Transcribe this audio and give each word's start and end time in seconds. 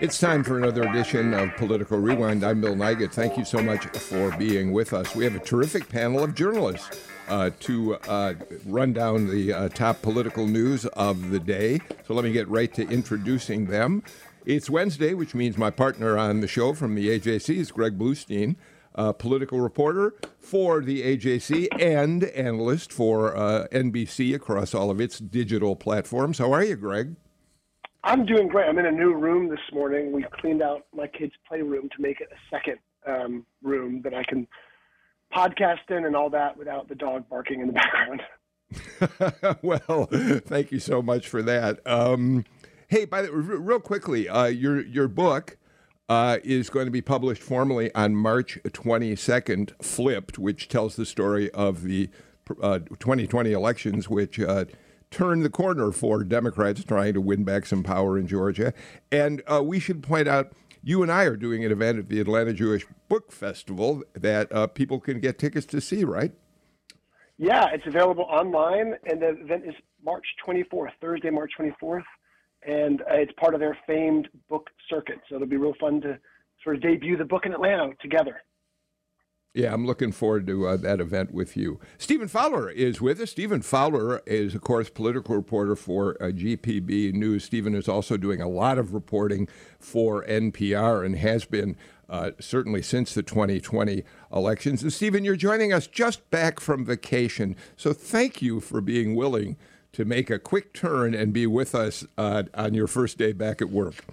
It's 0.00 0.20
time 0.20 0.44
for 0.44 0.58
another 0.58 0.84
edition 0.84 1.34
of 1.34 1.56
Political 1.56 1.98
Rewind. 1.98 2.44
I'm 2.44 2.60
Bill 2.60 2.76
Nigut. 2.76 3.10
Thank 3.10 3.36
you 3.36 3.44
so 3.44 3.60
much 3.60 3.84
for 3.86 4.30
being 4.36 4.72
with 4.72 4.92
us. 4.92 5.16
We 5.16 5.24
have 5.24 5.34
a 5.34 5.40
terrific 5.40 5.88
panel 5.88 6.22
of 6.22 6.36
journalists 6.36 7.00
uh, 7.26 7.50
to 7.60 7.96
uh, 8.06 8.34
run 8.64 8.92
down 8.92 9.26
the 9.26 9.52
uh, 9.52 9.68
top 9.70 10.00
political 10.00 10.46
news 10.46 10.86
of 10.86 11.30
the 11.30 11.40
day. 11.40 11.80
So 12.06 12.14
let 12.14 12.24
me 12.24 12.30
get 12.30 12.46
right 12.46 12.72
to 12.74 12.88
introducing 12.88 13.66
them. 13.66 14.04
It's 14.46 14.70
Wednesday, 14.70 15.14
which 15.14 15.34
means 15.34 15.58
my 15.58 15.70
partner 15.70 16.16
on 16.16 16.42
the 16.42 16.48
show 16.48 16.74
from 16.74 16.94
the 16.94 17.08
AJC 17.18 17.56
is 17.56 17.72
Greg 17.72 17.98
Bluestein, 17.98 18.54
political 19.18 19.60
reporter 19.60 20.14
for 20.38 20.80
the 20.80 21.02
AJC 21.02 21.66
and 21.76 22.22
analyst 22.22 22.92
for 22.92 23.36
uh, 23.36 23.66
NBC 23.72 24.32
across 24.32 24.74
all 24.74 24.92
of 24.92 25.00
its 25.00 25.18
digital 25.18 25.74
platforms. 25.74 26.38
How 26.38 26.52
are 26.52 26.62
you, 26.62 26.76
Greg? 26.76 27.16
I'm 28.08 28.24
doing 28.24 28.48
great. 28.48 28.66
I'm 28.66 28.78
in 28.78 28.86
a 28.86 28.90
new 28.90 29.12
room 29.12 29.50
this 29.50 29.60
morning. 29.70 30.12
We've 30.12 30.30
cleaned 30.30 30.62
out 30.62 30.86
my 30.96 31.06
kids' 31.06 31.34
playroom 31.46 31.90
to 31.94 32.00
make 32.00 32.22
it 32.22 32.28
a 32.32 32.56
second 32.56 32.78
um, 33.06 33.44
room 33.62 34.00
that 34.02 34.14
I 34.14 34.22
can 34.24 34.48
podcast 35.30 35.90
in 35.90 36.06
and 36.06 36.16
all 36.16 36.30
that 36.30 36.56
without 36.56 36.88
the 36.88 36.94
dog 36.94 37.28
barking 37.28 37.60
in 37.60 37.66
the 37.66 37.72
background. 37.74 38.22
well, 39.62 40.08
thank 40.46 40.72
you 40.72 40.78
so 40.78 41.02
much 41.02 41.28
for 41.28 41.42
that. 41.42 41.86
Um, 41.86 42.46
hey, 42.88 43.04
by 43.04 43.20
the 43.20 43.30
way, 43.30 43.36
real 43.36 43.78
quickly, 43.78 44.26
uh, 44.26 44.46
your 44.46 44.80
your 44.80 45.06
book 45.06 45.58
uh, 46.08 46.38
is 46.42 46.70
going 46.70 46.86
to 46.86 46.90
be 46.90 47.02
published 47.02 47.42
formally 47.42 47.94
on 47.94 48.16
March 48.16 48.58
22nd, 48.64 49.72
Flipped, 49.82 50.38
which 50.38 50.68
tells 50.68 50.96
the 50.96 51.04
story 51.04 51.50
of 51.50 51.82
the 51.82 52.08
uh, 52.62 52.78
2020 52.78 53.52
elections, 53.52 54.08
which 54.08 54.40
turn 55.10 55.40
the 55.42 55.50
corner 55.50 55.92
for 55.92 56.24
Democrats 56.24 56.84
trying 56.84 57.14
to 57.14 57.20
win 57.20 57.44
back 57.44 57.66
some 57.66 57.82
power 57.82 58.18
in 58.18 58.26
Georgia. 58.26 58.72
And 59.10 59.42
uh, 59.46 59.62
we 59.62 59.78
should 59.80 60.02
point 60.02 60.28
out 60.28 60.52
you 60.82 61.02
and 61.02 61.10
I 61.10 61.24
are 61.24 61.36
doing 61.36 61.64
an 61.64 61.72
event 61.72 61.98
at 61.98 62.08
the 62.08 62.20
Atlanta 62.20 62.52
Jewish 62.52 62.86
Book 63.08 63.32
Festival 63.32 64.02
that 64.14 64.52
uh, 64.52 64.66
people 64.66 65.00
can 65.00 65.20
get 65.20 65.38
tickets 65.38 65.66
to 65.66 65.80
see, 65.80 66.04
right? 66.04 66.32
Yeah, 67.36 67.66
it's 67.72 67.86
available 67.86 68.24
online, 68.24 68.94
and 69.08 69.22
the 69.22 69.28
event 69.40 69.64
is 69.64 69.74
March 70.04 70.24
24th, 70.46 70.90
Thursday, 71.00 71.30
March 71.30 71.52
24th, 71.58 72.02
and 72.66 73.02
uh, 73.02 73.14
it's 73.14 73.32
part 73.38 73.54
of 73.54 73.60
their 73.60 73.78
famed 73.86 74.28
book 74.48 74.68
circuit. 74.90 75.18
So 75.28 75.36
it'll 75.36 75.46
be 75.46 75.56
real 75.56 75.74
fun 75.80 76.00
to 76.00 76.18
sort 76.64 76.76
of 76.76 76.82
debut 76.82 77.16
the 77.16 77.24
book 77.24 77.46
in 77.46 77.52
Atlanta 77.52 77.90
together. 78.00 78.42
Yeah, 79.58 79.74
I'm 79.74 79.86
looking 79.86 80.12
forward 80.12 80.46
to 80.46 80.68
uh, 80.68 80.76
that 80.76 81.00
event 81.00 81.32
with 81.32 81.56
you. 81.56 81.80
Stephen 81.98 82.28
Fowler 82.28 82.70
is 82.70 83.00
with 83.00 83.20
us. 83.20 83.32
Stephen 83.32 83.60
Fowler 83.60 84.22
is, 84.24 84.54
of 84.54 84.60
course, 84.60 84.88
political 84.88 85.34
reporter 85.34 85.74
for 85.74 86.16
uh, 86.22 86.26
GPB 86.26 87.12
News. 87.14 87.42
Stephen 87.42 87.74
is 87.74 87.88
also 87.88 88.16
doing 88.16 88.40
a 88.40 88.48
lot 88.48 88.78
of 88.78 88.94
reporting 88.94 89.48
for 89.80 90.24
NPR 90.26 91.04
and 91.04 91.16
has 91.16 91.44
been 91.44 91.76
uh, 92.08 92.30
certainly 92.38 92.82
since 92.82 93.14
the 93.14 93.22
2020 93.24 94.04
elections. 94.32 94.84
And 94.84 94.92
Stephen, 94.92 95.24
you're 95.24 95.34
joining 95.34 95.72
us 95.72 95.88
just 95.88 96.30
back 96.30 96.60
from 96.60 96.84
vacation, 96.84 97.56
so 97.76 97.92
thank 97.92 98.40
you 98.40 98.60
for 98.60 98.80
being 98.80 99.16
willing 99.16 99.56
to 99.90 100.04
make 100.04 100.30
a 100.30 100.38
quick 100.38 100.72
turn 100.72 101.14
and 101.14 101.32
be 101.32 101.48
with 101.48 101.74
us 101.74 102.06
uh, 102.16 102.44
on 102.54 102.74
your 102.74 102.86
first 102.86 103.18
day 103.18 103.32
back 103.32 103.60
at 103.60 103.70
work. 103.70 104.04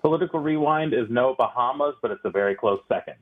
Political 0.00 0.40
Rewind 0.40 0.94
is 0.94 1.08
no 1.10 1.34
Bahamas, 1.36 1.94
but 2.00 2.10
it's 2.10 2.24
a 2.24 2.30
very 2.30 2.54
close 2.54 2.80
second. 2.88 3.16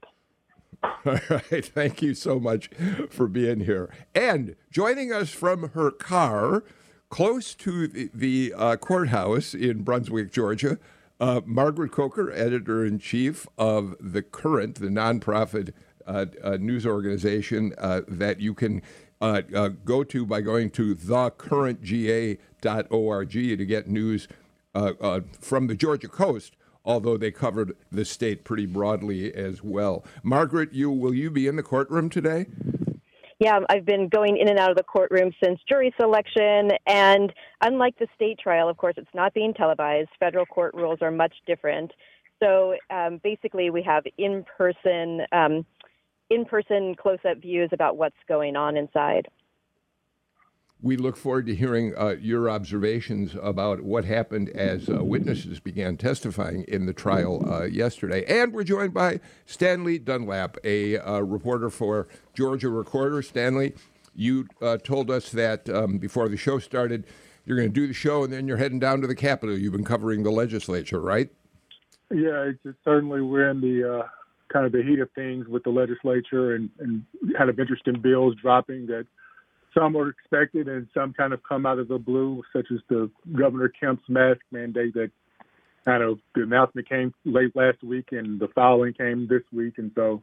All 0.83 1.19
right. 1.29 1.65
Thank 1.65 2.03
you 2.03 2.15
so 2.15 2.41
much 2.41 2.71
for 3.11 3.27
being 3.27 3.61
here. 3.61 3.93
And 4.15 4.57
joining 4.71 5.13
us 5.13 5.31
from 5.31 5.71
her 5.71 5.91
car 5.91 6.65
close 7.11 7.55
to 7.55 7.89
the, 7.89 8.11
the 8.15 8.55
uh, 8.57 8.77
courthouse 8.77 9.55
in 9.55 9.83
Brunswick, 9.83 10.33
Georgia, 10.33 10.79
uh, 11.19 11.41
Margaret 11.45 11.93
Coker, 11.93 12.33
editor 12.33 12.85
in 12.85 12.99
chief 12.99 13.47
of 13.59 13.97
The 14.01 14.23
Current, 14.23 14.77
the 14.77 14.89
nonprofit 14.89 15.73
uh, 16.07 16.25
uh 16.43 16.57
news 16.59 16.87
organization 16.87 17.75
uh, 17.77 18.01
that 18.09 18.41
you 18.41 18.55
can 18.55 18.81
uh, 19.21 19.43
go 19.85 20.03
to 20.03 20.25
by 20.25 20.41
going 20.41 20.71
to 20.71 20.95
thecurrentga.org 20.95 23.31
to 23.31 23.67
get 23.67 23.87
news 23.87 24.29
from 25.41 25.67
the 25.67 25.75
Georgia 25.75 26.09
coast 26.09 26.57
although 26.85 27.17
they 27.17 27.31
covered 27.31 27.77
the 27.91 28.05
state 28.05 28.45
pretty 28.45 28.67
broadly 28.67 29.33
as 29.35 29.63
well. 29.63 30.05
Margaret, 30.23 30.73
you 30.73 30.91
will 30.91 31.15
you 31.15 31.31
be 31.31 31.47
in 31.47 31.57
the 31.57 31.63
courtroom 31.63 32.11
today? 32.11 32.47
Yeah, 33.39 33.61
I've 33.71 33.87
been 33.87 34.09
going 34.09 34.37
in 34.37 34.49
and 34.49 34.59
out 34.59 34.71
of 34.71 34.77
the 34.77 34.83
courtroom 34.83 35.33
since 35.43 35.59
jury 35.67 35.95
selection. 35.99 36.73
And 36.87 37.33
unlike 37.63 37.99
the 37.99 38.07
state 38.15 38.39
trial, 38.39 38.69
of 38.69 38.77
course, 38.77 38.95
it's 38.99 39.09
not 39.15 39.33
being 39.33 39.55
televised. 39.55 40.11
Federal 40.19 40.45
court 40.45 40.75
rules 40.75 40.99
are 41.01 41.11
much 41.11 41.35
different. 41.47 41.91
So 42.39 42.75
um, 42.91 43.19
basically, 43.25 43.71
we 43.71 43.83
have 43.83 44.05
in 44.19 44.45
person, 44.59 45.23
um, 45.33 45.65
in 46.29 46.45
person 46.45 46.95
close 46.95 47.19
up 47.29 47.39
views 47.39 47.71
about 47.73 47.97
what's 47.97 48.17
going 48.29 48.57
on 48.57 48.77
inside 48.77 49.27
we 50.83 50.97
look 50.97 51.17
forward 51.17 51.47
to 51.47 51.55
hearing 51.55 51.95
uh, 51.99 52.17
your 52.21 52.49
observations 52.49 53.37
about 53.43 53.83
what 53.83 54.05
happened 54.05 54.49
as 54.51 54.89
uh, 54.89 55.05
witnesses 55.05 55.61
began 55.61 55.97
testifying 55.97 56.65
in 56.69 56.87
the 56.87 56.93
trial 56.93 57.45
uh, 57.51 57.65
yesterday. 57.65 58.25
And 58.27 58.53
we're 58.53 58.65
joined 58.65 58.95
by 58.95 59.21
Stanley 59.45 59.99
Dunlap, 59.99 60.57
a 60.65 60.97
uh, 60.99 61.21
reporter 61.21 61.69
for 61.69 62.09
Georgia 62.33 62.71
Recorder. 62.71 63.21
Stanley, 63.21 63.75
you 64.15 64.49
uh, 64.63 64.79
told 64.79 65.11
us 65.11 65.31
that 65.33 65.69
um, 65.69 65.99
before 65.99 66.29
the 66.29 66.39
show 66.39 66.59
started, 66.59 67.05
you're 67.45 67.59
going 67.59 67.69
to 67.69 67.75
do 67.75 67.87
the 67.87 67.95
show 67.95 68.25
and 68.25 68.33
then 68.33 68.49
you're 68.49 68.57
heading 68.57 68.79
down 68.79 69.03
to 69.03 69.07
the 69.07 69.15
Capitol. 69.15 69.59
You've 69.59 69.73
been 69.73 69.85
covering 69.85 70.23
the 70.23 70.31
legislature, 70.31 71.01
right? 71.01 71.29
Yeah, 72.11 72.51
it's 72.65 72.79
certainly 72.85 73.21
we're 73.21 73.51
in 73.51 73.61
the 73.61 73.99
uh, 73.99 74.09
kind 74.51 74.65
of 74.65 74.73
the 74.73 74.83
heat 74.83 74.99
of 74.99 75.11
things 75.13 75.47
with 75.47 75.63
the 75.63 75.71
legislature 75.71 76.55
and, 76.55 76.71
and 76.79 77.05
kind 77.37 77.51
of 77.51 77.61
interesting 77.61 78.01
bills 78.01 78.35
dropping 78.41 78.87
that– 78.87 79.07
some 79.75 79.97
are 79.97 80.09
expected 80.09 80.69
and 80.69 80.89
some 80.93 81.13
kind 81.13 81.33
of 81.33 81.41
come 81.43 81.67
out 81.67 81.79
of 81.79 81.89
the 81.89 81.99
blue, 81.99 82.43
such 82.53 82.67
as 82.73 82.81
the 82.89 83.11
Governor 83.37 83.69
Kemp's 83.69 84.09
mask 84.09 84.41
mandate 84.51 84.95
that 84.95 85.11
kind 85.85 86.03
of 86.03 86.19
the 86.35 86.43
announcement 86.43 86.89
came 86.89 87.15
late 87.25 87.55
last 87.55 87.83
week 87.83 88.09
and 88.13 88.41
the 88.41 88.49
filing 88.49 88.93
came 88.93 89.27
this 89.29 89.43
week. 89.53 89.75
And 89.79 89.91
so 89.95 90.23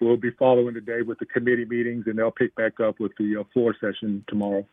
we'll 0.00 0.16
be 0.16 0.30
following 0.38 0.74
today 0.74 1.02
with 1.02 1.18
the 1.18 1.26
committee 1.26 1.64
meetings 1.64 2.04
and 2.06 2.18
they'll 2.18 2.30
pick 2.30 2.54
back 2.54 2.80
up 2.80 2.98
with 2.98 3.12
the 3.18 3.36
uh, 3.40 3.44
floor 3.52 3.74
session 3.80 4.24
tomorrow. 4.28 4.66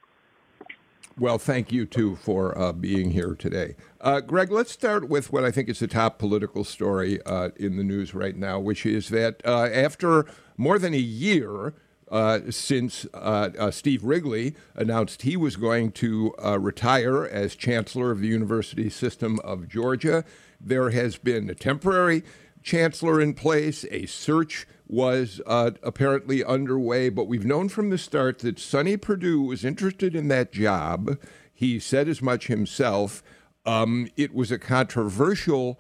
Well, 1.19 1.37
thank 1.37 1.71
you 1.71 1.85
too 1.85 2.15
for 2.15 2.57
uh, 2.57 2.71
being 2.71 3.11
here 3.11 3.35
today. 3.35 3.75
Uh, 4.01 4.19
Greg, 4.19 4.51
let's 4.51 4.71
start 4.71 5.07
with 5.07 5.31
what 5.31 5.43
I 5.43 5.51
think 5.51 5.69
is 5.69 5.79
the 5.79 5.87
top 5.87 6.17
political 6.17 6.63
story 6.63 7.21
uh, 7.23 7.49
in 7.55 7.77
the 7.77 7.83
news 7.83 8.15
right 8.15 8.35
now, 8.35 8.59
which 8.59 8.83
is 8.83 9.09
that 9.09 9.39
uh, 9.45 9.69
after 9.71 10.25
more 10.57 10.79
than 10.79 10.93
a 10.95 10.97
year, 10.97 11.75
uh, 12.11 12.39
since 12.49 13.05
uh, 13.13 13.49
uh, 13.57 13.71
Steve 13.71 14.03
Wrigley 14.03 14.55
announced 14.75 15.23
he 15.23 15.37
was 15.37 15.55
going 15.55 15.91
to 15.93 16.33
uh, 16.43 16.59
retire 16.59 17.25
as 17.25 17.55
chancellor 17.55 18.11
of 18.11 18.19
the 18.19 18.27
University 18.27 18.89
System 18.89 19.39
of 19.39 19.67
Georgia. 19.67 20.23
There 20.59 20.89
has 20.91 21.17
been 21.17 21.49
a 21.49 21.55
temporary 21.55 22.23
chancellor 22.61 23.19
in 23.19 23.33
place. 23.33 23.85
A 23.91 24.05
search 24.05 24.67
was 24.87 25.41
uh, 25.45 25.71
apparently 25.81 26.43
underway, 26.43 27.09
but 27.09 27.27
we've 27.27 27.45
known 27.45 27.69
from 27.69 27.89
the 27.89 27.97
start 27.97 28.39
that 28.39 28.59
Sonny 28.59 28.97
Perdue 28.97 29.41
was 29.41 29.65
interested 29.65 30.15
in 30.15 30.27
that 30.27 30.51
job. 30.51 31.17
He 31.53 31.79
said 31.79 32.07
as 32.07 32.21
much 32.21 32.47
himself. 32.47 33.23
Um, 33.65 34.09
it 34.17 34.33
was 34.33 34.51
a 34.51 34.59
controversial 34.59 35.79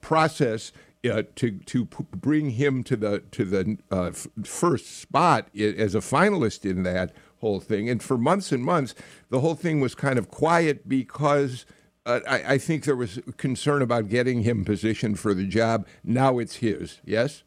process 0.00 0.72
uh, 1.04 1.22
to 1.36 1.52
to 1.52 1.84
bring 1.84 2.50
him 2.50 2.82
to 2.84 2.96
the 2.96 3.20
to 3.30 3.44
the 3.44 3.78
uh, 3.90 4.06
f- 4.06 4.26
first 4.44 5.00
spot 5.00 5.48
as 5.54 5.94
a 5.94 5.98
finalist 5.98 6.68
in 6.68 6.82
that 6.82 7.12
whole 7.40 7.60
thing. 7.60 7.88
And 7.88 8.02
for 8.02 8.18
months 8.18 8.52
and 8.52 8.64
months, 8.64 8.94
the 9.30 9.40
whole 9.40 9.54
thing 9.54 9.80
was 9.80 9.94
kind 9.94 10.18
of 10.18 10.28
quiet 10.28 10.88
because 10.88 11.66
uh, 12.04 12.20
I, 12.26 12.54
I, 12.54 12.58
think 12.58 12.84
there 12.84 12.96
was 12.96 13.20
concern 13.36 13.82
about 13.82 14.08
getting 14.08 14.42
him 14.42 14.64
positioned 14.64 15.18
for 15.20 15.34
the 15.34 15.46
job. 15.46 15.86
Now 16.02 16.38
it's 16.38 16.56
his. 16.56 17.00
Yes. 17.04 17.42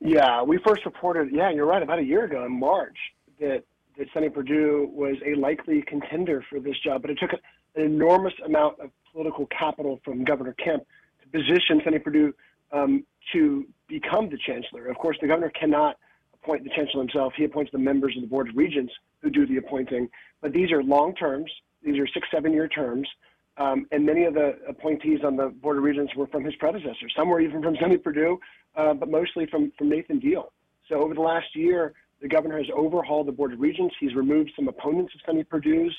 Yeah, 0.00 0.42
we 0.42 0.58
first 0.66 0.84
reported. 0.84 1.28
Yeah, 1.32 1.50
you're 1.50 1.66
right. 1.66 1.82
About 1.82 1.98
a 1.98 2.04
year 2.04 2.24
ago 2.24 2.44
in 2.44 2.58
March, 2.58 2.96
that 3.40 3.64
that 3.96 4.08
Sonny 4.12 4.28
Perdue 4.28 4.90
was 4.92 5.16
a 5.24 5.34
likely 5.38 5.82
contender 5.82 6.44
for 6.50 6.58
this 6.58 6.74
job, 6.82 7.02
but 7.02 7.10
it 7.12 7.18
took 7.20 7.32
an 7.32 7.40
enormous 7.82 8.34
amount 8.44 8.80
of 8.80 8.90
political 9.12 9.46
capital 9.46 10.00
from 10.04 10.24
Governor 10.24 10.54
Kemp 10.54 10.82
to 11.22 11.28
position 11.28 11.80
Sonny 11.84 12.00
Perdue 12.00 12.34
um, 12.74 13.04
to 13.32 13.66
become 13.88 14.28
the 14.28 14.38
chancellor. 14.46 14.88
Of 14.88 14.98
course, 14.98 15.16
the 15.20 15.28
governor 15.28 15.50
cannot 15.50 15.96
appoint 16.34 16.64
the 16.64 16.70
chancellor 16.70 17.00
himself. 17.00 17.32
He 17.36 17.44
appoints 17.44 17.72
the 17.72 17.78
members 17.78 18.14
of 18.16 18.22
the 18.22 18.28
board 18.28 18.48
of 18.48 18.56
regents 18.56 18.92
who 19.22 19.30
do 19.30 19.46
the 19.46 19.56
appointing. 19.56 20.08
But 20.42 20.52
these 20.52 20.72
are 20.72 20.82
long 20.82 21.14
terms. 21.14 21.50
These 21.82 21.98
are 21.98 22.06
six, 22.08 22.26
seven 22.30 22.52
year 22.52 22.68
terms. 22.68 23.08
Um, 23.56 23.86
and 23.92 24.04
many 24.04 24.24
of 24.24 24.34
the 24.34 24.58
appointees 24.68 25.20
on 25.24 25.36
the 25.36 25.48
board 25.48 25.78
of 25.78 25.84
regents 25.84 26.14
were 26.16 26.26
from 26.26 26.44
his 26.44 26.54
predecessor. 26.56 27.08
Some 27.16 27.28
were 27.28 27.40
even 27.40 27.62
from 27.62 27.76
Sonny 27.80 27.96
Perdue, 27.96 28.38
uh, 28.76 28.94
but 28.94 29.08
mostly 29.08 29.46
from, 29.46 29.72
from 29.78 29.88
Nathan 29.88 30.18
Deal. 30.18 30.52
So 30.88 30.96
over 30.96 31.14
the 31.14 31.20
last 31.20 31.54
year, 31.54 31.94
the 32.20 32.28
governor 32.28 32.58
has 32.58 32.66
overhauled 32.76 33.28
the 33.28 33.32
board 33.32 33.52
of 33.52 33.60
regents. 33.60 33.94
He's 34.00 34.14
removed 34.14 34.50
some 34.56 34.68
opponents 34.68 35.14
of 35.14 35.20
Sonny 35.24 35.44
Perdue's. 35.44 35.94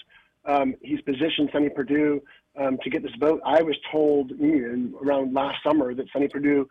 Um, 0.45 0.75
he's 0.81 1.01
positioned 1.01 1.49
Sonny 1.51 1.69
Perdue 1.69 2.21
um, 2.57 2.77
to 2.83 2.89
get 2.89 3.03
this 3.03 3.11
vote. 3.19 3.41
I 3.45 3.61
was 3.61 3.75
told 3.91 4.31
you 4.31 4.67
know, 4.67 4.99
around 4.99 5.33
last 5.33 5.57
summer 5.63 5.93
that 5.93 6.05
Sonny 6.11 6.27
Perdue, 6.27 6.67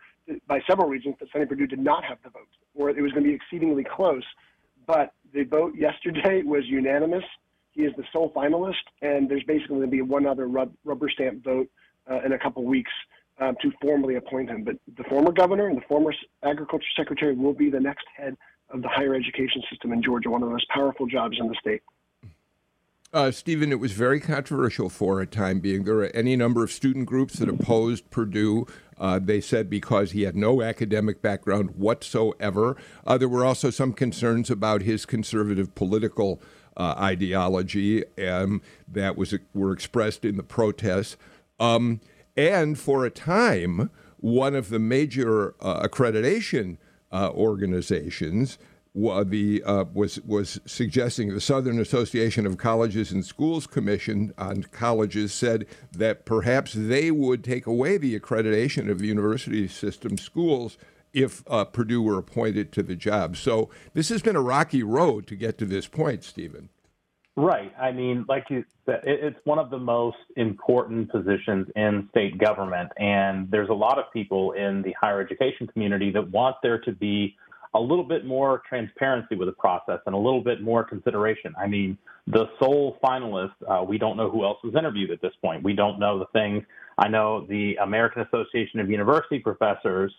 by 0.46 0.60
several 0.68 0.88
regions, 0.88 1.16
that 1.20 1.28
Sonny 1.32 1.46
Perdue 1.46 1.66
did 1.66 1.78
not 1.78 2.04
have 2.04 2.18
the 2.22 2.30
vote, 2.30 2.48
or 2.74 2.90
it 2.90 3.00
was 3.00 3.12
going 3.12 3.24
to 3.24 3.28
be 3.28 3.34
exceedingly 3.34 3.84
close. 3.84 4.24
But 4.86 5.12
the 5.32 5.44
vote 5.44 5.74
yesterday 5.76 6.42
was 6.44 6.64
unanimous. 6.66 7.24
He 7.72 7.82
is 7.82 7.92
the 7.96 8.04
sole 8.12 8.32
finalist, 8.34 8.84
and 9.02 9.28
there's 9.28 9.42
basically 9.44 9.76
going 9.76 9.90
to 9.90 9.96
be 9.96 10.02
one 10.02 10.26
other 10.26 10.46
rub, 10.46 10.72
rubber 10.84 11.08
stamp 11.10 11.42
vote 11.42 11.68
uh, 12.10 12.20
in 12.24 12.32
a 12.32 12.38
couple 12.38 12.64
weeks 12.64 12.92
um, 13.40 13.56
to 13.62 13.72
formally 13.82 14.14
appoint 14.14 14.48
him. 14.48 14.62
But 14.62 14.76
the 14.96 15.04
former 15.04 15.32
governor 15.32 15.68
and 15.68 15.76
the 15.76 15.84
former 15.88 16.14
agriculture 16.44 16.86
secretary 16.96 17.34
will 17.34 17.52
be 17.52 17.70
the 17.70 17.80
next 17.80 18.06
head 18.16 18.36
of 18.70 18.82
the 18.82 18.88
higher 18.88 19.14
education 19.14 19.62
system 19.70 19.92
in 19.92 20.02
Georgia, 20.02 20.30
one 20.30 20.42
of 20.42 20.48
the 20.48 20.52
most 20.52 20.68
powerful 20.68 21.06
jobs 21.06 21.36
in 21.40 21.48
the 21.48 21.56
state. 21.60 21.82
Uh, 23.14 23.30
Stephen, 23.30 23.70
it 23.70 23.78
was 23.78 23.92
very 23.92 24.18
controversial 24.18 24.88
for 24.88 25.20
a 25.20 25.26
time 25.26 25.60
being. 25.60 25.84
There 25.84 25.94
were 25.94 26.10
any 26.12 26.34
number 26.34 26.64
of 26.64 26.72
student 26.72 27.06
groups 27.06 27.34
that 27.34 27.48
opposed 27.48 28.10
Perdue. 28.10 28.66
Uh, 28.98 29.20
they 29.22 29.40
said 29.40 29.70
because 29.70 30.10
he 30.10 30.22
had 30.22 30.34
no 30.34 30.62
academic 30.62 31.22
background 31.22 31.76
whatsoever. 31.76 32.76
Uh, 33.06 33.16
there 33.16 33.28
were 33.28 33.44
also 33.44 33.70
some 33.70 33.92
concerns 33.92 34.50
about 34.50 34.82
his 34.82 35.06
conservative 35.06 35.76
political 35.76 36.42
uh, 36.76 36.96
ideology 36.98 38.02
um, 38.18 38.60
that 38.88 39.16
was 39.16 39.32
were 39.54 39.72
expressed 39.72 40.24
in 40.24 40.36
the 40.36 40.42
protests. 40.42 41.16
Um, 41.60 42.00
and 42.36 42.76
for 42.76 43.04
a 43.06 43.10
time, 43.10 43.90
one 44.16 44.56
of 44.56 44.70
the 44.70 44.80
major 44.80 45.54
uh, 45.60 45.86
accreditation 45.86 46.78
uh, 47.12 47.30
organizations 47.30 48.58
the 48.94 49.62
uh, 49.64 49.84
was 49.92 50.20
was 50.22 50.60
suggesting 50.66 51.34
the 51.34 51.40
Southern 51.40 51.80
Association 51.80 52.46
of 52.46 52.58
Colleges 52.58 53.10
and 53.10 53.24
Schools 53.24 53.66
Commission 53.66 54.32
on 54.38 54.62
Colleges 54.64 55.34
said 55.34 55.66
that 55.92 56.24
perhaps 56.24 56.72
they 56.74 57.10
would 57.10 57.42
take 57.42 57.66
away 57.66 57.98
the 57.98 58.18
accreditation 58.18 58.88
of 58.90 59.00
the 59.00 59.06
university 59.06 59.66
system 59.66 60.16
schools 60.16 60.78
if 61.12 61.42
uh, 61.48 61.64
Perdue 61.64 62.02
were 62.02 62.18
appointed 62.18 62.72
to 62.72 62.82
the 62.82 62.96
job. 62.96 63.36
So 63.36 63.70
this 63.94 64.08
has 64.08 64.22
been 64.22 64.36
a 64.36 64.42
rocky 64.42 64.82
road 64.82 65.26
to 65.28 65.36
get 65.36 65.58
to 65.58 65.64
this 65.64 65.86
point, 65.86 66.24
Stephen. 66.24 66.68
Right. 67.36 67.72
I 67.80 67.90
mean, 67.90 68.24
like 68.28 68.44
you 68.48 68.64
said, 68.86 69.00
it's 69.04 69.38
one 69.42 69.58
of 69.58 69.70
the 69.70 69.78
most 69.78 70.18
important 70.36 71.10
positions 71.10 71.66
in 71.74 72.08
state 72.10 72.38
government, 72.38 72.92
and 72.96 73.50
there's 73.50 73.70
a 73.70 73.74
lot 73.74 73.98
of 73.98 74.04
people 74.12 74.52
in 74.52 74.82
the 74.82 74.94
higher 75.00 75.20
education 75.20 75.66
community 75.66 76.12
that 76.12 76.30
want 76.30 76.56
there 76.62 76.78
to 76.78 76.92
be 76.92 77.36
a 77.74 77.80
little 77.80 78.04
bit 78.04 78.24
more 78.24 78.62
transparency 78.68 79.34
with 79.34 79.48
the 79.48 79.52
process 79.52 79.98
and 80.06 80.14
a 80.14 80.18
little 80.18 80.40
bit 80.42 80.62
more 80.62 80.84
consideration. 80.84 81.54
I 81.58 81.66
mean, 81.66 81.98
the 82.26 82.46
sole 82.58 82.98
finalist, 83.02 83.52
uh, 83.68 83.82
we 83.82 83.98
don't 83.98 84.16
know 84.16 84.30
who 84.30 84.44
else 84.44 84.58
was 84.62 84.74
interviewed 84.76 85.10
at 85.10 85.20
this 85.20 85.32
point. 85.42 85.62
We 85.62 85.74
don't 85.74 85.98
know 85.98 86.18
the 86.18 86.26
things. 86.32 86.62
I 86.98 87.08
know 87.08 87.44
the 87.46 87.76
American 87.82 88.22
Association 88.22 88.78
of 88.80 88.88
University 88.88 89.40
Professors 89.40 90.12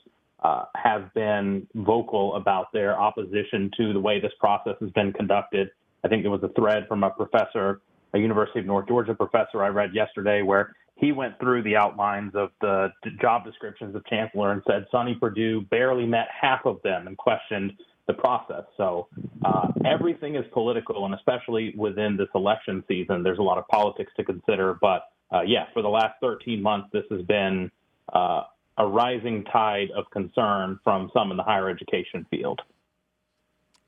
uh, 0.43 0.65
have 0.75 1.13
been 1.13 1.65
vocal 1.75 2.35
about 2.35 2.71
their 2.73 2.99
opposition 2.99 3.71
to 3.77 3.93
the 3.93 3.99
way 3.99 4.19
this 4.19 4.33
process 4.39 4.75
has 4.81 4.91
been 4.91 5.13
conducted. 5.13 5.69
I 6.03 6.09
think 6.09 6.23
there 6.23 6.31
was 6.31 6.43
a 6.43 6.49
thread 6.49 6.87
from 6.87 7.03
a 7.03 7.09
professor, 7.09 7.81
a 8.13 8.19
University 8.19 8.59
of 8.59 8.65
North 8.65 8.87
Georgia 8.87 9.15
professor 9.15 9.63
I 9.63 9.69
read 9.69 9.95
yesterday, 9.95 10.41
where 10.41 10.75
he 10.95 11.11
went 11.11 11.37
through 11.39 11.63
the 11.63 11.75
outlines 11.75 12.33
of 12.35 12.51
the 12.61 12.89
job 13.21 13.43
descriptions 13.43 13.95
of 13.95 14.05
chancellor 14.05 14.51
and 14.51 14.61
said 14.67 14.85
Sonny 14.91 15.15
Perdue 15.15 15.61
barely 15.69 16.05
met 16.05 16.27
half 16.29 16.65
of 16.65 16.81
them 16.83 17.07
and 17.07 17.17
questioned 17.17 17.73
the 18.07 18.13
process. 18.13 18.63
So 18.77 19.07
uh, 19.43 19.69
everything 19.85 20.35
is 20.35 20.45
political, 20.53 21.05
and 21.05 21.13
especially 21.13 21.73
within 21.75 22.15
this 22.15 22.29
election 22.33 22.83
season, 22.87 23.23
there's 23.23 23.39
a 23.39 23.43
lot 23.43 23.57
of 23.57 23.67
politics 23.67 24.11
to 24.17 24.23
consider. 24.23 24.77
But 24.79 25.09
uh, 25.33 25.41
yeah, 25.41 25.65
for 25.73 25.81
the 25.81 25.89
last 25.89 26.13
13 26.21 26.61
months, 26.61 26.89
this 26.93 27.03
has 27.09 27.23
been 27.23 27.71
uh, 28.13 28.43
a 28.77 28.87
rising 28.87 29.43
tide 29.45 29.89
of 29.95 30.05
concern 30.11 30.79
from 30.83 31.09
some 31.13 31.31
in 31.31 31.37
the 31.37 31.43
higher 31.43 31.69
education 31.69 32.25
field. 32.29 32.61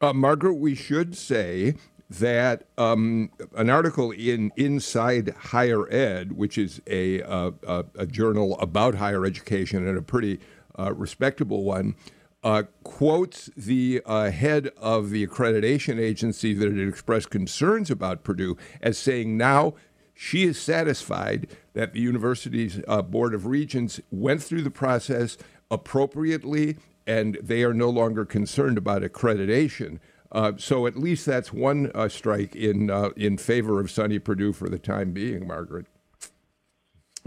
Uh, 0.02 0.14
Margaret, 0.14 0.56
we 0.56 0.76
should 0.76 1.16
say 1.16 1.76
that 2.10 2.64
um, 2.78 3.32
an 3.56 3.70
article 3.70 4.12
in 4.12 4.52
Inside 4.56 5.34
Higher 5.38 5.92
Ed, 5.92 6.34
which 6.34 6.58
is 6.58 6.82
a, 6.88 7.20
a, 7.22 7.54
a 7.96 8.08
journal 8.08 8.58
about 8.60 8.96
higher 8.96 9.26
education 9.26 9.88
and 9.88 9.98
a 9.98 10.02
pretty 10.02 10.40
uh, 10.80 10.94
respectable 10.94 11.64
one, 11.64 11.96
uh, 12.44 12.64
quotes 12.84 13.50
the 13.58 14.02
uh, 14.06 14.32
head 14.32 14.70
of 14.78 15.10
the 15.10 15.26
accreditation 15.26 16.00
agency 16.00 16.54
that 16.54 16.70
had 16.70 16.88
expressed 16.88 17.30
concerns 17.30 17.92
about 17.92 18.24
Perdue 18.24 18.56
as 18.82 18.98
saying 18.98 19.36
now 19.36 19.74
she 20.14 20.46
is 20.46 20.60
satisfied 20.60 21.48
that 21.74 21.94
the 21.94 22.00
university's 22.00 22.82
uh, 22.88 23.02
board 23.02 23.34
of 23.34 23.46
regents 23.46 24.00
went 24.12 24.42
through 24.42 24.62
the 24.62 24.72
process 24.72 25.38
appropriately 25.70 26.78
and 27.06 27.38
they 27.42 27.64
are 27.64 27.74
no 27.74 27.90
longer 27.90 28.26
concerned 28.26 28.78
about 28.78 29.02
accreditation. 29.02 30.00
Uh, 30.32 30.54
so 30.58 30.88
at 30.88 30.98
least 30.98 31.26
that's 31.26 31.54
one 31.54 31.92
uh, 31.96 32.10
strike 32.10 32.56
in 32.56 32.90
uh, 32.90 33.10
in 33.16 33.38
favor 33.38 33.80
of 33.80 33.90
Sonny 33.90 34.20
Perdue 34.20 34.54
for 34.54 34.70
the 34.70 34.80
time 34.80 35.12
being, 35.12 35.48
Margaret. 35.48 35.86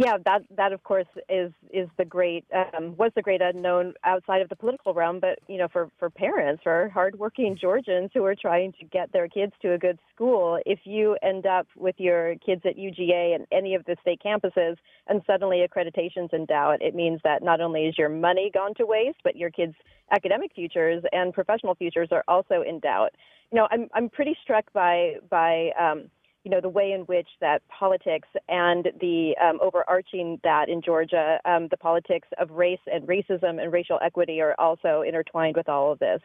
Yeah, 0.01 0.17
that 0.25 0.45
that 0.57 0.73
of 0.73 0.83
course 0.83 1.09
is 1.29 1.53
is 1.71 1.87
the 1.99 2.07
great 2.07 2.47
um, 2.55 2.97
was 2.97 3.13
the 3.15 3.21
great 3.21 3.43
unknown 3.43 3.93
outside 4.03 4.41
of 4.41 4.49
the 4.49 4.57
political 4.57 4.95
realm, 4.95 5.21
but 5.21 5.41
you 5.47 5.59
know 5.59 5.69
for 5.69 5.91
for 5.99 6.09
parents, 6.09 6.63
for 6.63 6.89
hardworking 6.89 7.55
Georgians 7.61 8.11
who 8.15 8.25
are 8.25 8.35
trying 8.35 8.73
to 8.81 8.87
get 8.87 9.13
their 9.13 9.29
kids 9.29 9.53
to 9.61 9.75
a 9.75 9.79
good 9.79 9.99
school, 10.15 10.59
if 10.65 10.79
you 10.85 11.19
end 11.23 11.45
up 11.45 11.67
with 11.77 11.97
your 11.99 12.35
kids 12.37 12.63
at 12.65 12.79
UGA 12.79 13.35
and 13.35 13.47
any 13.53 13.75
of 13.75 13.85
the 13.85 13.95
state 14.01 14.23
campuses, 14.25 14.77
and 15.07 15.21
suddenly 15.27 15.67
accreditation's 15.69 16.31
in 16.33 16.47
doubt, 16.47 16.81
it 16.81 16.95
means 16.95 17.21
that 17.25 17.43
not 17.43 17.61
only 17.61 17.83
is 17.83 17.99
your 17.99 18.09
money 18.09 18.51
gone 18.55 18.73
to 18.77 18.87
waste, 18.87 19.19
but 19.23 19.37
your 19.37 19.51
kids' 19.51 19.75
academic 20.13 20.53
futures 20.55 21.05
and 21.13 21.35
professional 21.35 21.75
futures 21.75 22.09
are 22.11 22.25
also 22.27 22.63
in 22.67 22.81
doubt. 22.81 23.11
You 23.53 23.59
know, 23.59 23.69
I'm 23.71 23.91
I'm 23.93 24.09
pretty 24.09 24.35
struck 24.43 24.73
by 24.73 25.17
by 25.29 25.73
um, 25.79 26.05
you 26.45 26.51
know, 26.51 26.61
the 26.61 26.69
way 26.69 26.93
in 26.93 27.03
which 27.03 27.29
that 27.41 27.63
politics 27.69 28.29
and 28.49 28.89
the 29.01 29.35
um, 29.43 29.59
overarching 29.61 30.41
that 30.43 30.69
in 30.69 30.81
Georgia, 30.81 31.39
um, 31.45 31.69
the 31.71 31.77
politics 31.77 32.29
of 32.39 32.51
race 32.51 32.81
and 32.91 33.07
racism 33.07 33.61
and 33.61 33.73
racial 33.73 33.99
equity 34.03 34.41
are 34.41 34.55
also 34.59 35.03
intertwined 35.07 35.57
with 35.57 35.69
all 35.69 35.93
of 35.93 35.99
this. 35.99 36.21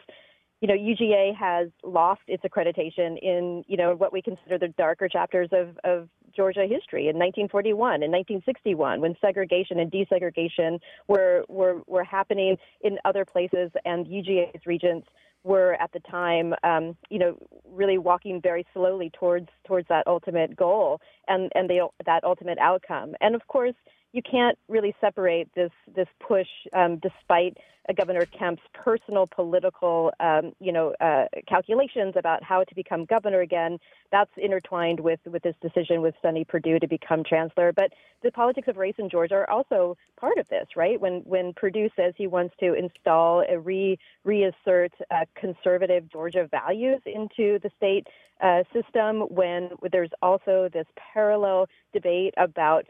You 0.62 0.70
know, 0.70 0.74
UGA 0.74 1.36
has 1.36 1.68
lost 1.84 2.22
its 2.28 2.44
accreditation 2.44 3.20
in, 3.22 3.66
you 3.68 3.76
know, 3.76 3.94
what 3.94 4.14
we 4.14 4.22
consider 4.22 4.58
the 4.58 4.70
darker 4.70 5.10
chapters 5.10 5.50
of, 5.52 5.78
of 5.84 6.08
Georgia 6.34 6.62
history 6.62 7.04
in 7.10 7.18
1941 7.18 8.04
and 8.04 8.12
1961 8.12 9.02
when 9.02 9.16
segregation 9.20 9.80
and 9.80 9.92
desegregation 9.92 10.80
were, 11.08 11.44
were, 11.50 11.82
were 11.88 12.06
happening 12.06 12.58
in 12.82 12.98
other 13.04 13.26
places 13.26 13.70
and 13.84 14.08
UGA's 14.08 14.66
regents 14.66 15.08
were 15.46 15.76
at 15.80 15.92
the 15.94 16.00
time, 16.02 16.54
um, 16.64 16.98
you 17.10 17.20
know, 17.20 17.38
really 17.72 17.98
walking 17.98 18.42
very 18.42 18.66
slowly 18.74 19.12
towards 19.18 19.48
towards 19.66 19.88
that 19.88 20.08
ultimate 20.08 20.56
goal 20.56 21.00
and 21.28 21.52
and 21.56 21.70
the, 21.70 21.88
that 22.06 22.24
ultimate 22.24 22.58
outcome. 22.58 23.16
And 23.22 23.36
of 23.36 23.48
course, 23.48 23.76
you 24.16 24.22
can't 24.22 24.58
really 24.70 24.96
separate 25.02 25.54
this 25.56 25.72
this 25.94 26.08
push, 26.26 26.48
um, 26.72 27.00
despite 27.00 27.58
Governor 27.98 28.26
Kemp's 28.26 28.64
personal 28.74 29.28
political, 29.28 30.12
um, 30.22 30.54
you 30.60 30.72
know, 30.72 30.96
uh, 31.02 31.26
calculations 31.48 32.14
about 32.16 32.42
how 32.42 32.64
to 32.64 32.74
become 32.74 33.04
governor 33.06 33.42
again. 33.42 33.78
That's 34.14 34.32
intertwined 34.38 35.02
with 35.02 35.20
with 35.26 35.44
this 35.44 35.56
decision 35.62 36.02
with 36.02 36.16
Sonny 36.22 36.46
Perdue 36.46 36.80
to 36.80 36.88
become 36.88 37.26
chancellor. 37.26 37.74
But 37.74 37.92
the 38.24 38.32
politics 38.32 38.70
of 38.70 38.78
race 38.78 38.96
in 38.98 39.10
Georgia 39.10 39.36
are 39.36 39.50
also 39.50 39.98
part 40.18 40.38
of 40.38 40.48
this, 40.48 40.68
right? 40.78 41.00
When 41.00 41.22
when 41.26 41.52
Perdue 41.54 41.90
says 41.98 42.14
he 42.18 42.26
wants 42.26 42.56
to 42.62 42.74
install 42.74 43.44
a 43.50 43.60
re 43.60 44.00
reassert 44.24 44.94
uh, 45.12 45.26
conservative 45.36 46.10
Georgia 46.10 46.48
values 46.50 47.02
into 47.06 47.60
the 47.60 47.70
state 47.76 48.08
uh, 48.40 48.64
system, 48.72 49.22
when 49.24 49.72
there's 49.92 50.12
also 50.22 50.70
this 50.72 50.88
parallel 51.14 51.68
debate 51.94 52.34
about 52.38 52.86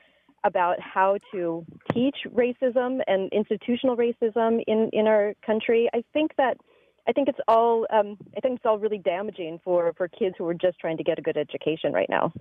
about 0.45 0.79
how 0.79 1.17
to 1.33 1.65
teach 1.93 2.15
racism 2.33 3.01
and 3.07 3.29
institutional 3.33 3.97
racism 3.97 4.63
in, 4.67 4.89
in 4.93 5.07
our 5.07 5.33
country. 5.45 5.89
I 5.93 6.03
think 6.13 6.31
that 6.37 6.57
I 7.07 7.11
think 7.11 7.27
it's 7.27 7.39
all 7.47 7.85
um, 7.91 8.17
I 8.37 8.39
think 8.39 8.57
it's 8.57 8.65
all 8.65 8.79
really 8.79 8.97
damaging 8.97 9.59
for, 9.63 9.93
for 9.97 10.07
kids 10.07 10.35
who 10.37 10.47
are 10.47 10.53
just 10.53 10.79
trying 10.79 10.97
to 10.97 11.03
get 11.03 11.19
a 11.19 11.21
good 11.21 11.37
education 11.37 11.91
right 11.91 12.09
now. 12.09 12.31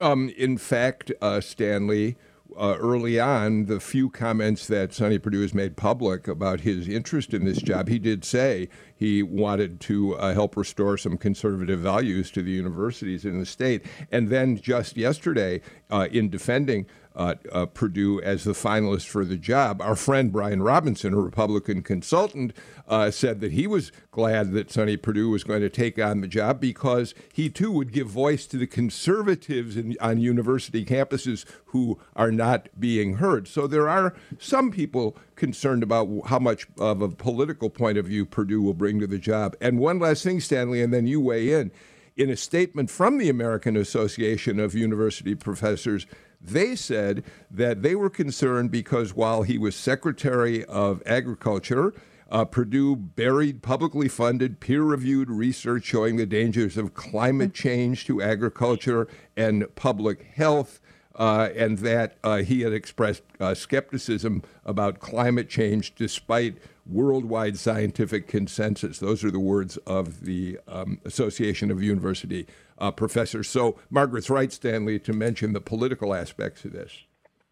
Um, 0.00 0.30
in 0.36 0.58
fact, 0.58 1.12
uh, 1.20 1.40
Stanley, 1.40 2.16
uh, 2.56 2.76
early 2.78 3.18
on, 3.18 3.66
the 3.66 3.80
few 3.80 4.10
comments 4.10 4.66
that 4.66 4.92
Sonny 4.92 5.18
Perdue 5.18 5.42
has 5.42 5.54
made 5.54 5.76
public 5.76 6.28
about 6.28 6.60
his 6.60 6.88
interest 6.88 7.34
in 7.34 7.44
this 7.44 7.60
job, 7.62 7.88
he 7.88 7.98
did 7.98 8.24
say 8.24 8.68
he 8.96 9.22
wanted 9.22 9.80
to 9.80 10.16
uh, 10.16 10.34
help 10.34 10.56
restore 10.56 10.96
some 10.98 11.16
conservative 11.16 11.80
values 11.80 12.30
to 12.32 12.42
the 12.42 12.50
universities 12.50 13.24
in 13.24 13.38
the 13.38 13.46
state. 13.46 13.84
And 14.12 14.28
then 14.28 14.56
just 14.56 14.96
yesterday, 14.96 15.60
uh, 15.90 16.08
in 16.10 16.28
defending 16.28 16.86
uh, 17.14 17.34
uh, 17.52 17.66
Perdue 17.66 18.20
as 18.22 18.44
the 18.44 18.52
finalist 18.52 19.06
for 19.06 19.24
the 19.24 19.36
job. 19.36 19.80
Our 19.82 19.96
friend 19.96 20.32
Brian 20.32 20.62
Robinson, 20.62 21.14
a 21.14 21.20
Republican 21.20 21.82
consultant, 21.82 22.52
uh, 22.88 23.10
said 23.10 23.40
that 23.40 23.52
he 23.52 23.66
was 23.66 23.92
glad 24.10 24.52
that 24.52 24.70
Sonny 24.70 24.96
Perdue 24.96 25.30
was 25.30 25.44
going 25.44 25.60
to 25.60 25.68
take 25.68 25.98
on 25.98 26.20
the 26.20 26.28
job 26.28 26.60
because 26.60 27.14
he 27.32 27.48
too 27.48 27.70
would 27.72 27.92
give 27.92 28.08
voice 28.08 28.46
to 28.46 28.56
the 28.56 28.66
conservatives 28.66 29.76
in, 29.76 29.96
on 30.00 30.20
university 30.20 30.84
campuses 30.84 31.44
who 31.66 31.98
are 32.16 32.32
not 32.32 32.68
being 32.78 33.14
heard. 33.14 33.48
So 33.48 33.66
there 33.66 33.88
are 33.88 34.14
some 34.38 34.70
people 34.70 35.16
concerned 35.36 35.82
about 35.82 36.08
how 36.26 36.38
much 36.38 36.66
of 36.78 37.02
a 37.02 37.08
political 37.08 37.70
point 37.70 37.98
of 37.98 38.06
view 38.06 38.26
Perdue 38.26 38.62
will 38.62 38.74
bring 38.74 39.00
to 39.00 39.06
the 39.06 39.18
job. 39.18 39.56
And 39.60 39.78
one 39.78 39.98
last 39.98 40.22
thing, 40.22 40.40
Stanley, 40.40 40.82
and 40.82 40.92
then 40.92 41.06
you 41.06 41.20
weigh 41.20 41.52
in. 41.52 41.70
In 42.16 42.28
a 42.28 42.36
statement 42.36 42.90
from 42.90 43.18
the 43.18 43.30
American 43.30 43.76
Association 43.76 44.60
of 44.60 44.74
University 44.74 45.34
Professors, 45.34 46.06
they 46.40 46.74
said 46.74 47.22
that 47.50 47.82
they 47.82 47.94
were 47.94 48.10
concerned 48.10 48.70
because 48.70 49.14
while 49.14 49.42
he 49.42 49.58
was 49.58 49.76
Secretary 49.76 50.64
of 50.64 51.02
Agriculture, 51.04 51.92
uh, 52.30 52.44
Perdue 52.44 52.96
buried 52.96 53.62
publicly 53.62 54.08
funded, 54.08 54.60
peer 54.60 54.82
reviewed 54.82 55.30
research 55.30 55.84
showing 55.84 56.16
the 56.16 56.26
dangers 56.26 56.76
of 56.76 56.94
climate 56.94 57.52
change 57.52 58.06
to 58.06 58.22
agriculture 58.22 59.08
and 59.36 59.74
public 59.74 60.22
health. 60.34 60.80
Uh, 61.16 61.50
and 61.56 61.78
that 61.78 62.16
uh, 62.24 62.38
he 62.38 62.62
had 62.62 62.72
expressed 62.72 63.22
uh, 63.40 63.52
skepticism 63.52 64.42
about 64.64 65.00
climate 65.00 65.50
change 65.50 65.94
despite 65.96 66.56
worldwide 66.86 67.58
scientific 67.58 68.26
consensus. 68.26 69.00
Those 69.00 69.22
are 69.24 69.30
the 69.30 69.40
words 69.40 69.76
of 69.78 70.24
the 70.24 70.58
um, 70.66 70.98
Association 71.04 71.70
of 71.70 71.82
University 71.82 72.46
uh, 72.80 72.90
professors. 72.90 73.48
So 73.48 73.78
Margaret's 73.90 74.30
right, 74.30 74.52
Stanley, 74.52 74.98
to 75.00 75.12
mention 75.12 75.52
the 75.52 75.60
political 75.60 76.14
aspects 76.14 76.64
of 76.64 76.72
this. 76.72 77.04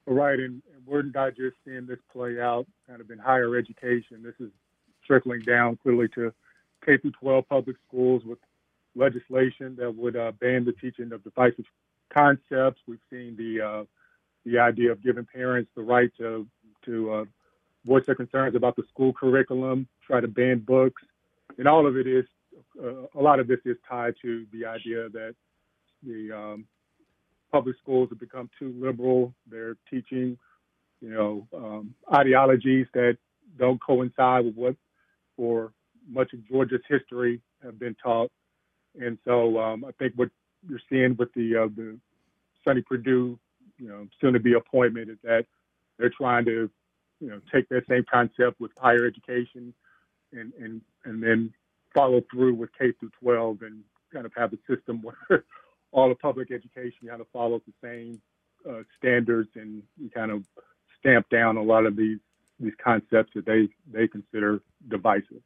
Right, 0.07 0.39
and, 0.39 0.63
we're 0.89 1.03
not 1.03 1.37
just 1.37 1.57
seeing 1.65 1.87
this 1.87 1.99
play 2.11 2.41
out 2.41 2.67
kind 2.89 3.01
of 3.01 3.11
in 3.11 3.19
higher 3.19 3.57
education. 3.57 4.23
This 4.23 4.35
is 4.41 4.51
trickling 5.07 5.41
down 5.41 5.79
clearly 5.83 6.09
to 6.15 6.33
K 6.85 6.97
through 6.97 7.13
12 7.21 7.49
public 7.49 7.77
schools 7.87 8.23
with 8.25 8.39
legislation 8.97 9.77
that 9.77 9.95
would 9.95 10.17
uh, 10.17 10.33
ban 10.41 10.65
the 10.65 10.73
teaching 10.73 11.13
of 11.13 11.23
divisive 11.25 11.67
concepts. 12.13 12.81
We've 12.87 12.99
seen 13.11 13.37
the 13.37 13.61
uh, 13.61 13.85
the 14.45 14.59
idea 14.59 14.93
of 14.93 15.03
giving 15.03 15.27
parents 15.27 15.71
the 15.77 15.83
right 15.83 16.11
to 16.19 16.47
to 16.87 17.13
uh, 17.13 17.25
voice 17.85 18.07
their 18.07 18.15
concerns 18.15 18.57
about 18.57 18.77
the 18.77 18.85
school 18.89 19.13
curriculum, 19.13 19.89
try 20.07 20.21
to 20.21 20.29
ban 20.29 20.61
books, 20.61 21.03
and 21.59 21.69
all 21.69 21.87
of 21.87 21.97
it 21.97 22.07
is 22.07 22.25
a 22.83 23.21
lot 23.21 23.41
of 23.41 23.49
this 23.49 23.59
is 23.65 23.77
tied 23.89 24.15
to 24.23 24.47
the 24.53 24.67
idea 24.67 25.09
that 25.09 25.35
the 26.03 26.33
um, 26.33 26.67
public 27.51 27.77
schools 27.83 28.09
have 28.11 28.21
become 28.21 28.49
too 28.59 28.75
liberal. 28.79 29.35
They're 29.51 29.77
teaching, 29.91 30.39
you 31.01 31.11
know, 31.11 31.49
um, 31.55 31.95
ideologies 32.15 32.87
that 32.95 33.17
don't 33.59 33.83
coincide 33.83 34.45
with 34.45 34.55
what, 34.55 34.77
for 35.37 35.73
much 36.09 36.33
of 36.33 36.47
Georgia's 36.49 36.81
history, 36.89 37.41
have 37.63 37.79
been 37.79 37.97
taught. 38.03 38.31
And 39.01 39.19
so 39.25 39.59
um, 39.59 39.85
I 39.85 39.93
think 39.99 40.15
what 40.17 40.31
you're 40.69 40.81
seeing 40.89 41.17
with 41.17 41.33
the 41.35 41.57
uh, 41.57 41.69
the 41.77 41.99
Sonny 42.65 42.83
Perdue, 42.83 43.39
you 43.79 43.89
know, 43.89 44.07
soon-to-be 44.21 44.55
appointment 44.55 45.11
is 45.11 45.19
that 45.23 45.47
they're 45.99 46.11
trying 46.11 46.45
to, 46.47 46.71
you 47.21 47.29
know, 47.29 47.41
take 47.53 47.69
that 47.69 47.85
same 47.89 48.05
concept 48.11 48.61
with 48.61 48.71
higher 48.79 49.07
education, 49.07 49.73
and 50.33 50.53
and 50.55 50.81
and 51.05 51.23
then 51.23 51.53
follow 51.99 52.23
through 52.31 52.55
with 52.55 52.71
K 52.79 52.93
through 52.93 53.11
12 53.21 53.63
and 53.63 53.83
kind 54.13 54.25
of 54.25 54.33
have 54.37 54.53
a 54.53 54.59
system 54.73 55.03
where 55.29 55.45
all 55.91 56.09
the 56.09 56.15
public 56.15 56.51
education 56.53 57.09
kind 57.09 57.21
of 57.21 57.27
follows 57.33 57.63
the 57.67 57.73
same 57.83 58.21
uh, 58.69 58.83
standards 58.97 59.49
and 59.57 59.83
kind 60.15 60.31
of 60.31 60.45
stamp 60.99 61.29
down 61.31 61.57
a 61.57 61.63
lot 61.63 61.87
of 61.87 61.97
these 61.97 62.19
these 62.61 62.73
concepts 62.83 63.31
that 63.35 63.47
they 63.47 63.69
they 63.93 64.09
consider 64.09 64.61
divisive. 64.89 65.43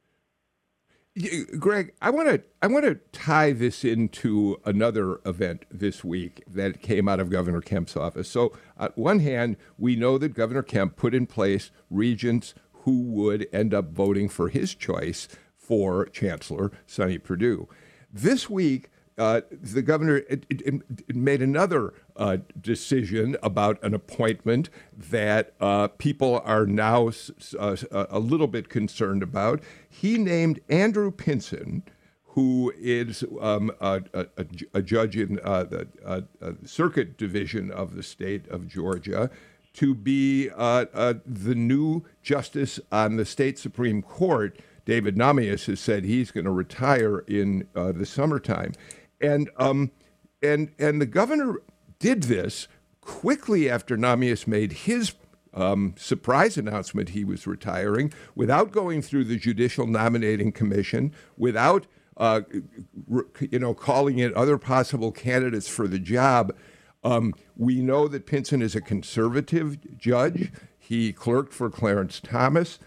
Greg, 1.59 1.93
I 2.01 2.09
want 2.09 2.29
to 2.29 2.41
I 2.61 2.67
want 2.67 2.85
to 2.85 2.95
tie 3.11 3.51
this 3.51 3.83
into 3.83 4.59
another 4.65 5.19
event 5.25 5.65
this 5.69 6.03
week 6.03 6.43
that 6.47 6.81
came 6.81 7.07
out 7.07 7.19
of 7.19 7.29
Governor 7.29 7.61
Kemp's 7.61 7.95
office. 7.95 8.27
So, 8.27 8.51
on 8.77 8.89
one 8.95 9.19
hand, 9.19 9.57
we 9.77 9.95
know 9.95 10.17
that 10.17 10.33
Governor 10.33 10.63
Kemp 10.63 10.95
put 10.95 11.13
in 11.13 11.27
place 11.27 11.69
regents 11.91 12.55
who 12.83 13.01
would 13.03 13.47
end 13.53 13.75
up 13.75 13.91
voting 13.91 14.27
for 14.27 14.49
his 14.49 14.73
choice 14.73 15.27
for 15.63 16.05
Chancellor 16.07 16.71
Sonny 16.85 17.17
Perdue. 17.17 17.67
This 18.11 18.49
week, 18.49 18.89
uh, 19.17 19.41
the 19.49 19.81
governor 19.81 20.17
it, 20.29 20.45
it, 20.49 20.81
it 21.07 21.15
made 21.15 21.41
another 21.41 21.93
uh, 22.15 22.37
decision 22.59 23.37
about 23.43 23.81
an 23.83 23.93
appointment 23.93 24.69
that 24.95 25.53
uh, 25.61 25.87
people 25.87 26.41
are 26.43 26.65
now 26.65 27.11
uh, 27.59 27.75
a 27.91 28.19
little 28.19 28.47
bit 28.47 28.69
concerned 28.69 29.23
about. 29.23 29.61
He 29.87 30.17
named 30.17 30.59
Andrew 30.67 31.11
Pinson, 31.11 31.83
who 32.29 32.73
is 32.77 33.23
um, 33.39 33.71
a, 33.79 34.01
a, 34.13 34.45
a, 34.73 34.81
judge 34.81 35.15
in 35.15 35.39
uh, 35.43 35.63
the 35.63 35.87
Circuit 36.65 37.15
Division 37.15 37.69
of 37.69 37.95
the 37.95 38.01
state 38.01 38.47
of 38.47 38.67
Georgia, 38.67 39.29
to 39.73 39.93
be 39.93 40.49
uh, 40.55 41.13
the 41.25 41.53
new 41.53 42.03
justice 42.23 42.79
on 42.91 43.17
the 43.17 43.25
state 43.25 43.59
Supreme 43.59 44.01
Court 44.01 44.59
David 44.85 45.15
Nahmias 45.15 45.65
has 45.67 45.79
said 45.79 46.03
he's 46.03 46.31
going 46.31 46.45
to 46.45 46.51
retire 46.51 47.19
in 47.19 47.67
uh, 47.75 47.91
the 47.91 48.05
summertime, 48.05 48.73
and 49.21 49.49
um, 49.57 49.91
and 50.41 50.71
and 50.77 51.01
the 51.01 51.05
governor 51.05 51.61
did 51.99 52.23
this 52.23 52.67
quickly 53.01 53.69
after 53.69 53.97
Nahmias 53.97 54.47
made 54.47 54.71
his 54.73 55.13
um, 55.53 55.93
surprise 55.97 56.57
announcement 56.57 57.09
he 57.09 57.23
was 57.23 57.45
retiring 57.47 58.11
without 58.35 58.71
going 58.71 59.01
through 59.01 59.25
the 59.25 59.37
judicial 59.37 59.87
nominating 59.87 60.51
commission, 60.51 61.13
without 61.37 61.87
uh, 62.17 62.41
you 63.39 63.59
know 63.59 63.73
calling 63.73 64.19
in 64.19 64.35
other 64.35 64.57
possible 64.57 65.11
candidates 65.11 65.67
for 65.67 65.87
the 65.87 65.99
job. 65.99 66.53
Um, 67.05 67.33
we 67.57 67.81
know 67.81 68.07
that 68.07 68.25
Pinson 68.25 68.61
is 68.61 68.75
a 68.75 68.81
conservative 68.81 69.97
judge. 69.97 70.51
He 70.77 71.11
clerked 71.11 71.53
for 71.53 71.69
Clarence 71.69 72.19
Thomas 72.21 72.79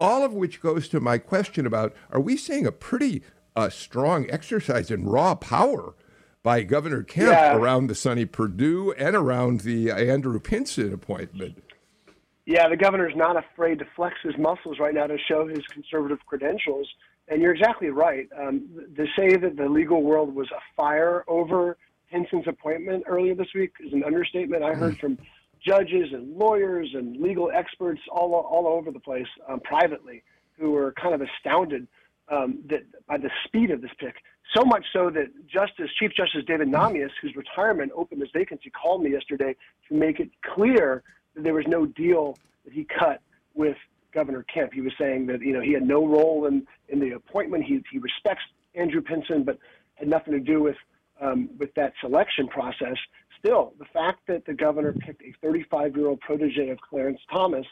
all 0.00 0.24
of 0.24 0.32
which 0.32 0.60
goes 0.60 0.88
to 0.88 1.00
my 1.00 1.18
question 1.18 1.66
about 1.66 1.94
are 2.10 2.20
we 2.20 2.36
seeing 2.36 2.66
a 2.66 2.72
pretty 2.72 3.22
uh, 3.54 3.68
strong 3.68 4.26
exercise 4.30 4.90
in 4.90 5.04
raw 5.04 5.34
power 5.34 5.94
by 6.42 6.62
Governor 6.62 7.02
Kemp 7.02 7.32
yeah. 7.32 7.54
around 7.54 7.86
the 7.86 7.94
Sonny 7.94 8.24
Perdue 8.24 8.92
and 8.92 9.14
around 9.14 9.60
the 9.60 9.90
Andrew 9.90 10.40
Pinson 10.40 10.92
appointment? 10.92 11.62
Yeah, 12.46 12.68
the 12.68 12.76
governor's 12.76 13.14
not 13.14 13.36
afraid 13.36 13.78
to 13.80 13.84
flex 13.94 14.16
his 14.22 14.36
muscles 14.38 14.78
right 14.80 14.94
now 14.94 15.06
to 15.06 15.18
show 15.28 15.46
his 15.46 15.60
conservative 15.66 16.18
credentials. 16.26 16.88
And 17.28 17.40
you're 17.40 17.54
exactly 17.54 17.90
right. 17.90 18.28
Um, 18.36 18.68
to 18.96 19.06
say 19.16 19.36
that 19.36 19.56
the 19.56 19.68
legal 19.68 20.02
world 20.02 20.34
was 20.34 20.48
afire 20.72 21.24
over 21.28 21.76
Pinson's 22.10 22.48
appointment 22.48 23.04
earlier 23.06 23.34
this 23.34 23.48
week 23.54 23.74
is 23.78 23.92
an 23.92 24.02
understatement. 24.02 24.64
I 24.64 24.74
heard 24.74 24.96
mm. 24.96 25.00
from 25.00 25.18
judges 25.64 26.12
and 26.12 26.36
lawyers 26.36 26.90
and 26.94 27.16
legal 27.16 27.50
experts 27.52 28.00
all, 28.10 28.34
all 28.34 28.66
over 28.66 28.90
the 28.90 29.00
place 29.00 29.26
um, 29.48 29.60
privately 29.60 30.22
who 30.58 30.70
were 30.72 30.92
kind 30.92 31.14
of 31.14 31.20
astounded 31.22 31.86
um, 32.30 32.60
that 32.68 32.82
by 33.06 33.18
the 33.18 33.30
speed 33.44 33.70
of 33.70 33.82
this 33.82 33.90
pick. 33.98 34.14
So 34.54 34.64
much 34.64 34.84
so 34.92 35.10
that 35.10 35.26
Justice 35.46 35.90
Chief 35.98 36.12
Justice 36.16 36.42
David 36.46 36.68
Nahmias, 36.68 37.10
whose 37.22 37.34
retirement 37.36 37.92
opened 37.94 38.20
this 38.20 38.30
vacancy, 38.34 38.70
called 38.70 39.02
me 39.02 39.12
yesterday 39.12 39.54
to 39.88 39.94
make 39.94 40.20
it 40.20 40.30
clear 40.54 41.02
that 41.34 41.44
there 41.44 41.54
was 41.54 41.66
no 41.68 41.86
deal 41.86 42.36
that 42.64 42.72
he 42.72 42.84
cut 42.98 43.20
with 43.54 43.76
Governor 44.12 44.44
Kemp. 44.52 44.72
He 44.72 44.80
was 44.80 44.92
saying 44.98 45.26
that 45.26 45.40
you 45.40 45.52
know 45.52 45.60
he 45.60 45.72
had 45.72 45.82
no 45.82 46.06
role 46.06 46.46
in 46.46 46.66
in 46.88 46.98
the 46.98 47.12
appointment. 47.12 47.64
He 47.64 47.82
he 47.90 47.98
respects 47.98 48.42
Andrew 48.74 49.00
Pinson, 49.00 49.44
but 49.44 49.58
had 49.94 50.08
nothing 50.08 50.32
to 50.32 50.40
do 50.40 50.62
with 50.62 50.76
um, 51.20 51.50
with 51.58 51.72
that 51.74 51.92
selection 52.00 52.48
process 52.48 52.96
still, 53.40 53.74
the 53.78 53.86
fact 53.86 54.20
that 54.28 54.44
the 54.46 54.54
governor 54.54 54.92
picked 54.92 55.22
a 55.22 55.32
35 55.42 55.96
year 55.96 56.08
old 56.08 56.20
protege 56.20 56.68
of 56.68 56.80
Clarence 56.80 57.20
Thomas 57.32 57.66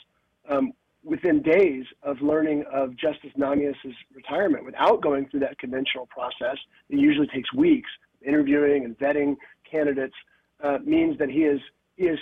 um, 0.49 0.73
within 1.05 1.43
days 1.43 1.85
of 2.03 2.21
learning 2.21 2.65
of 2.73 2.97
Justice 2.97 3.31
Nahmias' 3.39 3.95
retirement 4.13 4.65
without 4.65 5.01
going 5.01 5.29
through 5.29 5.41
that 5.41 5.59
conventional 5.59 6.07
process, 6.07 6.59
it 6.89 6.99
usually 6.99 7.29
takes 7.29 7.53
weeks, 7.53 7.89
interviewing 8.27 8.85
and 8.85 8.99
vetting 8.99 9.37
candidates, 9.71 10.15
uh, 10.63 10.79
means 10.85 11.19
that 11.19 11.31
he 11.31 11.45
is, 11.45 11.61
he 11.97 12.05
is 12.05 12.19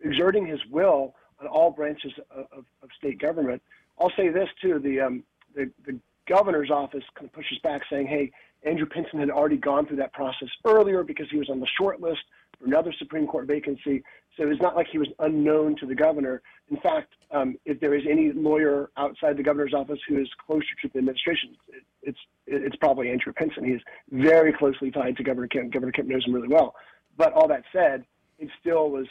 exerting 0.00 0.46
his 0.46 0.60
will 0.70 1.14
on 1.40 1.46
all 1.48 1.70
branches 1.70 2.12
of, 2.30 2.46
of, 2.52 2.64
of 2.82 2.88
state 2.96 3.20
government. 3.20 3.60
I'll 4.00 4.12
say 4.16 4.28
this 4.28 4.48
too 4.60 4.78
the, 4.78 5.00
um, 5.00 5.24
the, 5.54 5.70
the 5.84 5.98
governor's 6.28 6.70
office 6.70 7.04
kind 7.14 7.26
of 7.26 7.32
pushes 7.32 7.58
back 7.58 7.82
saying, 7.90 8.06
hey, 8.06 8.30
Andrew 8.64 8.86
Pinson 8.86 9.18
had 9.18 9.30
already 9.30 9.56
gone 9.56 9.86
through 9.86 9.96
that 9.96 10.12
process 10.12 10.48
earlier 10.64 11.02
because 11.02 11.26
he 11.30 11.36
was 11.36 11.50
on 11.50 11.58
the 11.58 11.66
short 11.78 12.00
list 12.00 12.20
another 12.64 12.92
Supreme 12.98 13.26
Court 13.26 13.46
vacancy. 13.46 14.02
So 14.36 14.48
it's 14.48 14.62
not 14.62 14.76
like 14.76 14.86
he 14.90 14.98
was 14.98 15.08
unknown 15.18 15.76
to 15.76 15.86
the 15.86 15.94
governor. 15.94 16.42
In 16.70 16.78
fact, 16.78 17.12
um, 17.30 17.56
if 17.64 17.80
there 17.80 17.94
is 17.94 18.04
any 18.08 18.32
lawyer 18.32 18.90
outside 18.96 19.36
the 19.36 19.42
governor's 19.42 19.74
office 19.74 19.98
who 20.08 20.20
is 20.20 20.28
closer 20.46 20.64
to 20.82 20.88
the 20.88 20.98
administration, 20.98 21.56
it, 21.68 21.82
it's 22.02 22.18
it's 22.46 22.76
probably 22.76 23.10
Andrew 23.10 23.32
Pinson. 23.32 23.64
He's 23.64 23.80
very 24.10 24.52
closely 24.52 24.90
tied 24.90 25.16
to 25.16 25.22
Governor 25.22 25.48
Kemp. 25.48 25.72
Governor 25.72 25.92
Kemp 25.92 26.08
knows 26.08 26.24
him 26.26 26.32
really 26.32 26.48
well. 26.48 26.74
But 27.16 27.32
all 27.32 27.48
that 27.48 27.64
said, 27.72 28.04
it 28.38 28.48
still 28.60 28.90
was 28.90 29.06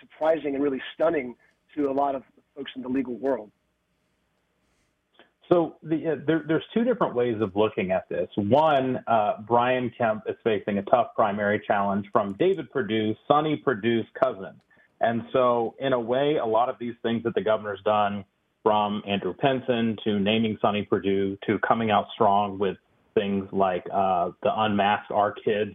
surprising 0.00 0.54
and 0.54 0.62
really 0.62 0.82
stunning 0.94 1.36
to 1.74 1.90
a 1.90 1.92
lot 1.92 2.14
of 2.14 2.22
folks 2.56 2.72
in 2.74 2.82
the 2.82 2.88
legal 2.88 3.16
world. 3.16 3.50
So 5.48 5.76
the, 5.82 6.12
uh, 6.12 6.16
there, 6.26 6.44
there's 6.46 6.64
two 6.74 6.84
different 6.84 7.14
ways 7.14 7.40
of 7.40 7.56
looking 7.56 7.90
at 7.90 8.08
this. 8.08 8.28
One, 8.36 9.02
uh, 9.06 9.34
Brian 9.46 9.90
Kemp 9.96 10.24
is 10.26 10.36
facing 10.44 10.78
a 10.78 10.82
tough 10.82 11.08
primary 11.14 11.62
challenge 11.66 12.06
from 12.12 12.34
David 12.38 12.70
Perdue, 12.70 13.14
Sonny 13.26 13.56
Perdue's 13.56 14.06
cousin. 14.22 14.60
And 15.00 15.22
so, 15.32 15.74
in 15.78 15.92
a 15.92 16.00
way, 16.00 16.36
a 16.36 16.46
lot 16.46 16.68
of 16.68 16.76
these 16.78 16.94
things 17.02 17.22
that 17.22 17.34
the 17.34 17.40
governor's 17.40 17.80
done, 17.84 18.24
from 18.68 19.02
Andrew 19.06 19.32
Pinson 19.32 19.96
to 20.04 20.18
naming 20.18 20.58
Sonny 20.60 20.82
Perdue 20.82 21.38
to 21.46 21.58
coming 21.60 21.90
out 21.90 22.06
strong 22.12 22.58
with 22.58 22.76
things 23.14 23.48
like 23.52 23.86
uh, 23.92 24.30
the 24.42 24.50
unmasked 24.54 25.10
our 25.10 25.32
kids 25.32 25.72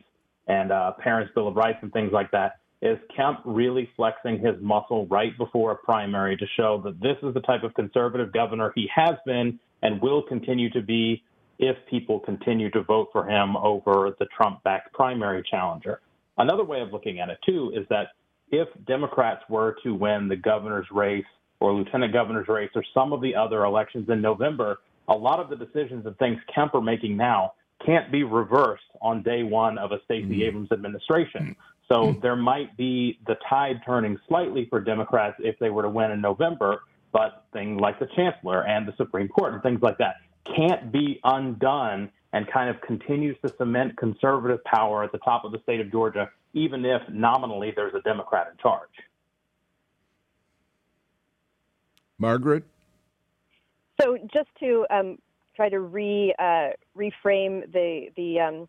and 0.48 0.72
uh, 0.72 0.92
Parents 1.00 1.32
Bill 1.34 1.48
of 1.48 1.56
Rights 1.56 1.80
and 1.82 1.92
things 1.92 2.12
like 2.14 2.30
that, 2.32 2.60
is 2.84 3.00
Kemp 3.16 3.40
really 3.46 3.90
flexing 3.96 4.40
his 4.40 4.56
muscle 4.62 5.08
right 5.08 5.36
before 5.38 5.72
a 5.72 5.76
primary 5.76 6.36
to 6.36 6.46
show 6.58 6.82
that 6.84 7.00
this 7.00 7.16
is 7.24 7.34
the 7.34 7.40
type 7.40 7.64
of 7.64 7.74
conservative 7.76 8.34
governor 8.34 8.74
he 8.76 8.90
has 8.94 9.16
been 9.26 9.58
and 9.82 10.02
will 10.02 10.22
continue 10.22 10.70
to 10.72 10.82
be 10.82 11.24
if 11.60 11.78
people 11.90 12.20
continue 12.20 12.70
to 12.72 12.84
vote 12.84 13.08
for 13.14 13.26
him 13.26 13.56
over 13.56 14.14
the 14.20 14.26
Trump 14.36 14.62
backed 14.64 14.92
primary 14.94 15.42
challenger. 15.50 16.02
Another 16.38 16.66
way 16.66 16.82
of 16.82 16.92
looking 16.92 17.22
at 17.22 17.30
it, 17.30 17.38
too, 17.46 17.72
is 17.74 17.88
that 17.90 18.08
if 18.52 18.68
Democrats 18.86 19.44
were 19.48 19.78
to 19.84 19.96
win 19.96 20.28
the 20.28 20.36
governor's 20.36 20.88
race 20.92 21.24
or 21.62 21.72
lieutenant 21.72 22.12
governor's 22.12 22.50
race 22.50 22.72
or 22.76 22.84
some 22.94 23.14
of 23.14 23.22
the 23.22 23.34
other 23.34 23.64
elections 23.64 24.10
in 24.10 24.20
November, 24.20 24.80
a 25.08 25.16
lot 25.16 25.40
of 25.40 25.50
the 25.50 25.56
decisions 25.56 26.06
and 26.06 26.18
things 26.18 26.38
Kemp 26.54 26.76
are 26.76 26.82
making 26.82 27.16
now 27.16 27.54
can't 27.86 28.12
be 28.12 28.24
reversed 28.24 28.84
on 29.02 29.24
day 29.24 29.44
one 29.44 29.78
of 29.78 29.92
a 29.92 30.00
Stacey 30.06 30.26
mm-hmm. 30.26 30.42
Abrams 30.42 30.72
administration. 30.72 31.56
So 31.94 32.08
mm-hmm. 32.08 32.22
there 32.22 32.36
might 32.36 32.76
be 32.76 33.20
the 33.28 33.36
tide 33.48 33.82
turning 33.86 34.18
slightly 34.28 34.66
for 34.70 34.82
Democrats 34.82 35.36
if 35.40 35.60
they 35.60 35.70
were 35.70 35.84
to 35.84 35.90
win 35.90 36.12
in 36.12 36.22
November, 36.22 36.82
but 37.12 37.46
things 37.54 37.80
like 37.80 38.00
the 38.00 38.08
chancellor 38.16 38.66
and 38.66 38.88
the 38.88 38.94
Supreme 38.98 39.28
Court 39.28 39.54
and 39.54 39.62
things 39.62 39.82
like 39.82 40.00
that 40.00 40.16
can't 40.56 40.92
be 40.92 41.20
undone 41.24 42.10
and 42.34 42.48
kind 42.52 42.70
of 42.70 42.82
continues 42.82 43.38
to 43.46 43.54
cement 43.58 43.96
conservative 43.98 44.64
power 44.64 45.04
at 45.04 45.12
the 45.12 45.20
top 45.20 45.46
of 45.46 45.52
the 45.52 45.60
state 45.60 45.80
of 45.80 45.92
Georgia, 45.92 46.30
even 46.54 46.84
if 46.84 47.02
nominally 47.10 47.72
there's 47.76 47.94
a 47.94 48.02
Democrat 48.02 48.48
in 48.52 48.58
charge. 48.58 48.90
Margaret? 52.18 52.64
So 54.02 54.18
just 54.34 54.50
to 54.60 54.88
um, 54.90 55.20
try 55.56 55.70
to 55.70 55.80
re 55.80 56.34
uh, 56.40 56.70
reframe 56.98 57.72
the 57.72 58.08
the 58.16 58.40
um, 58.40 58.68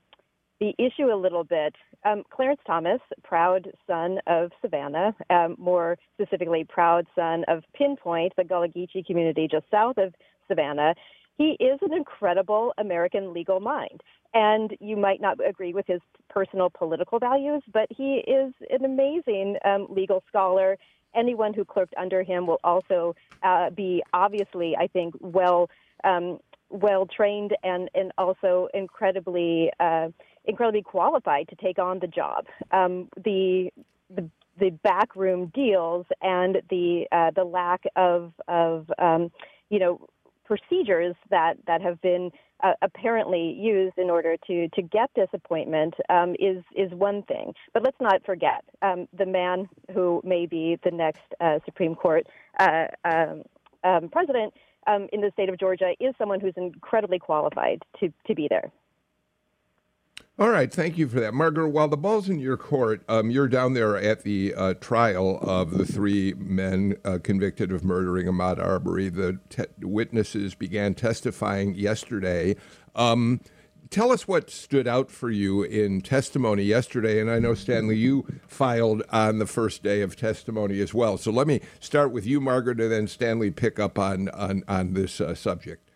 the 0.64 0.84
issue 0.84 1.12
a 1.12 1.16
little 1.16 1.44
bit. 1.44 1.74
Um, 2.04 2.22
Clarence 2.30 2.60
Thomas, 2.66 3.00
proud 3.22 3.70
son 3.86 4.18
of 4.26 4.50
Savannah, 4.62 5.14
um, 5.30 5.56
more 5.58 5.98
specifically, 6.14 6.64
proud 6.64 7.06
son 7.14 7.44
of 7.48 7.64
Pinpoint, 7.74 8.32
the 8.36 8.44
Gullah 8.44 8.68
Geechee 8.68 9.04
community 9.06 9.46
just 9.50 9.66
south 9.70 9.98
of 9.98 10.14
Savannah. 10.48 10.94
He 11.36 11.56
is 11.60 11.78
an 11.82 11.92
incredible 11.92 12.72
American 12.78 13.34
legal 13.34 13.60
mind. 13.60 14.02
And 14.32 14.76
you 14.80 14.96
might 14.96 15.20
not 15.20 15.38
agree 15.46 15.74
with 15.74 15.86
his 15.86 16.00
personal 16.28 16.70
political 16.70 17.18
values, 17.18 17.62
but 17.72 17.86
he 17.90 18.24
is 18.26 18.52
an 18.70 18.84
amazing 18.84 19.56
um, 19.64 19.86
legal 19.90 20.22
scholar. 20.28 20.76
Anyone 21.14 21.54
who 21.54 21.64
clerked 21.64 21.94
under 21.96 22.22
him 22.22 22.46
will 22.46 22.60
also 22.64 23.14
uh, 23.42 23.70
be 23.70 24.02
obviously, 24.12 24.76
I 24.76 24.86
think, 24.88 25.14
well 25.20 25.70
um, 26.02 26.38
well 26.70 27.06
trained 27.06 27.56
and 27.62 27.88
and 27.94 28.12
also 28.18 28.68
incredibly 28.74 29.70
uh, 29.78 30.08
incredibly 30.44 30.82
qualified 30.82 31.48
to 31.48 31.56
take 31.56 31.78
on 31.78 31.98
the 32.00 32.06
job. 32.06 32.46
Um, 32.70 33.08
the 33.16 33.70
the 34.14 34.28
the 34.58 34.70
backroom 34.82 35.50
deals 35.54 36.06
and 36.22 36.62
the 36.70 37.06
uh, 37.12 37.30
the 37.34 37.44
lack 37.44 37.82
of 37.96 38.32
of 38.48 38.90
um, 38.98 39.30
you 39.70 39.78
know 39.78 40.06
procedures 40.44 41.16
that 41.30 41.54
that 41.66 41.80
have 41.80 42.00
been 42.02 42.30
uh, 42.62 42.72
apparently 42.82 43.56
used 43.58 43.98
in 43.98 44.10
order 44.10 44.36
to 44.46 44.68
to 44.68 44.82
get 44.82 45.10
this 45.16 45.28
appointment 45.32 45.94
um, 46.08 46.34
is 46.38 46.62
is 46.76 46.92
one 46.92 47.22
thing. 47.22 47.52
But 47.72 47.82
let's 47.82 48.00
not 48.00 48.24
forget 48.24 48.64
um, 48.82 49.08
the 49.16 49.26
man 49.26 49.68
who 49.92 50.20
may 50.24 50.46
be 50.46 50.78
the 50.84 50.90
next 50.90 51.22
uh, 51.40 51.58
Supreme 51.64 51.94
Court 51.94 52.26
uh, 52.58 52.86
um, 53.04 53.42
um 53.82 54.08
president 54.08 54.54
um, 54.86 55.08
in 55.12 55.20
the 55.20 55.30
state 55.32 55.48
of 55.48 55.58
Georgia 55.58 55.94
is 56.00 56.14
someone 56.18 56.40
who's 56.40 56.54
incredibly 56.56 57.18
qualified 57.18 57.82
to 58.00 58.12
to 58.26 58.34
be 58.34 58.46
there. 58.48 58.70
All 60.36 60.50
right, 60.50 60.72
thank 60.72 60.98
you 60.98 61.06
for 61.06 61.20
that, 61.20 61.32
Margaret. 61.32 61.68
While 61.68 61.86
the 61.86 61.96
ball's 61.96 62.28
in 62.28 62.40
your 62.40 62.56
court, 62.56 63.04
um, 63.08 63.30
you're 63.30 63.46
down 63.46 63.74
there 63.74 63.96
at 63.96 64.24
the 64.24 64.52
uh, 64.56 64.74
trial 64.74 65.38
of 65.40 65.78
the 65.78 65.86
three 65.86 66.34
men 66.36 66.96
uh, 67.04 67.18
convicted 67.22 67.70
of 67.70 67.84
murdering 67.84 68.26
Ahmaud 68.26 68.58
Arbery. 68.58 69.10
The 69.10 69.38
te- 69.48 69.66
witnesses 69.80 70.56
began 70.56 70.94
testifying 70.94 71.76
yesterday. 71.76 72.56
Um, 72.96 73.42
tell 73.90 74.10
us 74.10 74.26
what 74.26 74.50
stood 74.50 74.88
out 74.88 75.08
for 75.08 75.30
you 75.30 75.62
in 75.62 76.00
testimony 76.00 76.64
yesterday. 76.64 77.20
And 77.20 77.30
I 77.30 77.38
know, 77.38 77.54
Stanley, 77.54 77.96
you 77.96 78.26
filed 78.48 79.04
on 79.10 79.38
the 79.38 79.46
first 79.46 79.84
day 79.84 80.00
of 80.00 80.16
testimony 80.16 80.80
as 80.80 80.92
well. 80.92 81.16
So 81.16 81.30
let 81.30 81.46
me 81.46 81.60
start 81.78 82.10
with 82.10 82.26
you, 82.26 82.40
Margaret, 82.40 82.80
and 82.80 82.90
then 82.90 83.06
Stanley 83.06 83.52
pick 83.52 83.78
up 83.78 84.00
on, 84.00 84.30
on, 84.30 84.64
on 84.66 84.94
this 84.94 85.20
uh, 85.20 85.36
subject. 85.36 85.92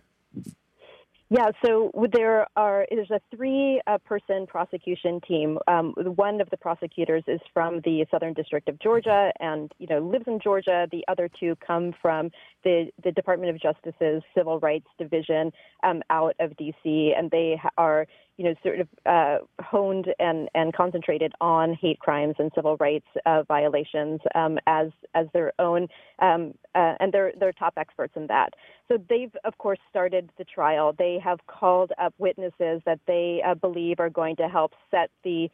Yeah, 1.31 1.51
so 1.63 1.93
there 2.11 2.47
are 2.57 2.87
there's 2.91 3.11
a 3.11 3.21
three-person 3.37 4.43
uh, 4.43 4.47
prosecution 4.47 5.21
team. 5.29 5.59
Um, 5.69 5.93
one 6.17 6.41
of 6.41 6.49
the 6.49 6.57
prosecutors 6.57 7.23
is 7.27 7.41
from 7.53 7.83
the 7.85 8.07
Southern 8.11 8.33
District 8.33 8.67
of 8.67 8.79
Georgia, 8.81 9.31
and 9.39 9.71
you 9.79 9.87
know 9.89 9.99
lives 9.99 10.25
in 10.27 10.41
Georgia. 10.41 10.89
The 10.91 11.05
other 11.07 11.29
two 11.29 11.55
come 11.57 11.95
from 12.01 12.31
the 12.65 12.91
the 13.05 13.13
Department 13.13 13.55
of 13.55 13.61
Justice's 13.61 14.23
Civil 14.35 14.59
Rights 14.61 14.87
Division 14.99 15.53
um, 15.83 16.03
out 16.09 16.35
of 16.41 16.57
D.C., 16.57 17.13
and 17.15 17.31
they 17.31 17.61
are 17.77 18.07
you 18.39 18.45
know, 18.45 18.55
sort 18.63 18.79
of 18.79 18.89
uh, 19.05 19.39
honed 19.61 20.07
and, 20.21 20.49
and 20.55 20.73
concentrated 20.73 21.33
on 21.41 21.75
hate 21.75 21.99
crimes 21.99 22.37
and 22.39 22.53
civil 22.55 22.77
rights 22.79 23.07
uh, 23.27 23.43
violations 23.43 24.21
um, 24.37 24.59
as 24.69 24.91
as 25.15 25.27
their 25.35 25.53
own, 25.59 25.89
um, 26.21 26.55
uh, 26.77 26.95
and 27.01 27.13
they're 27.13 27.33
they're 27.39 27.53
top 27.53 27.75
experts 27.77 28.13
in 28.17 28.29
that. 28.29 28.55
So 28.89 28.99
they've 29.09 29.35
of 29.45 29.57
course 29.59 29.79
started 29.91 30.31
the 30.39 30.45
trial. 30.45 30.95
They 30.97 31.19
have 31.23 31.39
called 31.47 31.93
up 31.99 32.15
witnesses 32.19 32.83
that 32.87 33.01
they 33.07 33.43
uh, 33.47 33.55
believe 33.55 34.01
are 34.01 34.11
going 34.11 34.37
to 34.37 34.49
help 34.49 34.73
set 34.91 35.11
the 35.25 35.51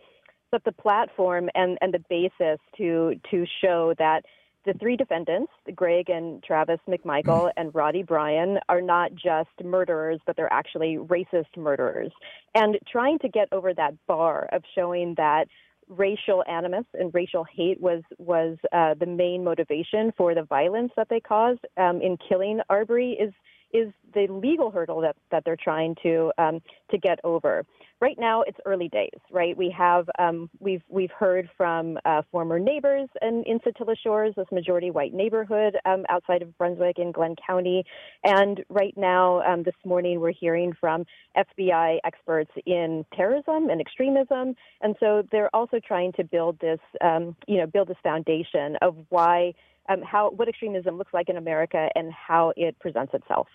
set 0.51 0.65
the 0.65 0.73
platform 0.73 1.51
and 1.55 1.77
and 1.81 1.93
the 1.93 2.05
basis 2.09 2.61
to 2.77 3.15
to 3.31 3.45
show 3.61 3.95
that 3.99 4.25
the 4.65 4.73
three 4.75 4.97
defendants, 4.97 5.53
Greg 5.75 6.09
and 6.09 6.43
Travis 6.43 6.81
McMichael 6.89 7.51
and 7.57 7.75
Roddie 7.75 8.03
Bryan, 8.03 8.59
are 8.69 8.81
not 8.81 9.15
just 9.15 9.51
murderers, 9.63 10.21
but 10.25 10.37
they're 10.37 10.53
actually 10.53 10.97
racist 10.97 11.55
murderers. 11.57 12.11
And 12.55 12.79
trying 12.91 13.19
to 13.19 13.29
get 13.29 13.49
over 13.53 13.75
that 13.75 13.95
bar 14.07 14.49
of 14.53 14.63
showing 14.75 15.15
that 15.19 15.49
racial 15.97 16.45
animus 16.49 16.85
and 16.95 17.13
racial 17.15 17.45
hate 17.45 17.81
was 17.81 18.03
was 18.19 18.57
uh, 18.73 18.95
the 18.95 19.07
main 19.07 19.45
motivation 19.45 20.13
for 20.17 20.35
the 20.35 20.43
violence 20.43 20.93
that 20.97 21.09
they 21.09 21.21
caused 21.21 21.61
um, 21.77 22.01
in 22.01 22.17
killing 22.29 22.61
Arbery 22.69 23.13
is 23.13 23.33
is 23.75 23.93
the 24.15 24.29
legal 24.29 24.71
hurdle 24.71 25.01
that, 25.01 25.17
that 25.33 25.45
they're 25.45 25.57
trying 25.57 25.97
to 26.03 26.33
um, 26.39 26.63
to 26.91 26.97
get 26.97 27.19
over. 27.25 27.67
Right 28.01 28.17
now, 28.19 28.43
it's 28.43 28.59
early 28.65 28.89
days. 28.89 29.19
Right, 29.31 29.57
we 29.57 29.75
have 29.77 30.09
um, 30.19 30.49
we've 30.61 30.83
we've 30.89 31.11
heard 31.11 31.51
from 31.57 31.99
uh, 32.05 32.23
former 32.31 32.59
neighbors 32.59 33.09
in, 33.21 33.43
in 33.47 33.59
Satilla 33.61 33.97
Shores, 34.01 34.35
this 34.37 34.47
majority 34.53 34.91
white 34.91 35.13
neighborhood 35.13 35.77
um, 35.85 36.05
outside 36.09 36.43
of 36.43 36.57
Brunswick 36.57 36.99
in 36.99 37.13
Glynn 37.13 37.35
County, 37.47 37.85
and 38.23 38.65
right 38.69 38.95
now, 38.97 39.43
um, 39.43 39.65
this 39.65 39.75
morning, 39.85 40.21
we're 40.21 40.33
hearing 40.33 40.73
from 40.81 41.05
FBI 41.37 41.99
experts 42.05 42.53
in 42.67 43.05
terrorism 43.17 43.69
and 43.71 43.81
extremism, 43.81 44.55
and 44.81 44.95
so 45.01 45.25
they're 45.33 45.55
also 45.55 45.81
trying 45.85 46.13
to 46.13 46.25
build 46.25 46.59
this 46.61 46.81
um, 47.01 47.35
you 47.49 47.59
know 47.59 47.67
build 47.67 47.89
this 47.89 47.99
foundation 48.03 48.77
of 48.83 48.97
why. 49.09 49.53
Um, 49.89 50.01
how 50.03 50.31
what 50.31 50.49
extremism 50.49 50.97
looks 50.97 51.13
like 51.13 51.29
in 51.29 51.37
America 51.37 51.91
and 51.95 52.11
how 52.13 52.53
it 52.57 52.79
presents 52.79 53.13
itself. 53.13 53.49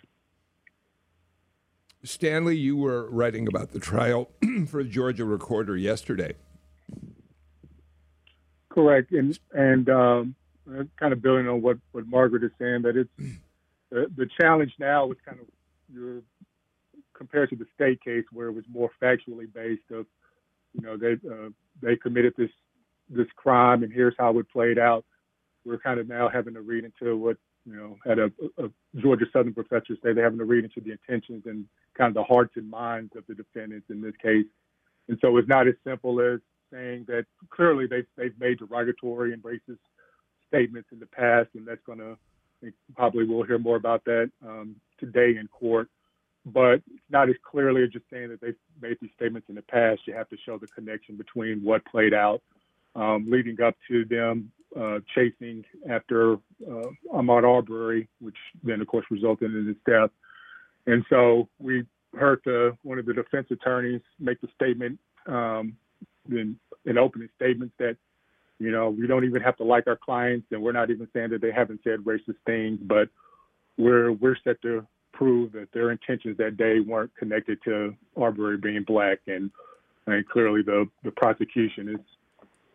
Stanley, 2.03 2.55
you 2.55 2.77
were 2.77 3.09
writing 3.09 3.47
about 3.47 3.71
the 3.71 3.79
trial 3.79 4.29
for 4.67 4.83
the 4.83 4.89
Georgia 4.89 5.25
Recorder 5.25 5.75
yesterday. 5.75 6.33
Correct, 8.69 9.11
and 9.11 9.37
and 9.53 9.89
um, 9.89 10.35
kind 10.99 11.13
of 11.13 11.21
building 11.21 11.47
on 11.47 11.61
what, 11.61 11.77
what 11.91 12.07
Margaret 12.07 12.43
is 12.43 12.51
saying, 12.59 12.83
that 12.83 12.95
it's 12.95 13.09
the, 13.89 14.05
the 14.15 14.29
challenge 14.39 14.71
now 14.79 15.11
is 15.11 15.17
kind 15.25 15.39
of 15.39 15.47
your, 15.91 16.21
compared 17.13 17.49
to 17.49 17.55
the 17.55 17.65
state 17.75 18.01
case 18.03 18.23
where 18.31 18.47
it 18.47 18.53
was 18.53 18.65
more 18.71 18.91
factually 19.01 19.51
based. 19.51 19.89
Of 19.91 20.05
you 20.73 20.81
know 20.81 20.95
they 20.95 21.13
uh, 21.29 21.49
they 21.81 21.95
committed 21.95 22.33
this 22.37 22.51
this 23.09 23.27
crime, 23.35 23.83
and 23.83 23.91
here's 23.91 24.15
how 24.17 24.37
it 24.37 24.49
played 24.49 24.79
out. 24.79 25.03
We're 25.65 25.79
kind 25.79 25.99
of 25.99 26.07
now 26.07 26.29
having 26.29 26.53
to 26.55 26.61
read 26.61 26.85
into 26.85 27.17
what 27.17 27.37
you 27.65 27.75
know, 27.75 27.97
had 28.05 28.19
a, 28.19 28.31
a 28.57 28.69
Georgia 28.99 29.25
Southern 29.31 29.53
professor 29.53 29.95
say 30.03 30.13
they're 30.13 30.23
having 30.23 30.39
to 30.39 30.45
read 30.45 30.63
into 30.63 30.81
the 30.81 30.91
intentions 30.91 31.43
and 31.45 31.65
kind 31.97 32.09
of 32.09 32.15
the 32.15 32.23
hearts 32.23 32.53
and 32.55 32.69
minds 32.69 33.11
of 33.15 33.23
the 33.27 33.35
defendants 33.35 33.87
in 33.89 34.01
this 34.01 34.15
case. 34.21 34.45
And 35.07 35.17
so 35.21 35.37
it's 35.37 35.47
not 35.47 35.67
as 35.67 35.75
simple 35.85 36.19
as 36.21 36.39
saying 36.71 37.05
that 37.07 37.25
clearly 37.49 37.85
they've, 37.87 38.05
they've 38.15 38.39
made 38.39 38.59
derogatory 38.59 39.33
and 39.33 39.43
racist 39.43 39.79
statements 40.47 40.89
in 40.91 40.99
the 40.99 41.05
past, 41.07 41.49
and 41.55 41.67
that's 41.67 41.81
going 41.85 41.99
to 41.99 42.17
probably 42.95 43.25
we'll 43.25 43.43
hear 43.43 43.59
more 43.59 43.77
about 43.77 44.03
that 44.05 44.29
um, 44.45 44.75
today 44.99 45.37
in 45.39 45.47
court. 45.47 45.89
But 46.45 46.81
it's 46.93 47.03
not 47.09 47.29
as 47.29 47.35
clearly 47.49 47.83
as 47.83 47.89
just 47.89 48.05
saying 48.11 48.29
that 48.29 48.41
they've 48.41 48.55
made 48.81 48.97
these 49.01 49.11
statements 49.15 49.49
in 49.49 49.55
the 49.55 49.61
past. 49.63 50.01
You 50.05 50.13
have 50.13 50.29
to 50.29 50.37
show 50.45 50.57
the 50.57 50.67
connection 50.67 51.17
between 51.17 51.63
what 51.63 51.85
played 51.85 52.13
out 52.13 52.41
um, 52.95 53.27
leading 53.29 53.61
up 53.61 53.75
to 53.89 54.05
them 54.05 54.51
uh, 54.77 54.99
chasing 55.15 55.63
after 55.89 56.33
uh, 56.33 56.89
Ahmaud 57.13 57.43
Arbery, 57.43 58.07
which 58.19 58.37
then, 58.63 58.81
of 58.81 58.87
course, 58.87 59.05
resulted 59.09 59.53
in 59.53 59.67
his 59.67 59.77
death. 59.87 60.09
And 60.85 61.03
so 61.09 61.47
we 61.59 61.85
heard 62.17 62.41
the, 62.45 62.77
one 62.83 62.99
of 62.99 63.05
the 63.05 63.13
defense 63.13 63.47
attorneys 63.51 64.01
make 64.19 64.41
the 64.41 64.47
statement 64.55 64.99
um, 65.27 65.75
in, 66.29 66.57
in 66.85 66.97
opening 66.97 67.29
statements 67.35 67.73
that, 67.79 67.97
you 68.59 68.71
know, 68.71 68.89
we 68.89 69.07
don't 69.07 69.25
even 69.25 69.41
have 69.41 69.57
to 69.57 69.63
like 69.63 69.87
our 69.87 69.95
clients, 69.95 70.47
and 70.51 70.61
we're 70.61 70.73
not 70.73 70.89
even 70.89 71.07
saying 71.13 71.29
that 71.29 71.41
they 71.41 71.51
haven't 71.51 71.79
said 71.83 71.99
racist 71.99 72.35
things, 72.45 72.79
but 72.81 73.07
we're 73.77 74.11
we're 74.11 74.35
set 74.43 74.61
to 74.63 74.85
prove 75.13 75.53
that 75.53 75.69
their 75.73 75.91
intentions 75.91 76.37
that 76.37 76.57
day 76.57 76.81
weren't 76.81 77.15
connected 77.15 77.57
to 77.63 77.95
Arbery 78.17 78.57
being 78.57 78.83
black, 78.85 79.19
and 79.27 79.49
and 80.07 80.27
clearly 80.27 80.61
the 80.61 80.89
the 81.05 81.11
prosecution 81.11 81.87
is 81.87 82.01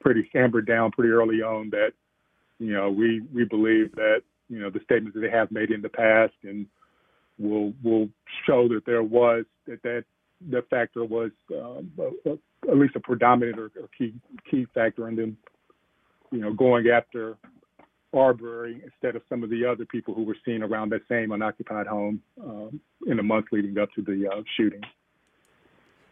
pretty 0.05 0.31
hammered 0.35 0.67
down 0.67 0.93
pretty 0.93 1.11
early 1.11 1.43
on 1.43 1.71
that, 1.71 1.93
you 2.59 2.73
know, 2.73 2.91
we 2.91 3.23
we 3.33 3.45
believe 3.45 3.93
that 3.97 4.23
you 4.49 4.61
know 4.61 4.71
the 4.71 4.81
statements 4.85 5.15
that 5.15 5.21
they 5.21 5.31
have 5.31 5.51
made 5.51 5.71
in 5.71 5.83
the 5.83 5.89
past 5.89 6.35
and 6.45 6.67
will 7.39 7.73
will 7.83 8.09
show 8.47 8.69
that 8.69 8.85
there 8.87 9.03
was 9.03 9.45
that 9.67 9.83
that 9.83 10.05
the 10.51 10.63
factor 10.69 11.05
was 11.05 11.31
um, 11.53 11.91
a, 11.99 12.31
a, 12.31 12.33
at 12.71 12.77
least 12.77 12.97
a 12.97 13.01
predominant 13.01 13.59
or, 13.59 13.71
or, 13.81 13.89
key 13.97 14.13
key 14.51 14.67
factor 14.75 15.09
in 15.09 15.17
them, 15.17 15.37
you 16.31 16.39
know, 16.39 16.53
going 16.53 16.89
after 16.89 17.37
Arbery 18.13 18.81
instead 18.85 19.17
of 19.17 19.23
some 19.29 19.43
of 19.43 19.51
the 19.51 19.65
other 19.65 19.87
people 19.87 20.15
who 20.15 20.23
were 20.23 20.37
seen 20.45 20.63
around 20.63 20.91
that 20.91 21.01
same 21.09 21.33
unoccupied 21.33 21.87
home 21.87 22.21
um, 22.43 22.79
in 23.07 23.17
the 23.17 23.23
months 23.23 23.49
leading 23.51 23.79
up 23.79 23.89
to 23.95 24.03
the 24.03 24.29
uh, 24.31 24.43
shooting. 24.57 24.83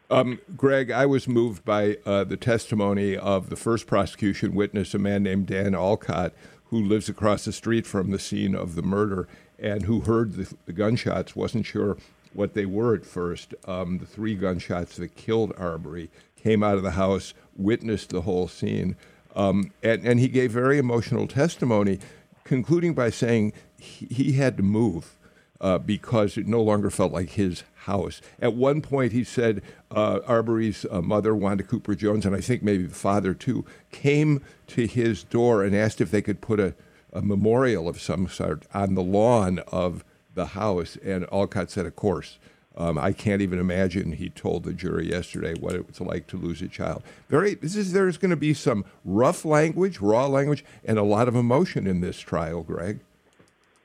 Um, 0.09 0.39
Greg, 0.55 0.91
I 0.91 1.05
was 1.05 1.27
moved 1.27 1.63
by 1.65 1.97
uh, 2.05 2.23
the 2.23 2.37
testimony 2.37 3.17
of 3.17 3.49
the 3.49 3.55
first 3.55 3.87
prosecution 3.87 4.53
witness, 4.53 4.93
a 4.93 4.99
man 4.99 5.23
named 5.23 5.47
Dan 5.47 5.73
Alcott, 5.73 6.33
who 6.65 6.83
lives 6.83 7.07
across 7.09 7.45
the 7.45 7.53
street 7.53 7.85
from 7.85 8.11
the 8.11 8.19
scene 8.19 8.53
of 8.55 8.75
the 8.75 8.81
murder 8.81 9.27
and 9.57 9.83
who 9.83 10.01
heard 10.01 10.33
the, 10.33 10.53
the 10.65 10.73
gunshots, 10.73 11.35
wasn't 11.35 11.65
sure 11.65 11.97
what 12.33 12.53
they 12.53 12.65
were 12.65 12.95
at 12.95 13.05
first. 13.05 13.53
Um, 13.65 13.99
the 13.99 14.05
three 14.05 14.35
gunshots 14.35 14.97
that 14.97 15.15
killed 15.15 15.53
Arbery 15.57 16.09
came 16.35 16.63
out 16.63 16.75
of 16.75 16.83
the 16.83 16.91
house, 16.91 17.33
witnessed 17.55 18.09
the 18.09 18.21
whole 18.21 18.47
scene, 18.47 18.95
um, 19.35 19.71
and, 19.81 20.05
and 20.05 20.19
he 20.19 20.27
gave 20.27 20.51
very 20.51 20.77
emotional 20.77 21.27
testimony, 21.27 21.99
concluding 22.43 22.93
by 22.93 23.09
saying 23.09 23.53
he, 23.79 24.05
he 24.07 24.31
had 24.33 24.57
to 24.57 24.63
move 24.63 25.17
uh, 25.61 25.77
because 25.77 26.37
it 26.37 26.47
no 26.47 26.61
longer 26.61 26.89
felt 26.89 27.13
like 27.13 27.31
his 27.31 27.63
house. 27.83 28.21
At 28.41 28.53
one 28.53 28.81
point, 28.81 29.11
he 29.11 29.23
said 29.23 29.61
uh, 29.91 30.19
Arbery's 30.25 30.85
uh, 30.89 31.01
mother, 31.01 31.35
Wanda 31.35 31.63
Cooper 31.63 31.95
Jones, 31.95 32.25
and 32.25 32.35
I 32.35 32.41
think 32.41 32.63
maybe 32.63 32.83
the 32.83 32.95
father 32.95 33.33
too, 33.33 33.65
came 33.91 34.41
to 34.67 34.87
his 34.87 35.23
door 35.23 35.63
and 35.63 35.75
asked 35.75 36.01
if 36.01 36.11
they 36.11 36.21
could 36.21 36.41
put 36.41 36.59
a, 36.59 36.73
a 37.11 37.21
memorial 37.21 37.87
of 37.87 38.01
some 38.01 38.27
sort 38.27 38.65
on 38.73 38.95
the 38.95 39.03
lawn 39.03 39.59
of 39.67 40.03
the 40.33 40.47
house. 40.47 40.97
And 41.03 41.25
Alcott 41.31 41.69
said, 41.71 41.85
Of 41.85 41.95
course. 41.95 42.39
Um, 42.75 42.97
I 42.97 43.11
can't 43.11 43.43
even 43.43 43.59
imagine, 43.59 44.13
he 44.13 44.29
told 44.29 44.63
the 44.63 44.73
jury 44.73 45.07
yesterday, 45.07 45.53
what 45.53 45.75
it 45.75 45.87
was 45.87 46.01
like 46.01 46.25
to 46.27 46.37
lose 46.37 46.59
a 46.63 46.67
child. 46.67 47.03
Very, 47.29 47.53
this 47.53 47.75
is, 47.75 47.93
there's 47.93 48.17
going 48.17 48.31
to 48.31 48.35
be 48.35 48.55
some 48.55 48.83
rough 49.05 49.45
language, 49.45 49.99
raw 49.99 50.25
language, 50.25 50.65
and 50.83 50.97
a 50.97 51.03
lot 51.03 51.27
of 51.27 51.35
emotion 51.35 51.85
in 51.85 52.01
this 52.01 52.19
trial, 52.19 52.63
Greg. 52.63 52.99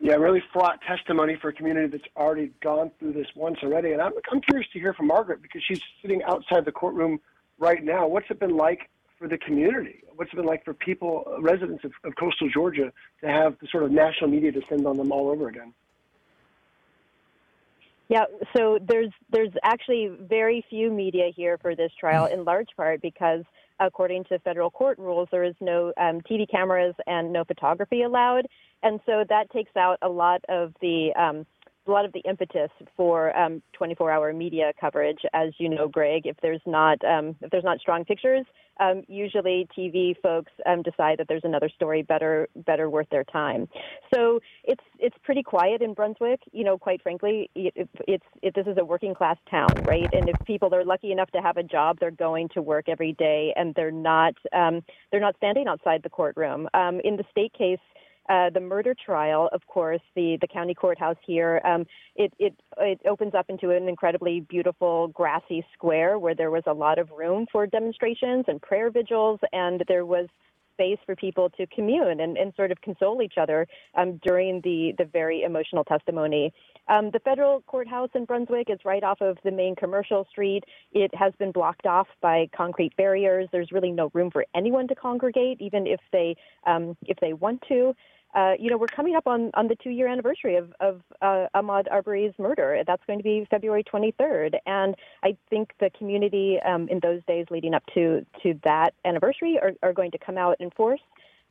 Yeah, 0.01 0.15
really 0.15 0.43
fraught 0.53 0.81
testimony 0.87 1.37
for 1.41 1.49
a 1.49 1.53
community 1.53 1.89
that's 1.89 2.09
already 2.17 2.53
gone 2.63 2.93
through 2.99 3.15
this 3.15 3.27
once 3.35 3.59
already. 3.63 3.93
And 3.93 4.01
I'm, 4.01 4.13
I'm 4.31 4.41
curious 4.41 4.69
to 4.73 4.79
hear 4.79 4.95
from 4.95 5.09
Margaret 5.09 5.43
because 5.43 5.63
she's 5.67 5.81
sitting 6.01 6.23
outside 6.23 6.65
the 6.65 6.73
courtroom 6.73 7.21
right 7.59 7.83
now. 7.83 8.07
What's 8.07 8.27
it 8.31 8.39
been 8.39 8.57
like 8.57 8.91
for 9.19 9.27
the 9.27 9.39
community? 9.39 10.05
What's 10.15 10.33
it 10.33 10.37
been 10.37 10.47
like 10.47 10.65
for 10.65 10.73
people, 10.73 11.25
residents 11.41 11.85
of, 11.85 11.93
of 12.05 12.15
coastal 12.15 12.49
Georgia, 12.49 12.93
to 13.23 13.29
have 13.29 13.57
the 13.61 13.67
sort 13.67 13.83
of 13.83 13.91
national 13.91 14.31
media 14.31 14.53
descend 14.53 14.87
on 14.87 14.97
them 14.97 15.11
all 15.11 15.31
over 15.31 15.49
again? 15.49 15.75
Yeah, 18.09 18.25
so 18.57 18.79
there's 18.87 19.11
there's 19.31 19.53
actually 19.63 20.11
very 20.21 20.65
few 20.71 20.91
media 20.91 21.31
here 21.35 21.59
for 21.59 21.77
this 21.77 21.93
trial, 22.01 22.27
in 22.27 22.45
large 22.45 22.69
part 22.77 23.03
because 23.03 23.45
according 23.81 24.25
to 24.25 24.39
federal 24.41 24.71
court 24.71 24.99
rules, 24.99 25.29
there 25.31 25.45
is 25.45 25.55
no 25.61 25.93
um, 26.01 26.21
TV 26.23 26.51
cameras 26.51 26.95
and 27.07 27.33
no 27.33 27.45
photography 27.45 28.03
allowed, 28.03 28.47
and 28.83 28.99
so 29.05 29.25
that 29.29 29.51
takes 29.51 29.77
out 29.77 29.99
a 30.01 30.09
lot 30.09 30.41
of 30.49 30.73
the 30.81 31.11
um, 31.19 31.45
a 31.87 31.91
lot 31.91 32.05
of 32.05 32.13
the 32.13 32.21
impetus 32.21 32.71
for 32.97 33.37
um, 33.37 33.63
24-hour 33.81 34.33
media 34.33 34.73
coverage. 34.81 35.21
As 35.33 35.51
you 35.59 35.69
know, 35.69 35.89
Greg, 35.89 36.23
if 36.27 36.37
there's 36.43 36.61
not 36.67 37.03
um, 37.05 37.37
if 37.43 37.51
there's 37.51 37.65
not 37.65 37.79
strong 37.79 38.05
pictures, 38.05 38.45
um, 38.81 39.03
usually 39.09 39.69
TV 39.77 40.15
folks 40.23 40.53
um, 40.67 40.83
decide 40.83 41.19
that 41.19 41.29
there's 41.29 41.45
another 41.45 41.69
story 41.69 42.03
better 42.03 42.49
better 42.67 42.89
worth 42.89 43.09
their 43.11 43.25
time. 43.25 43.69
So 44.13 44.41
it's 44.65 44.83
it's 44.99 45.17
pretty 45.23 45.43
quiet 45.43 45.83
in 45.83 45.95
Brunswick. 45.95 46.41
You 46.53 46.65
know, 46.65 46.79
quite 46.79 47.03
frankly, 47.03 47.51
it, 47.55 47.89
it's 48.07 48.25
it, 48.43 48.55
this 48.55 48.67
is 48.67 48.77
a 48.79 48.85
working 48.85 49.15
class 49.15 49.37
town, 49.51 49.69
right? 49.85 50.09
And 50.13 50.29
if 50.29 50.37
people 50.47 50.75
are 50.75 50.85
lucky 50.85 51.13
enough 51.13 51.31
to 51.33 51.41
have 51.41 51.57
a 51.57 51.63
job, 51.63 51.99
they're 52.01 52.11
going 52.11 52.49
to 52.55 52.63
work 52.63 52.89
every 52.89 53.13
day, 53.15 53.53
and 53.57 53.75
they're 53.75 53.91
not 53.91 54.35
um, 54.53 54.83
they're 55.11 55.21
not 55.21 55.37
standing 55.37 55.69
outside 55.69 56.03
the 56.03 56.11
courtroom. 56.11 56.69
Um, 56.75 57.01
in 57.05 57.17
the 57.17 57.25
state 57.31 57.53
case. 57.53 57.79
Uh, 58.29 58.51
the 58.51 58.61
murder 58.61 58.95
trial, 58.95 59.49
of 59.53 59.67
course, 59.67 60.03
the, 60.15 60.37
the 60.41 60.47
county 60.47 60.75
courthouse 60.75 61.17
here, 61.27 61.61
um, 61.65 61.87
it, 62.15 62.33
it, 62.39 62.55
it 62.79 63.01
opens 63.09 63.35
up 63.35 63.47
into 63.49 63.71
an 63.71 63.89
incredibly 63.89 64.41
beautiful 64.41 65.09
grassy 65.09 65.65
square 65.73 66.19
where 66.19 66.35
there 66.35 66.51
was 66.51 66.65
a 66.67 66.73
lot 66.73 66.99
of 66.99 67.11
room 67.11 67.47
for 67.51 67.67
demonstrations 67.67 68.45
and 68.49 68.61
prayer 68.61 68.91
vigils, 68.91 69.41
and 69.53 69.83
there 69.89 70.05
was 70.05 70.29
space 70.79 70.99
for 71.05 71.17
people 71.17 71.51
to 71.51 71.67
commune 71.67 72.21
and, 72.21 72.37
and 72.37 72.53
sort 72.55 72.71
of 72.71 72.81
console 72.83 73.21
each 73.21 73.35
other 73.37 73.67
um, 73.97 74.21
during 74.25 74.61
the, 74.63 74.93
the 74.97 75.05
very 75.05 75.43
emotional 75.43 75.83
testimony. 75.83 76.53
Um, 76.89 77.11
the 77.13 77.19
federal 77.19 77.63
courthouse 77.63 78.11
in 78.15 78.25
Brunswick 78.25 78.69
is 78.71 78.79
right 78.85 79.03
off 79.03 79.21
of 79.21 79.39
the 79.43 79.51
main 79.51 79.75
commercial 79.75 80.25
street. 80.31 80.63
It 80.93 81.13
has 81.15 81.33
been 81.39 81.51
blocked 81.51 81.87
off 81.87 82.07
by 82.23 82.49
concrete 82.57 82.97
barriers. 82.97 83.49
There's 83.51 83.73
really 83.73 83.91
no 83.91 84.11
room 84.15 84.31
for 84.31 84.47
anyone 84.55 84.87
to 84.89 84.95
congregate, 84.95 85.61
even 85.61 85.87
if 85.87 86.01
they 86.13 86.37
um, 86.65 86.97
if 87.07 87.19
they 87.21 87.33
want 87.33 87.63
to 87.69 87.93
uh, 88.35 88.53
you 88.59 88.71
know, 88.71 88.77
we're 88.77 88.87
coming 88.87 89.17
up 89.17 89.27
on, 89.27 89.51
on 89.55 89.69
the 89.69 89.77
two 89.77 89.91
year 89.91 90.07
anniversary 90.07 90.57
of, 90.57 90.73
of 90.81 91.01
uh, 91.23 91.47
Ahmaud 91.55 91.87
Arbery's 91.91 92.35
murder. 92.39 92.83
That's 92.87 93.03
going 93.07 93.19
to 93.19 93.23
be 93.23 93.47
February 93.51 93.85
23rd. 93.85 94.55
And 94.67 94.95
I 95.23 95.37
think 95.49 95.73
the 95.81 95.91
community 95.91 96.59
um, 96.65 96.89
in 96.89 97.01
those 97.01 97.23
days 97.27 97.47
leading 97.51 97.75
up 97.75 97.85
to, 97.95 98.25
to 98.43 98.59
that 98.65 98.91
anniversary 99.05 99.59
are, 99.61 99.73
are 99.83 99.93
going 99.93 100.11
to 100.11 100.19
come 100.19 100.37
out 100.37 100.57
in 100.61 100.71
force. 100.71 101.01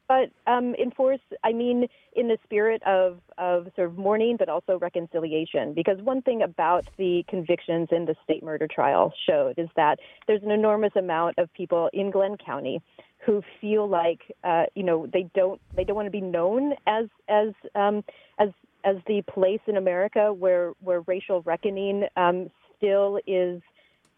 But 0.07 0.31
um, 0.45 0.73
in 0.75 0.91
force, 0.91 1.19
I 1.43 1.51
mean, 1.51 1.87
in 2.15 2.29
the 2.29 2.37
spirit 2.45 2.81
of, 2.83 3.19
of 3.37 3.67
sort 3.75 3.89
of 3.89 3.97
mourning, 3.97 4.37
but 4.37 4.47
also 4.47 4.79
reconciliation. 4.79 5.73
Because 5.73 5.99
one 6.01 6.21
thing 6.21 6.41
about 6.41 6.85
the 6.97 7.25
convictions 7.27 7.89
in 7.91 8.05
the 8.05 8.15
state 8.23 8.41
murder 8.41 8.67
trial 8.73 9.13
showed 9.27 9.55
is 9.57 9.67
that 9.75 9.99
there's 10.25 10.43
an 10.43 10.51
enormous 10.51 10.93
amount 10.95 11.37
of 11.37 11.51
people 11.53 11.89
in 11.91 12.11
Glynn 12.11 12.37
County 12.37 12.81
who 13.27 13.43
feel 13.59 13.87
like 13.87 14.21
uh, 14.43 14.63
you 14.73 14.83
know 14.83 15.05
they 15.05 15.29
don't 15.35 15.61
they 15.75 15.83
don't 15.83 15.97
want 15.97 16.07
to 16.07 16.11
be 16.11 16.21
known 16.21 16.73
as 16.87 17.05
as 17.27 17.49
um, 17.75 18.03
as 18.39 18.49
as 18.83 18.95
the 19.05 19.21
place 19.23 19.59
in 19.67 19.75
America 19.77 20.33
where 20.33 20.71
where 20.79 21.01
racial 21.01 21.41
reckoning 21.41 22.05
um, 22.15 22.49
still 22.77 23.19
is 23.27 23.61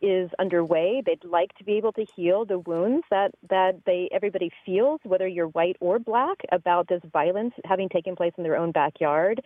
is 0.02 0.30
underway. 0.40 1.02
They'd 1.06 1.26
like 1.26 1.58
to 1.58 1.64
be 1.64 1.74
able 1.74 1.92
to 1.94 2.06
heal 2.16 2.46
the 2.46 2.60
wounds 2.60 3.04
that 3.10 3.32
that 3.50 3.82
they 3.86 4.10
everybody 4.14 4.52
feels, 4.64 5.02
whether 5.04 5.28
you're 5.28 5.48
white 5.48 5.76
or 5.80 5.98
black, 5.98 6.38
about 6.52 6.88
this 6.88 7.02
violence 7.12 7.56
having 7.66 7.90
taken 7.90 8.16
place 8.16 8.34
in 8.38 8.44
their 8.44 8.58
own 8.58 8.72
backyard. 8.72 9.42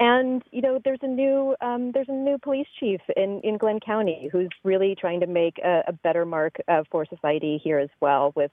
And 0.00 0.42
you 0.50 0.62
know, 0.62 0.80
there's 0.82 1.02
a 1.02 1.06
new 1.06 1.54
um, 1.60 1.92
there's 1.92 2.08
a 2.08 2.12
new 2.12 2.38
police 2.38 2.66
chief 2.80 3.02
in 3.14 3.42
in 3.44 3.58
Glynn 3.58 3.78
County 3.78 4.30
who's 4.32 4.48
really 4.64 4.96
trying 4.98 5.20
to 5.20 5.26
make 5.26 5.58
a, 5.58 5.82
a 5.88 5.92
better 5.92 6.24
mark 6.24 6.56
uh, 6.66 6.82
for 6.90 7.04
society 7.04 7.60
here 7.62 7.78
as 7.78 7.90
well 8.00 8.32
with 8.34 8.50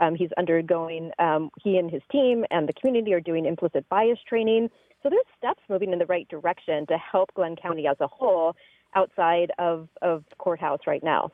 um, 0.00 0.14
he's 0.14 0.30
undergoing, 0.38 1.12
um, 1.18 1.50
he 1.62 1.76
and 1.76 1.90
his 1.90 2.02
team 2.10 2.44
and 2.50 2.68
the 2.68 2.72
community 2.72 3.12
are 3.12 3.20
doing 3.20 3.46
implicit 3.46 3.88
bias 3.88 4.18
training. 4.28 4.70
So 5.02 5.08
there's 5.08 5.22
steps 5.36 5.60
moving 5.68 5.92
in 5.92 5.98
the 5.98 6.06
right 6.06 6.28
direction 6.28 6.86
to 6.86 6.98
help 6.98 7.32
Glynn 7.34 7.56
County 7.56 7.86
as 7.86 7.96
a 8.00 8.06
whole 8.06 8.56
outside 8.94 9.52
of, 9.58 9.88
of 10.02 10.24
courthouse 10.38 10.80
right 10.86 11.02
now. 11.02 11.30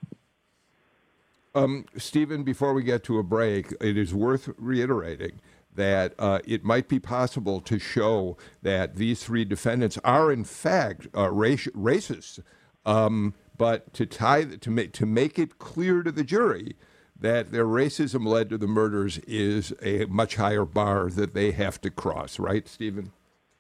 Um, 1.55 1.87
Stephen, 1.97 2.43
before 2.43 2.75
we 2.75 2.83
get 2.83 3.03
to 3.05 3.19
a 3.19 3.23
break, 3.23 3.73
it 3.81 3.97
is 3.97 4.13
worth 4.13 4.51
reiterating 4.59 5.41
that 5.75 6.15
uh, 6.19 6.41
it 6.47 6.65
might 6.65 6.89
be 6.89 6.99
possible 6.99 7.61
to 7.61 7.79
show 7.79 8.37
that 8.63 8.97
these 8.97 9.23
three 9.23 9.45
defendants 9.45 9.99
are 10.05 10.33
in 10.33 10.45
fact 10.45 11.07
uh, 11.15 11.29
raci- 11.29 11.71
racist, 11.71 12.41
um, 12.85 13.35
but 13.57 13.93
to 13.95 14.07
tie 14.07 14.45
to 14.45 14.71
make 14.71 14.93
to 14.93 15.07
make 15.07 15.39
it 15.39 15.59
clear 15.59 16.03
to 16.03 16.13
the 16.13 16.25
jury 16.25 16.77
that 17.21 17.53
their 17.53 17.65
racism 17.65 18.27
led 18.27 18.51
to 18.51 18.59
the 18.59 18.67
murders 18.67 19.19
is 19.27 19.73
a 19.83 20.05
much 20.07 20.37
higher 20.37 20.65
bar 20.65 21.09
that 21.11 21.35
they 21.35 21.53
have 21.53 21.81
to 21.81 21.91
cross. 21.91 22.39
Right, 22.39 22.69
Stephen? 22.69 23.13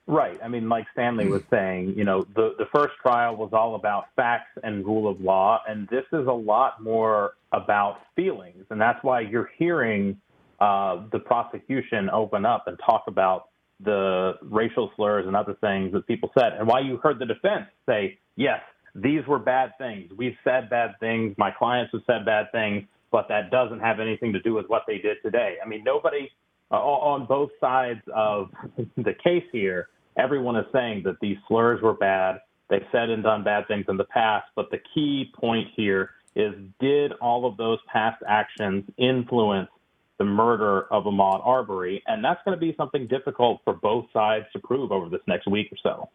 Right. 0.06 0.38
I 0.42 0.46
mean, 0.46 0.68
like 0.68 0.86
Stanley 0.92 1.26
was 1.26 1.42
saying, 1.50 1.94
you 1.96 2.04
know, 2.04 2.24
the, 2.36 2.54
the 2.58 2.66
first 2.72 2.92
trial 3.02 3.34
was 3.34 3.50
all 3.52 3.74
about 3.74 4.06
facts 4.14 4.56
and 4.62 4.84
rule 4.84 5.10
of 5.10 5.20
law, 5.20 5.60
and 5.68 5.88
this 5.88 6.04
is 6.12 6.28
a 6.28 6.32
lot 6.32 6.80
more 6.80 7.34
about 7.52 8.02
feelings. 8.14 8.64
And 8.70 8.80
that's 8.80 9.02
why 9.02 9.20
you're 9.20 9.50
hearing 9.58 10.20
uh, 10.60 11.02
the 11.10 11.18
prosecution 11.18 12.08
open 12.10 12.46
up 12.46 12.68
and 12.68 12.78
talk 12.86 13.04
about 13.08 13.48
the 13.84 14.34
racial 14.42 14.92
slurs 14.96 15.26
and 15.26 15.34
other 15.34 15.54
things 15.60 15.92
that 15.92 16.06
people 16.06 16.30
said, 16.38 16.52
and 16.56 16.68
why 16.68 16.80
you 16.80 16.98
heard 16.98 17.18
the 17.18 17.26
defense 17.26 17.66
say, 17.84 18.18
yes, 18.36 18.60
these 18.94 19.26
were 19.26 19.38
bad 19.38 19.72
things. 19.76 20.10
We've 20.16 20.36
said 20.44 20.70
bad 20.70 20.94
things. 21.00 21.34
My 21.36 21.50
clients 21.50 21.92
have 21.92 22.02
said 22.06 22.24
bad 22.24 22.52
things, 22.52 22.84
but 23.16 23.28
that 23.28 23.50
doesn't 23.50 23.80
have 23.80 23.98
anything 23.98 24.30
to 24.34 24.40
do 24.40 24.52
with 24.52 24.66
what 24.68 24.82
they 24.86 24.98
did 24.98 25.16
today. 25.22 25.54
I 25.64 25.66
mean, 25.66 25.82
nobody 25.82 26.30
uh, 26.70 26.74
on 26.74 27.24
both 27.24 27.48
sides 27.58 28.02
of 28.14 28.50
the 28.98 29.14
case 29.24 29.44
here 29.52 29.88
everyone 30.18 30.54
is 30.54 30.66
saying 30.70 31.00
that 31.04 31.16
these 31.22 31.38
slurs 31.48 31.80
were 31.80 31.94
bad. 31.94 32.40
They've 32.68 32.84
said 32.92 33.08
and 33.08 33.22
done 33.22 33.42
bad 33.42 33.68
things 33.68 33.86
in 33.88 33.96
the 33.96 34.04
past, 34.04 34.48
but 34.54 34.70
the 34.70 34.80
key 34.94 35.32
point 35.34 35.68
here 35.74 36.10
is 36.34 36.52
did 36.78 37.12
all 37.22 37.46
of 37.46 37.56
those 37.56 37.78
past 37.90 38.22
actions 38.28 38.84
influence 38.98 39.70
the 40.18 40.24
murder 40.26 40.82
of 40.92 41.04
Ahmaud 41.04 41.40
Arbery? 41.42 42.02
And 42.06 42.22
that's 42.22 42.40
going 42.44 42.54
to 42.54 42.60
be 42.60 42.74
something 42.76 43.06
difficult 43.06 43.62
for 43.64 43.72
both 43.72 44.04
sides 44.12 44.44
to 44.52 44.58
prove 44.58 44.92
over 44.92 45.08
this 45.08 45.22
next 45.26 45.48
week 45.48 45.68
or 45.72 45.78
so. 45.82 46.10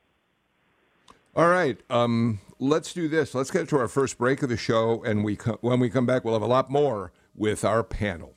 All 1.34 1.48
right, 1.48 1.80
um, 1.90 2.40
let's 2.60 2.94
do 2.94 3.08
this. 3.08 3.34
Let's 3.34 3.52
get 3.52 3.70
to 3.70 3.78
our 3.78 3.88
first 3.88 4.18
break 4.18 4.44
of 4.44 4.50
the 4.50 4.58
show, 4.58 5.02
and 5.04 5.24
we 5.24 5.38
co- 5.38 5.60
when 5.62 5.80
we 5.80 5.90
come 5.90 6.06
back, 6.06 6.26
we'll 6.26 6.34
have 6.34 6.42
a 6.42 6.48
lot 6.48 6.70
more 6.70 7.14
with 7.34 7.64
our 7.64 7.84
panel. 7.84 8.34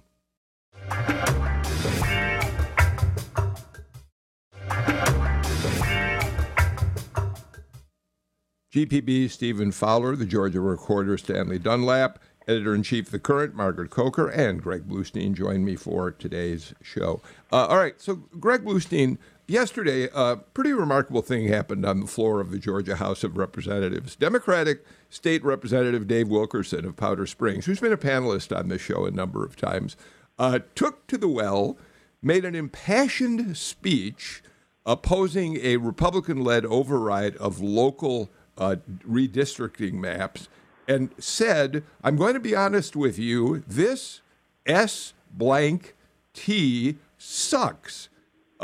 GPB 8.73 9.29
Stephen 9.29 9.73
Fowler, 9.73 10.15
the 10.15 10.27
Georgia 10.27 10.61
recorder 10.61 11.17
Stanley 11.19 11.59
Dunlap, 11.59 12.21
editor 12.47 12.75
in 12.75 12.83
chief 12.83 13.11
The 13.11 13.19
Current 13.19 13.55
Margaret 13.55 13.91
Coker, 13.91 14.29
and 14.29 14.63
Greg 14.63 14.89
Bluestein 14.89 15.35
join 15.35 15.65
me 15.65 15.77
for 15.77 16.11
today's 16.11 16.75
show. 16.83 17.21
Uh, 17.53 17.67
all 17.67 17.77
right, 17.77 18.01
so 18.01 18.15
Greg 18.15 18.65
Bluestein, 18.65 19.19
yesterday, 19.47 20.09
a 20.15 20.37
pretty 20.37 20.73
remarkable 20.73 21.23
thing 21.23 21.49
happened 21.49 21.85
on 21.85 22.01
the 22.01 22.07
floor 22.07 22.41
of 22.41 22.51
the 22.51 22.59
Georgia 22.59 22.97
House 22.97 23.25
of 23.25 23.37
Representatives. 23.37 24.17
Democratic 24.17 24.85
State 25.11 25.45
Representative 25.45 26.07
Dave 26.07 26.29
Wilkerson 26.29 26.85
of 26.85 26.97
Powder 26.97 27.27
Springs, 27.27 27.67
who's 27.67 27.81
been 27.81 27.93
a 27.93 27.99
panelist 27.99 28.57
on 28.57 28.69
this 28.69 28.83
show 28.83 29.05
a 29.05 29.11
number 29.11 29.45
of 29.45 29.57
times, 29.57 29.97
uh, 30.39 30.61
took 30.75 31.07
to 31.07 31.19
the 31.19 31.29
well, 31.29 31.79
made 32.23 32.45
an 32.45 32.55
impassioned 32.55 33.57
speech 33.57 34.43
opposing 34.87 35.59
a 35.63 35.77
Republican 35.79 36.43
led 36.43 36.67
override 36.67 37.37
of 37.37 37.61
local 37.61 38.31
uh, 38.59 38.77
redistricting 39.09 39.95
maps 39.95 40.49
and 40.87 41.11
said, 41.19 41.83
I'm 42.03 42.17
going 42.17 42.35
to 42.35 42.41
be 42.41 42.55
honest 42.55 42.95
with 42.95 43.19
you, 43.19 43.65
this 43.67 44.21
S 44.67 45.15
blank 45.31 45.95
T 46.35 46.97
sucks. 47.17 48.09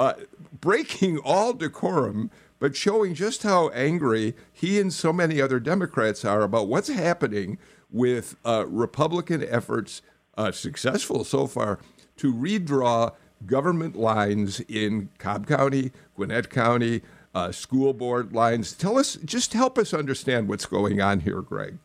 Uh, 0.00 0.14
breaking 0.62 1.18
all 1.24 1.52
decorum, 1.52 2.30
but 2.58 2.74
showing 2.74 3.14
just 3.14 3.42
how 3.42 3.68
angry 3.68 4.34
he 4.50 4.80
and 4.80 4.94
so 4.94 5.12
many 5.12 5.42
other 5.42 5.60
Democrats 5.60 6.24
are 6.24 6.40
about 6.40 6.68
what's 6.68 6.88
happening 6.88 7.58
with 7.90 8.34
uh, 8.46 8.64
Republican 8.66 9.44
efforts, 9.46 10.00
uh, 10.38 10.50
successful 10.50 11.22
so 11.22 11.46
far, 11.46 11.78
to 12.16 12.32
redraw 12.32 13.12
government 13.44 13.94
lines 13.94 14.60
in 14.60 15.10
Cobb 15.18 15.46
County, 15.46 15.92
Gwinnett 16.16 16.48
County, 16.48 17.02
uh, 17.34 17.52
school 17.52 17.92
board 17.92 18.32
lines. 18.32 18.72
Tell 18.72 18.96
us, 18.96 19.18
just 19.22 19.52
help 19.52 19.76
us 19.76 19.92
understand 19.92 20.48
what's 20.48 20.64
going 20.64 21.02
on 21.02 21.20
here, 21.20 21.42
Greg. 21.42 21.76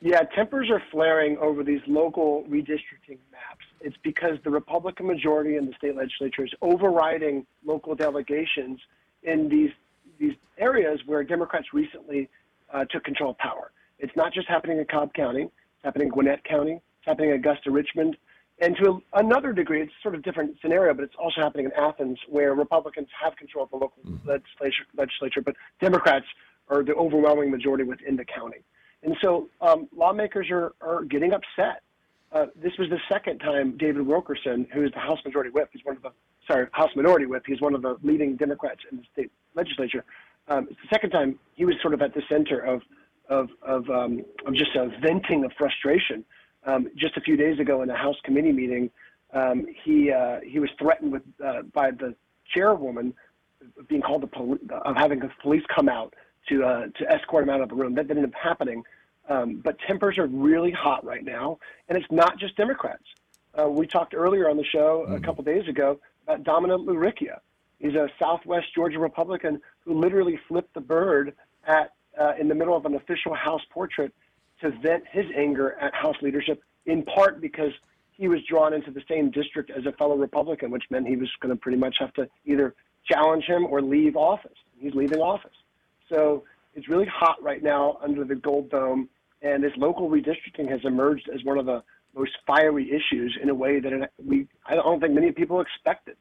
Yeah, 0.00 0.20
tempers 0.36 0.70
are 0.70 0.82
flaring 0.92 1.36
over 1.38 1.64
these 1.64 1.80
local 1.88 2.44
redistricting 2.44 3.18
maps. 3.32 3.64
It's 3.80 3.96
because 4.02 4.38
the 4.44 4.50
Republican 4.50 5.06
majority 5.06 5.56
in 5.56 5.66
the 5.66 5.72
state 5.74 5.96
legislature 5.96 6.44
is 6.44 6.52
overriding 6.62 7.46
local 7.64 7.94
delegations 7.94 8.80
in 9.22 9.48
these 9.48 9.70
these 10.18 10.34
areas 10.58 11.00
where 11.06 11.24
Democrats 11.24 11.66
recently 11.72 12.30
uh, 12.72 12.84
took 12.84 13.04
control 13.04 13.30
of 13.30 13.38
power. 13.38 13.72
It's 13.98 14.14
not 14.16 14.32
just 14.32 14.48
happening 14.48 14.78
in 14.78 14.84
Cobb 14.84 15.12
County; 15.14 15.42
it's 15.42 15.84
happening 15.84 16.08
in 16.08 16.12
Gwinnett 16.12 16.44
County, 16.44 16.74
it's 16.74 17.06
happening 17.06 17.30
in 17.30 17.36
Augusta, 17.36 17.70
Richmond, 17.70 18.16
and 18.60 18.76
to 18.76 19.02
another 19.14 19.52
degree, 19.52 19.82
it's 19.82 19.92
sort 20.02 20.14
of 20.14 20.22
different 20.22 20.56
scenario, 20.62 20.94
but 20.94 21.04
it's 21.04 21.14
also 21.18 21.40
happening 21.40 21.66
in 21.66 21.72
Athens, 21.72 22.18
where 22.28 22.54
Republicans 22.54 23.08
have 23.20 23.36
control 23.36 23.64
of 23.64 23.70
the 23.70 23.76
local 23.76 24.02
mm-hmm. 24.06 24.28
legislature, 24.28 24.84
legislature, 24.96 25.42
but 25.42 25.56
Democrats 25.80 26.26
are 26.68 26.84
the 26.84 26.94
overwhelming 26.94 27.50
majority 27.50 27.84
within 27.84 28.16
the 28.16 28.24
county. 28.24 28.58
And 29.02 29.16
so 29.22 29.48
um, 29.60 29.88
lawmakers 29.94 30.48
are, 30.50 30.72
are 30.80 31.04
getting 31.04 31.32
upset. 31.32 31.82
Uh, 32.34 32.46
this 32.56 32.72
was 32.78 32.90
the 32.90 32.98
second 33.08 33.38
time 33.38 33.76
David 33.78 34.04
Wilkerson, 34.06 34.66
who 34.74 34.84
is 34.84 34.90
the 34.92 34.98
House 34.98 35.18
Majority 35.24 35.50
Whip, 35.50 35.70
he's 35.72 35.84
one 35.84 35.96
of 35.96 36.02
the 36.02 36.10
sorry 36.46 36.66
House 36.72 36.90
Minority 36.96 37.26
Whip, 37.26 37.44
he's 37.46 37.60
one 37.60 37.74
of 37.74 37.82
the 37.82 37.96
leading 38.02 38.36
Democrats 38.36 38.80
in 38.90 38.98
the 38.98 39.04
state 39.12 39.30
legislature. 39.54 40.04
Um, 40.48 40.66
it's 40.68 40.80
the 40.82 40.88
second 40.92 41.10
time 41.10 41.38
he 41.54 41.64
was 41.64 41.76
sort 41.80 41.94
of 41.94 42.02
at 42.02 42.12
the 42.12 42.22
center 42.28 42.58
of 42.58 42.82
of 43.30 43.48
of, 43.62 43.88
um, 43.88 44.22
of 44.46 44.54
just 44.54 44.74
a 44.74 44.90
venting 45.00 45.44
of 45.44 45.52
frustration 45.56 46.24
um, 46.66 46.88
just 46.96 47.16
a 47.16 47.20
few 47.20 47.36
days 47.36 47.58
ago 47.58 47.82
in 47.82 47.90
a 47.90 47.96
House 47.96 48.16
committee 48.24 48.52
meeting, 48.52 48.90
um, 49.32 49.66
he 49.84 50.10
uh, 50.10 50.40
he 50.46 50.58
was 50.58 50.70
threatened 50.78 51.12
with 51.12 51.22
uh, 51.44 51.62
by 51.72 51.90
the 51.90 52.14
chairwoman 52.52 53.14
being 53.88 54.02
called 54.02 54.22
the 54.22 54.26
poli- 54.26 54.58
of 54.84 54.96
having 54.96 55.18
the 55.18 55.30
police 55.42 55.62
come 55.74 55.88
out 55.88 56.14
to 56.48 56.64
uh, 56.64 56.86
to 56.98 57.10
escort 57.12 57.42
him 57.42 57.50
out 57.50 57.60
of 57.60 57.68
the 57.68 57.74
room. 57.74 57.94
That 57.94 58.08
didn't 58.08 58.24
end 58.24 58.34
up 58.34 58.40
happening. 58.40 58.82
Um, 59.28 59.56
but 59.64 59.78
tempers 59.86 60.18
are 60.18 60.26
really 60.26 60.70
hot 60.70 61.04
right 61.04 61.24
now, 61.24 61.58
and 61.88 61.96
it's 61.96 62.10
not 62.10 62.38
just 62.38 62.56
Democrats. 62.56 63.04
Uh, 63.58 63.68
we 63.68 63.86
talked 63.86 64.14
earlier 64.14 64.50
on 64.50 64.56
the 64.56 64.64
show 64.64 65.04
mm-hmm. 65.04 65.14
a 65.14 65.20
couple 65.20 65.44
days 65.44 65.66
ago 65.68 65.98
about 66.26 66.44
Dominic 66.44 66.80
LaRiccia. 66.80 67.38
He's 67.78 67.94
a 67.94 68.08
Southwest 68.18 68.74
Georgia 68.74 68.98
Republican 68.98 69.60
who 69.84 69.98
literally 69.98 70.38
flipped 70.48 70.74
the 70.74 70.80
bird 70.80 71.34
at 71.66 71.92
uh, 72.18 72.32
in 72.38 72.48
the 72.48 72.54
middle 72.54 72.76
of 72.76 72.84
an 72.86 72.94
official 72.94 73.34
House 73.34 73.62
portrait 73.70 74.12
to 74.60 74.70
vent 74.70 75.04
his 75.10 75.26
anger 75.36 75.72
at 75.80 75.94
House 75.94 76.16
leadership, 76.22 76.62
in 76.86 77.02
part 77.02 77.40
because 77.40 77.72
he 78.12 78.28
was 78.28 78.40
drawn 78.44 78.72
into 78.72 78.90
the 78.90 79.02
same 79.08 79.30
district 79.30 79.70
as 79.70 79.86
a 79.86 79.92
fellow 79.92 80.16
Republican, 80.16 80.70
which 80.70 80.84
meant 80.90 81.06
he 81.08 81.16
was 81.16 81.28
going 81.40 81.54
to 81.54 81.60
pretty 81.60 81.78
much 81.78 81.96
have 81.98 82.12
to 82.14 82.28
either 82.44 82.74
challenge 83.04 83.44
him 83.44 83.66
or 83.66 83.82
leave 83.82 84.16
office. 84.16 84.56
He's 84.78 84.94
leaving 84.94 85.20
office. 85.20 85.56
So 86.08 86.44
it's 86.74 86.88
really 86.88 87.06
hot 87.06 87.42
right 87.42 87.62
now 87.62 87.98
under 88.02 88.24
the 88.24 88.34
Gold 88.34 88.70
Dome, 88.70 89.08
and 89.42 89.62
this 89.62 89.72
local 89.76 90.10
redistricting 90.10 90.68
has 90.70 90.80
emerged 90.84 91.28
as 91.32 91.44
one 91.44 91.58
of 91.58 91.66
the 91.66 91.82
most 92.14 92.32
fiery 92.46 92.90
issues 92.90 93.36
in 93.42 93.48
a 93.48 93.54
way 93.54 93.80
that 93.80 93.92
it, 93.92 94.10
we 94.24 94.46
I 94.66 94.74
don't 94.74 95.00
think 95.00 95.14
many 95.14 95.32
people 95.32 95.60
expected. 95.60 96.16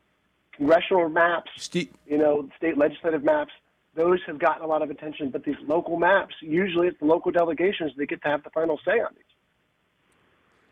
Congressional 0.57 1.09
maps, 1.09 1.49
Steve. 1.57 1.89
you 2.05 2.17
know, 2.17 2.47
state 2.57 2.77
legislative 2.77 3.23
maps, 3.23 3.51
those 3.95 4.19
have 4.27 4.39
gotten 4.39 4.63
a 4.63 4.67
lot 4.67 4.81
of 4.81 4.89
attention. 4.89 5.29
But 5.29 5.43
these 5.43 5.55
local 5.65 5.97
maps, 5.97 6.35
usually 6.41 6.87
it's 6.87 6.99
the 6.99 7.05
local 7.05 7.31
delegations 7.31 7.91
that 7.97 8.05
get 8.07 8.21
to 8.23 8.27
have 8.27 8.43
the 8.43 8.49
final 8.51 8.79
say 8.85 8.99
on 8.99 9.09
these. 9.15 9.23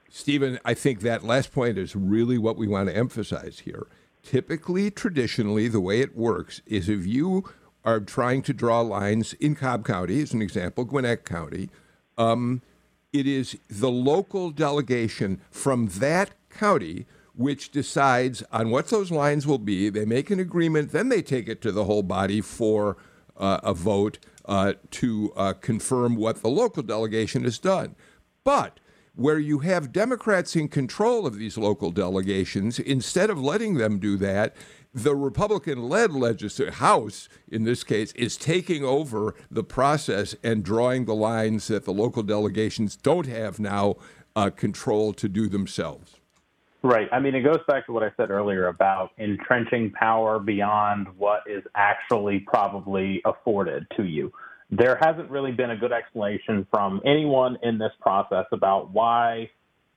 Stephen, 0.10 0.60
I 0.66 0.74
think 0.74 1.02
that 1.02 1.24
last 1.24 1.54
point 1.54 1.78
is 1.78 1.96
really 1.96 2.38
what 2.38 2.58
we 2.58 2.68
want 2.68 2.90
to 2.90 2.96
emphasize 2.96 3.60
here. 3.60 3.88
Typically, 4.24 4.92
traditionally, 4.92 5.68
the 5.68 5.80
way 5.80 6.02
it 6.02 6.16
works 6.16 6.62
is 6.66 6.90
if 6.90 7.08
you 7.08 7.50
are 7.84 8.00
trying 8.00 8.42
to 8.44 8.54
draw 8.54 8.82
lines 8.82 9.34
in 9.34 9.56
Cobb 9.56 9.86
County, 9.86 10.22
as 10.22 10.34
an 10.34 10.42
example, 10.42 10.84
Gwinnett 10.86 11.26
County, 11.26 11.70
um, 12.18 12.62
it 13.12 13.28
is 13.28 13.58
the 13.70 13.90
local 13.90 14.52
delegation 14.52 15.42
from 15.50 15.88
that 15.88 16.32
county 16.50 17.06
which 17.34 17.72
decides 17.72 18.44
on 18.52 18.70
what 18.70 18.88
those 18.88 19.10
lines 19.10 19.48
will 19.48 19.58
be. 19.58 19.90
They 19.90 20.06
make 20.06 20.30
an 20.30 20.40
agreement, 20.40 20.92
then 20.92 21.10
they 21.10 21.22
take 21.22 21.48
it 21.48 21.62
to 21.62 21.72
the 21.72 21.86
whole 21.86 22.04
body 22.04 22.42
for 22.42 22.98
uh, 23.38 23.60
a 23.64 23.74
vote 23.74 24.20
uh, 24.46 24.74
to 24.92 25.34
uh, 25.36 25.54
confirm 25.54 26.16
what 26.16 26.42
the 26.42 26.50
local 26.50 26.84
delegation 26.84 27.44
has 27.44 27.58
done. 27.58 27.96
But 28.44 28.80
where 29.16 29.40
you 29.40 29.60
have 29.60 29.92
Democrats 29.92 30.56
in 30.56 30.68
control 30.68 31.26
of 31.26 31.38
these 31.38 31.58
local 31.58 31.92
delegations, 31.92 32.80
instead 32.80 33.30
of 33.30 33.42
letting 33.42 33.76
them 33.76 34.00
do 34.00 34.18
that, 34.18 34.56
the 34.94 35.16
Republican 35.16 35.88
led 35.88 36.12
legislature, 36.12 36.72
House 36.72 37.30
in 37.50 37.64
this 37.64 37.84
case, 37.84 38.12
is 38.14 38.36
taking 38.36 38.84
over 38.84 39.36
the 39.50 39.64
process 39.64 40.36
and 40.44 40.64
drawing 40.64 41.06
the 41.06 41.16
lines 41.16 41.68
that 41.68 41.86
the 41.86 41.94
local 41.94 42.24
delegations 42.24 42.96
don't 42.96 43.28
have 43.28 43.60
now 43.60 43.96
uh, 44.36 44.50
control 44.50 45.14
to 45.14 45.30
do 45.30 45.48
themselves. 45.48 46.18
Right. 46.84 47.08
I 47.12 47.20
mean, 47.20 47.36
it 47.36 47.42
goes 47.42 47.60
back 47.68 47.86
to 47.86 47.92
what 47.92 48.02
I 48.02 48.12
said 48.18 48.32
earlier 48.32 48.68
about 48.68 49.12
entrenching 49.20 49.92
power 49.92 50.40
beyond 50.40 51.08
what 51.18 51.42
is 51.46 51.64
actually 51.76 52.40
probably 52.40 53.22
afforded 53.24 53.86
to 53.98 54.04
you. 54.04 54.32
There 54.72 54.98
hasn't 55.00 55.30
really 55.30 55.52
been 55.52 55.70
a 55.70 55.78
good 55.78 55.92
explanation 55.92 56.66
from 56.72 57.02
anyone 57.06 57.58
in 57.62 57.78
this 57.78 57.92
process 58.00 58.46
about 58.52 58.92
why 58.92 59.52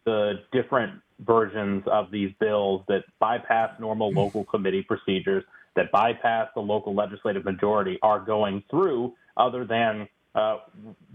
the 0.04 0.40
different 0.52 1.00
versions 1.20 1.82
of 1.86 2.10
these 2.10 2.32
bills 2.40 2.82
that 2.88 3.04
bypass 3.18 3.70
normal 3.80 4.12
local 4.12 4.44
committee 4.50 4.82
procedures, 4.82 5.44
that 5.76 5.90
bypass 5.92 6.48
the 6.54 6.60
local 6.60 6.94
legislative 6.94 7.44
majority, 7.44 7.98
are 8.02 8.20
going 8.20 8.62
through, 8.70 9.14
other 9.36 9.64
than 9.64 10.08
uh, 10.34 10.58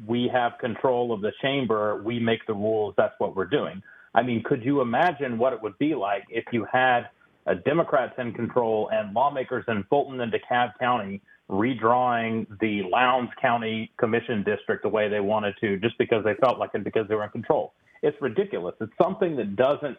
we 0.06 0.30
have 0.32 0.54
control 0.60 1.12
of 1.12 1.22
the 1.22 1.32
chamber, 1.42 2.02
we 2.04 2.20
make 2.20 2.46
the 2.48 2.54
rules, 2.54 2.94
that's 2.98 3.16
what 3.18 3.36
we're 3.36 3.46
doing. 3.46 3.82
I 4.14 4.24
mean, 4.24 4.44
could 4.44 4.64
you 4.64 4.82
imagine 4.82 5.38
what 5.38 5.54
it 5.54 5.62
would 5.62 5.78
be 5.78 5.94
like 5.94 6.24
if 6.30 6.46
you 6.52 6.66
had 6.72 7.10
a 7.46 7.56
Democrats 7.56 8.14
in 8.18 8.34
control 8.34 8.90
and 8.92 9.14
lawmakers 9.14 9.66
in 9.68 9.84
Fulton 9.90 10.22
and 10.22 10.32
DeKalb 10.32 10.78
County 10.80 11.22
redrawing 11.50 12.46
the 12.60 12.84
Lowndes 12.84 13.32
County 13.42 13.92
Commission 13.98 14.44
district 14.44 14.84
the 14.84 14.90
way 14.90 15.10
they 15.10 15.20
wanted 15.20 15.56
to 15.62 15.78
just 15.78 15.98
because 15.98 16.24
they 16.24 16.36
felt 16.36 16.60
like 16.60 16.72
it 16.74 16.84
because 16.84 17.08
they 17.08 17.16
were 17.16 17.24
in 17.24 17.30
control? 17.30 17.74
It's 18.02 18.20
ridiculous. 18.22 18.76
It's 18.80 18.94
something 19.02 19.36
that 19.38 19.56
doesn't 19.56 19.98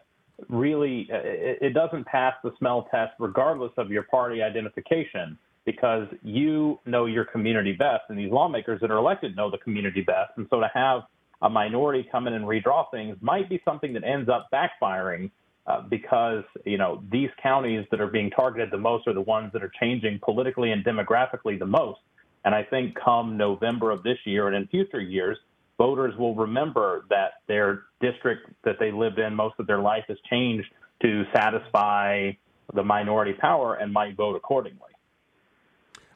really 0.48 1.06
it, 1.10 1.74
doesn't 1.74 2.06
pass 2.06 2.34
the 2.42 2.50
smell 2.58 2.88
test 2.90 3.12
regardless 3.18 3.72
of 3.76 3.90
your 3.90 4.04
party 4.04 4.42
identification 4.42 5.38
because 5.66 6.08
you 6.22 6.78
know 6.86 7.04
your 7.04 7.26
community 7.26 7.72
best 7.72 8.04
and 8.08 8.18
these 8.18 8.32
lawmakers 8.32 8.80
that 8.80 8.90
are 8.90 8.96
elected 8.96 9.36
know 9.36 9.50
the 9.50 9.58
community 9.58 10.00
best 10.00 10.30
and 10.38 10.46
so 10.48 10.58
to 10.58 10.70
have 10.72 11.02
a 11.42 11.50
minority 11.50 12.08
come 12.10 12.26
in 12.26 12.32
and 12.32 12.46
redraw 12.46 12.90
things 12.90 13.18
might 13.20 13.50
be 13.50 13.60
something 13.66 13.92
that 13.92 14.02
ends 14.02 14.30
up 14.30 14.48
backfiring 14.50 15.30
uh, 15.66 15.82
because 15.82 16.42
you 16.64 16.78
know 16.78 17.02
these 17.12 17.30
counties 17.42 17.86
that 17.90 18.00
are 18.00 18.06
being 18.06 18.30
targeted 18.30 18.70
the 18.70 18.78
most 18.78 19.06
are 19.06 19.12
the 19.12 19.20
ones 19.20 19.52
that 19.52 19.62
are 19.62 19.72
changing 19.80 20.18
politically 20.22 20.72
and 20.72 20.84
demographically 20.84 21.58
the 21.58 21.66
most. 21.66 22.00
And 22.44 22.54
I 22.54 22.62
think 22.64 22.94
come 22.94 23.36
November 23.36 23.90
of 23.90 24.02
this 24.02 24.16
year 24.24 24.46
and 24.48 24.56
in 24.56 24.66
future 24.68 25.00
years, 25.00 25.36
voters 25.80 26.14
will 26.18 26.34
remember 26.34 27.06
that 27.08 27.40
their 27.48 27.84
district 28.02 28.50
that 28.64 28.76
they 28.78 28.92
lived 28.92 29.18
in 29.18 29.34
most 29.34 29.54
of 29.58 29.66
their 29.66 29.80
life 29.80 30.04
has 30.08 30.18
changed 30.28 30.68
to 31.00 31.24
satisfy 31.34 32.30
the 32.74 32.82
minority 32.82 33.32
power 33.32 33.76
and 33.76 33.90
might 33.90 34.14
vote 34.14 34.36
accordingly. 34.36 34.90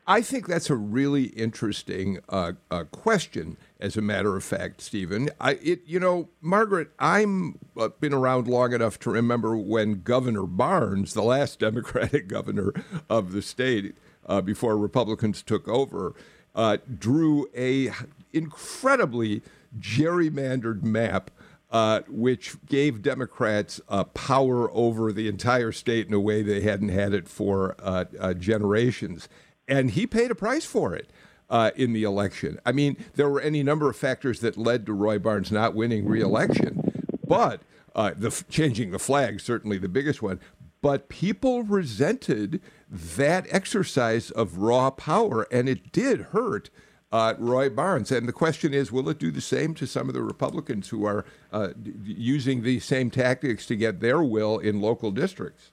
I 0.06 0.20
think 0.20 0.46
that's 0.46 0.68
a 0.68 0.76
really 0.76 1.24
interesting 1.28 2.18
uh, 2.28 2.52
uh, 2.70 2.84
question. 2.84 3.56
As 3.80 3.96
a 3.96 4.02
matter 4.02 4.36
of 4.36 4.44
fact, 4.44 4.82
Stephen, 4.82 5.30
I, 5.40 5.52
it, 5.62 5.80
you 5.86 5.98
know, 5.98 6.28
Margaret, 6.42 6.90
I'm 6.98 7.58
uh, 7.74 7.88
been 7.88 8.12
around 8.12 8.46
long 8.46 8.74
enough 8.74 8.98
to 9.00 9.10
remember 9.10 9.56
when 9.56 10.02
Governor 10.02 10.44
Barnes, 10.44 11.14
the 11.14 11.22
last 11.22 11.58
Democratic 11.68 12.28
governor 12.28 12.74
of 13.08 13.32
the 13.32 13.40
state 13.40 13.94
uh, 14.26 14.42
before 14.42 14.76
Republicans 14.76 15.42
took 15.42 15.66
over, 15.68 16.14
uh, 16.54 16.78
drew 16.98 17.48
a 17.56 17.90
incredibly 18.32 19.42
gerrymandered 19.78 20.82
map. 20.82 21.30
Uh, 21.70 22.02
which 22.06 22.54
gave 22.66 23.02
Democrats 23.02 23.80
uh, 23.88 24.04
power 24.04 24.70
over 24.72 25.12
the 25.12 25.26
entire 25.26 25.72
state 25.72 26.06
in 26.06 26.14
a 26.14 26.20
way 26.20 26.40
they 26.40 26.60
hadn't 26.60 26.90
had 26.90 27.12
it 27.12 27.26
for 27.26 27.74
uh, 27.82 28.04
uh 28.20 28.32
generations 28.32 29.28
and 29.66 29.90
he 29.90 30.06
paid 30.06 30.30
a 30.30 30.36
price 30.36 30.64
for 30.64 30.94
it. 30.94 31.10
Uh, 31.50 31.70
in 31.76 31.92
the 31.92 32.04
election. 32.04 32.58
I 32.64 32.72
mean, 32.72 32.96
there 33.16 33.28
were 33.28 33.40
any 33.40 33.62
number 33.62 33.90
of 33.90 33.96
factors 33.96 34.40
that 34.40 34.56
led 34.56 34.86
to 34.86 34.94
Roy 34.94 35.18
Barnes 35.18 35.52
not 35.52 35.74
winning 35.74 36.06
re-election, 36.06 37.10
but 37.28 37.60
uh, 37.94 38.12
the 38.16 38.30
changing 38.48 38.92
the 38.92 38.98
flag 38.98 39.40
certainly 39.42 39.76
the 39.76 39.88
biggest 39.88 40.22
one. 40.22 40.40
But 40.80 41.10
people 41.10 41.62
resented 41.62 42.62
that 42.94 43.46
exercise 43.50 44.30
of 44.30 44.58
raw 44.58 44.90
power, 44.90 45.46
and 45.50 45.68
it 45.68 45.90
did 45.90 46.20
hurt 46.20 46.70
uh, 47.10 47.34
Roy 47.38 47.68
Barnes. 47.68 48.12
And 48.12 48.28
the 48.28 48.32
question 48.32 48.72
is, 48.72 48.92
will 48.92 49.08
it 49.08 49.18
do 49.18 49.30
the 49.30 49.40
same 49.40 49.74
to 49.74 49.86
some 49.86 50.08
of 50.08 50.14
the 50.14 50.22
Republicans 50.22 50.88
who 50.88 51.04
are 51.04 51.24
uh, 51.52 51.70
using 52.04 52.62
these 52.62 52.84
same 52.84 53.10
tactics 53.10 53.66
to 53.66 53.76
get 53.76 54.00
their 54.00 54.22
will 54.22 54.58
in 54.58 54.80
local 54.80 55.10
districts? 55.10 55.72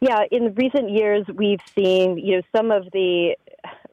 Yeah, 0.00 0.24
in 0.30 0.54
recent 0.54 0.90
years, 0.90 1.24
we've 1.34 1.60
seen 1.74 2.18
you 2.18 2.36
know 2.36 2.42
some 2.54 2.70
of 2.70 2.88
the 2.92 3.36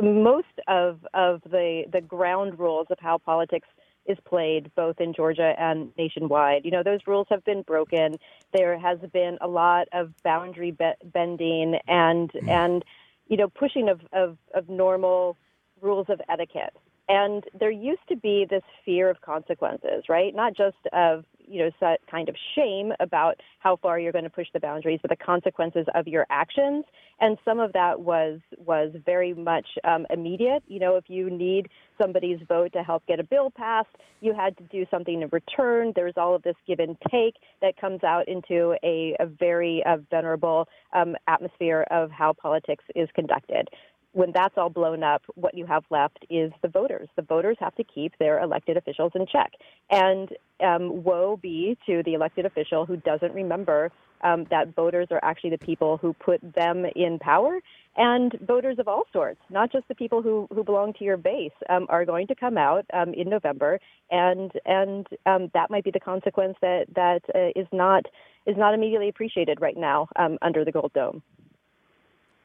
most 0.01 0.47
of 0.67 0.99
of 1.13 1.41
the 1.49 1.83
the 1.91 2.01
ground 2.01 2.59
rules 2.59 2.87
of 2.89 2.99
how 2.99 3.17
politics 3.17 3.67
is 4.05 4.17
played 4.25 4.71
both 4.75 4.99
in 4.99 5.13
Georgia 5.13 5.53
and 5.57 5.91
nationwide. 5.97 6.65
You 6.65 6.71
know, 6.71 6.83
those 6.83 6.99
rules 7.07 7.27
have 7.29 7.43
been 7.45 7.61
broken. 7.61 8.17
There 8.51 8.77
has 8.77 8.99
been 9.11 9.37
a 9.41 9.47
lot 9.47 9.87
of 9.93 10.11
boundary 10.23 10.71
be- 10.71 10.91
bending 11.05 11.79
and 11.87 12.31
mm. 12.31 12.47
and 12.47 12.85
you 13.27 13.37
know 13.37 13.47
pushing 13.47 13.89
of, 13.89 14.01
of 14.11 14.37
of 14.53 14.69
normal 14.69 15.37
rules 15.81 16.07
of 16.09 16.21
etiquette. 16.29 16.75
And 17.09 17.43
there 17.59 17.71
used 17.71 18.07
to 18.09 18.15
be 18.15 18.45
this 18.49 18.63
fear 18.85 19.09
of 19.09 19.19
consequences, 19.21 20.05
right? 20.07 20.33
Not 20.33 20.55
just 20.55 20.77
of 20.93 21.25
you 21.45 21.59
know 21.59 21.71
that 21.81 21.99
kind 22.09 22.29
of 22.29 22.35
shame 22.55 22.93
about 23.01 23.35
how 23.59 23.75
far 23.75 23.99
you're 23.99 24.13
going 24.13 24.23
to 24.23 24.29
push 24.29 24.47
the 24.53 24.59
boundaries, 24.59 24.99
but 25.01 25.09
the 25.09 25.17
consequences 25.17 25.85
of 25.95 26.07
your 26.07 26.25
actions. 26.29 26.85
And 27.19 27.37
some 27.43 27.59
of 27.59 27.73
that 27.73 27.99
was 27.99 28.39
was 28.57 28.93
very 29.05 29.33
much 29.33 29.67
um, 29.83 30.05
immediate. 30.09 30.63
You 30.67 30.79
know, 30.79 30.95
if 30.95 31.09
you 31.09 31.29
need 31.29 31.67
somebody's 32.01 32.39
vote 32.47 32.71
to 32.73 32.83
help 32.83 33.05
get 33.05 33.19
a 33.19 33.23
bill 33.23 33.51
passed, 33.51 33.89
you 34.21 34.33
had 34.33 34.57
to 34.57 34.63
do 34.63 34.85
something 34.89 35.21
in 35.21 35.29
return. 35.31 35.91
There's 35.95 36.15
all 36.15 36.33
of 36.35 36.43
this 36.43 36.55
give 36.65 36.79
and 36.79 36.97
take 37.11 37.35
that 37.61 37.75
comes 37.75 38.03
out 38.03 38.27
into 38.29 38.75
a, 38.83 39.15
a 39.19 39.25
very 39.25 39.83
uh, 39.85 39.97
venerable 40.09 40.67
um, 40.93 41.15
atmosphere 41.27 41.85
of 41.91 42.11
how 42.11 42.33
politics 42.33 42.85
is 42.95 43.09
conducted 43.13 43.67
when 44.13 44.31
that's 44.31 44.57
all 44.57 44.69
blown 44.69 45.03
up, 45.03 45.23
what 45.35 45.55
you 45.55 45.65
have 45.65 45.83
left 45.89 46.25
is 46.29 46.51
the 46.61 46.67
voters. 46.67 47.09
The 47.15 47.23
voters 47.23 47.57
have 47.59 47.75
to 47.75 47.83
keep 47.83 48.17
their 48.19 48.39
elected 48.39 48.77
officials 48.77 49.11
in 49.15 49.25
check. 49.25 49.53
And 49.89 50.29
um, 50.63 51.03
woe 51.03 51.37
be 51.37 51.77
to 51.87 52.03
the 52.03 52.13
elected 52.13 52.45
official 52.45 52.85
who 52.85 52.97
doesn't 52.97 53.33
remember 53.33 53.91
um, 54.23 54.45
that 54.49 54.73
voters 54.75 55.07
are 55.11 55.19
actually 55.21 55.49
the 55.49 55.57
people 55.57 55.97
who 55.97 56.13
put 56.13 56.39
them 56.55 56.85
in 56.95 57.19
power. 57.19 57.59
And 57.95 58.37
voters 58.41 58.79
of 58.79 58.87
all 58.87 59.03
sorts, 59.11 59.41
not 59.49 59.71
just 59.71 59.87
the 59.87 59.95
people 59.95 60.21
who, 60.21 60.47
who 60.53 60.63
belong 60.63 60.93
to 60.93 61.03
your 61.03 61.17
base, 61.17 61.51
um, 61.69 61.85
are 61.89 62.05
going 62.05 62.27
to 62.27 62.35
come 62.35 62.57
out 62.57 62.85
um, 62.93 63.13
in 63.13 63.29
November, 63.29 63.79
and 64.09 64.51
and 64.65 65.05
um, 65.27 65.51
that 65.53 65.69
might 65.69 65.83
be 65.83 65.91
the 65.91 65.99
consequence 65.99 66.55
that 66.61 66.85
that 66.95 67.21
uh, 67.35 67.51
is 67.55 67.67
not 67.71 68.05
is 68.47 68.57
not 68.57 68.73
immediately 68.73 69.09
appreciated 69.09 69.61
right 69.61 69.77
now 69.77 70.07
um, 70.15 70.39
under 70.41 70.65
the 70.65 70.71
Gold 70.71 70.91
Dome. 70.95 71.21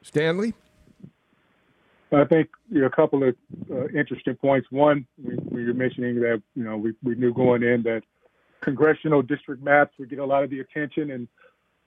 Stanley. 0.03 0.53
I 2.11 2.25
think 2.25 2.49
you 2.71 2.81
know, 2.81 2.87
a 2.87 2.89
couple 2.89 3.27
of 3.27 3.35
uh, 3.71 3.87
interesting 3.89 4.35
points. 4.35 4.67
One, 4.71 5.05
we, 5.23 5.35
we 5.51 5.65
were 5.65 5.73
mentioning 5.73 6.15
that 6.21 6.41
you 6.55 6.63
know 6.63 6.77
we, 6.77 6.93
we 7.03 7.15
knew 7.15 7.33
going 7.33 7.63
in 7.63 7.83
that 7.83 8.01
congressional 8.61 9.21
district 9.21 9.63
maps 9.63 9.93
would 9.99 10.09
get 10.09 10.19
a 10.19 10.25
lot 10.25 10.43
of 10.43 10.49
the 10.49 10.59
attention, 10.59 11.11
and 11.11 11.27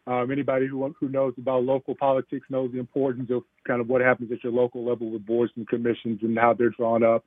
um, 0.07 0.31
anybody 0.31 0.67
who 0.67 0.95
who 0.99 1.09
knows 1.09 1.35
about 1.39 1.65
local 1.65 1.95
politics 1.95 2.47
knows 2.51 2.71
the 2.73 2.79
importance 2.79 3.31
of 3.31 3.43
kind 3.67 3.81
of 3.81 3.89
what 3.89 4.01
happens 4.01 4.31
at 4.31 4.43
your 4.45 4.53
local 4.53 4.85
level 4.85 5.11
with 5.11 5.27
boards 5.27 5.53
and 5.57 5.69
commissions 5.69 6.21
and 6.23 6.39
how 6.39 6.55
they're 6.55 6.71
drawn 6.71 7.03
up, 7.03 7.25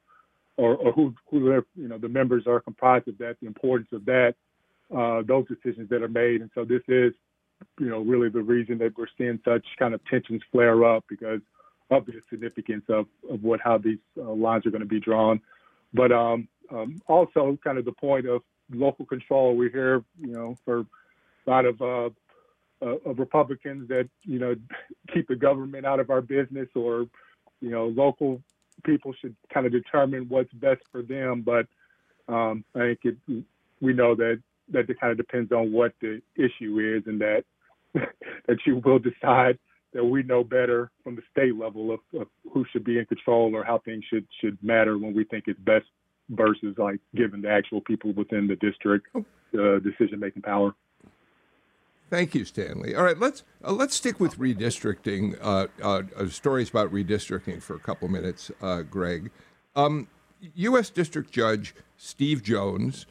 or, 0.56 0.76
or 0.76 0.94
who 0.94 1.14
who 1.30 1.64
you 1.76 1.88
know 1.88 1.98
the 1.98 2.10
members 2.10 2.44
are 2.48 2.62
comprised 2.62 3.10
of 3.10 3.18
that, 3.18 3.36
the 3.42 3.48
importance 3.48 3.90
of 3.92 4.06
that, 4.06 4.36
uh, 4.96 5.22
those 5.28 5.46
decisions 5.48 5.90
that 5.90 6.02
are 6.02 6.08
made, 6.08 6.40
and 6.40 6.50
so 6.56 6.64
this 6.64 6.82
is 6.88 7.14
you 7.78 7.90
know 7.90 8.00
really 8.00 8.30
the 8.30 8.42
reason 8.42 8.78
that 8.78 8.98
we're 8.98 9.08
seeing 9.18 9.40
such 9.44 9.66
kind 9.78 9.94
of 9.94 10.00
tensions 10.06 10.42
flare 10.52 10.86
up 10.86 11.04
because 11.10 11.42
of 11.92 12.06
the 12.06 12.14
significance 12.30 12.86
of, 12.90 13.08
of 13.30 13.44
what 13.44 13.60
how 13.64 13.78
these 13.78 14.00
uh, 14.18 14.32
lines 14.32 14.66
are 14.66 14.72
going 14.72 14.82
to 14.82 14.88
be 14.88 15.00
drawn. 15.00 15.40
But 15.94 16.12
um, 16.12 16.48
um, 16.72 17.02
also, 17.08 17.58
kind 17.64 17.78
of 17.78 17.86
the 17.86 17.92
point 17.92 18.28
of 18.28 18.42
local 18.72 19.06
control. 19.06 19.56
We 19.56 19.70
hear, 19.70 20.04
you 20.20 20.34
know, 20.34 20.58
for 20.66 20.80
a 20.80 21.50
lot 21.50 21.66
of 21.66 21.82
uh, 21.82 22.10
uh, 22.82 22.98
of 23.06 23.20
Republicans 23.20 23.88
that 23.90 24.10
you 24.24 24.40
know 24.40 24.56
keep 25.14 25.28
the 25.28 25.36
government 25.36 25.86
out 25.86 26.00
of 26.00 26.10
our 26.10 26.22
business, 26.22 26.70
or 26.76 27.08
you 27.62 27.70
know, 27.70 27.88
local 27.88 28.42
people 28.84 29.14
should 29.20 29.36
kind 29.54 29.66
of 29.66 29.72
determine 29.72 30.28
what's 30.28 30.52
best 30.54 30.82
for 30.92 31.02
them. 31.02 31.42
But 31.42 31.68
um, 32.28 32.64
I 32.76 32.80
think 32.80 33.00
it, 33.04 33.44
we 33.82 33.94
know 33.94 34.16
that 34.16 34.42
that 34.70 34.90
it 34.90 35.00
kind 35.00 35.12
of 35.12 35.18
depends 35.18 35.52
on 35.52 35.72
what 35.72 35.94
the 36.02 36.22
issue 36.36 36.80
is, 36.98 37.04
and 37.08 37.22
that 37.22 37.44
that 37.94 38.58
you 38.66 38.82
will 38.84 39.00
decide 39.00 39.60
that 39.96 40.04
we 40.04 40.22
know 40.24 40.44
better 40.44 40.92
from 41.04 41.16
the 41.16 41.22
state 41.32 41.56
level 41.56 41.90
of, 41.92 42.00
of 42.20 42.28
who 42.54 42.66
should 42.72 42.84
be 42.84 43.00
in 43.00 43.06
control 43.06 43.56
or 43.56 43.64
how 43.64 43.80
things 43.80 44.04
should 44.10 44.28
should 44.42 44.58
matter 44.62 44.98
when 44.98 45.16
we 45.16 45.24
think 45.24 45.46
it's 45.48 45.60
best 45.62 45.86
versus 46.30 46.76
like 46.78 47.00
giving 47.16 47.42
the 47.42 47.50
actual 47.50 47.80
people 47.80 48.12
within 48.12 48.46
the 48.46 48.58
district 48.58 49.08
uh, 49.16 49.80
decision 49.80 50.20
making 50.20 50.42
power. 50.42 50.76
Thank 52.10 52.36
you, 52.36 52.44
Stanley. 52.44 52.94
All 52.94 53.04
right, 53.04 53.18
let's 53.18 53.44
uh, 53.64 53.72
let's 53.72 53.96
stick 53.96 54.20
with 54.20 54.38
redistricting. 54.38 55.38
Uh, 55.42 55.68
uh, 55.82 56.04
uh 56.18 56.28
stories 56.28 56.70
about 56.70 56.92
redistricting 56.92 57.64
for 57.64 57.76
a 57.76 57.80
couple 57.80 58.10
minutes, 58.10 58.52
uh, 58.62 58.82
Greg. 58.82 59.32
Um, 59.78 60.10
U.S. 60.56 60.90
District 60.90 61.32
Judge 61.32 61.74
Steve 61.96 62.44
Jones, 62.44 63.06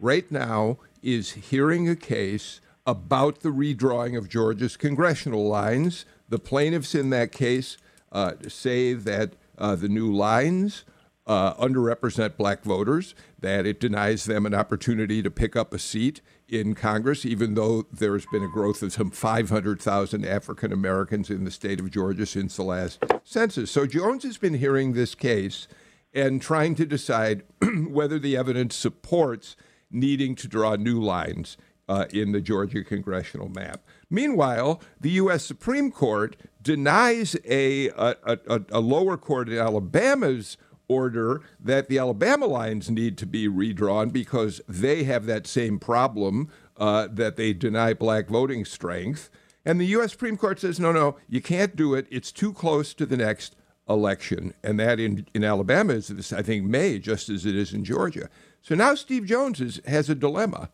right 0.00 0.28
now, 0.32 0.78
is 1.02 1.32
hearing 1.32 1.88
a 1.88 1.94
case 1.94 2.62
about 2.86 3.40
the 3.40 3.50
redrawing 3.50 4.16
of 4.16 4.28
Georgia's 4.28 4.76
congressional 4.76 5.46
lines. 5.46 6.06
The 6.30 6.38
plaintiffs 6.38 6.94
in 6.94 7.10
that 7.10 7.32
case 7.32 7.76
uh, 8.12 8.32
say 8.48 8.94
that 8.94 9.34
uh, 9.58 9.74
the 9.74 9.88
new 9.88 10.10
lines 10.10 10.84
uh, 11.26 11.54
underrepresent 11.54 12.36
black 12.36 12.62
voters, 12.62 13.14
that 13.38 13.66
it 13.66 13.78
denies 13.78 14.24
them 14.24 14.46
an 14.46 14.54
opportunity 14.54 15.22
to 15.22 15.30
pick 15.30 15.54
up 15.54 15.74
a 15.74 15.78
seat 15.78 16.20
in 16.48 16.74
Congress, 16.74 17.24
even 17.26 17.54
though 17.54 17.84
there's 17.92 18.26
been 18.26 18.42
a 18.42 18.48
growth 18.48 18.82
of 18.82 18.92
some 18.92 19.10
500,000 19.10 20.24
African 20.24 20.72
Americans 20.72 21.30
in 21.30 21.44
the 21.44 21.50
state 21.50 21.78
of 21.78 21.90
Georgia 21.90 22.26
since 22.26 22.56
the 22.56 22.64
last 22.64 23.04
census. 23.24 23.70
So 23.70 23.86
Jones 23.86 24.24
has 24.24 24.38
been 24.38 24.54
hearing 24.54 24.92
this 24.92 25.14
case 25.14 25.68
and 26.12 26.40
trying 26.40 26.74
to 26.76 26.86
decide 26.86 27.42
whether 27.88 28.18
the 28.18 28.36
evidence 28.36 28.74
supports 28.74 29.56
needing 29.90 30.34
to 30.36 30.48
draw 30.48 30.76
new 30.76 31.00
lines 31.00 31.56
uh, 31.90 32.06
in 32.12 32.30
the 32.30 32.40
Georgia 32.40 32.84
congressional 32.84 33.48
map. 33.48 33.82
Meanwhile, 34.08 34.80
the 35.00 35.10
U.S. 35.10 35.44
Supreme 35.44 35.90
Court 35.90 36.36
denies 36.62 37.36
a, 37.44 37.88
a, 37.88 38.16
a, 38.46 38.62
a 38.70 38.80
lower 38.80 39.16
court 39.16 39.48
in 39.48 39.58
Alabama's 39.58 40.56
order 40.86 41.42
that 41.58 41.88
the 41.88 41.98
Alabama 41.98 42.46
lines 42.46 42.90
need 42.90 43.18
to 43.18 43.26
be 43.26 43.48
redrawn 43.48 44.10
because 44.10 44.60
they 44.68 45.02
have 45.02 45.26
that 45.26 45.48
same 45.48 45.80
problem 45.80 46.48
uh, 46.76 47.08
that 47.10 47.36
they 47.36 47.52
deny 47.52 47.92
black 47.92 48.28
voting 48.28 48.64
strength. 48.64 49.28
And 49.64 49.80
the 49.80 49.86
U.S. 49.86 50.12
Supreme 50.12 50.36
Court 50.36 50.60
says, 50.60 50.78
no, 50.78 50.92
no, 50.92 51.16
you 51.28 51.40
can't 51.40 51.74
do 51.74 51.94
it. 51.94 52.06
It's 52.08 52.30
too 52.30 52.52
close 52.52 52.94
to 52.94 53.04
the 53.04 53.16
next 53.16 53.56
election. 53.88 54.54
And 54.62 54.78
that 54.78 55.00
in, 55.00 55.26
in 55.34 55.42
Alabama 55.42 55.94
is, 55.94 56.06
this, 56.06 56.32
I 56.32 56.42
think, 56.42 56.64
May, 56.66 57.00
just 57.00 57.28
as 57.28 57.44
it 57.44 57.56
is 57.56 57.72
in 57.72 57.84
Georgia. 57.84 58.30
So 58.62 58.76
now 58.76 58.94
Steve 58.94 59.26
Jones 59.26 59.60
is, 59.60 59.80
has 59.86 60.08
a 60.08 60.14
dilemma. 60.14 60.70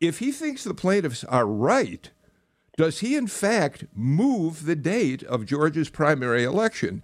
If 0.00 0.18
he 0.18 0.32
thinks 0.32 0.64
the 0.64 0.74
plaintiffs 0.74 1.24
are 1.24 1.46
right, 1.46 2.10
does 2.76 3.00
he 3.00 3.16
in 3.16 3.26
fact 3.26 3.84
move 3.94 4.66
the 4.66 4.76
date 4.76 5.22
of 5.22 5.46
Georgia's 5.46 5.90
primary 5.90 6.44
election? 6.44 7.02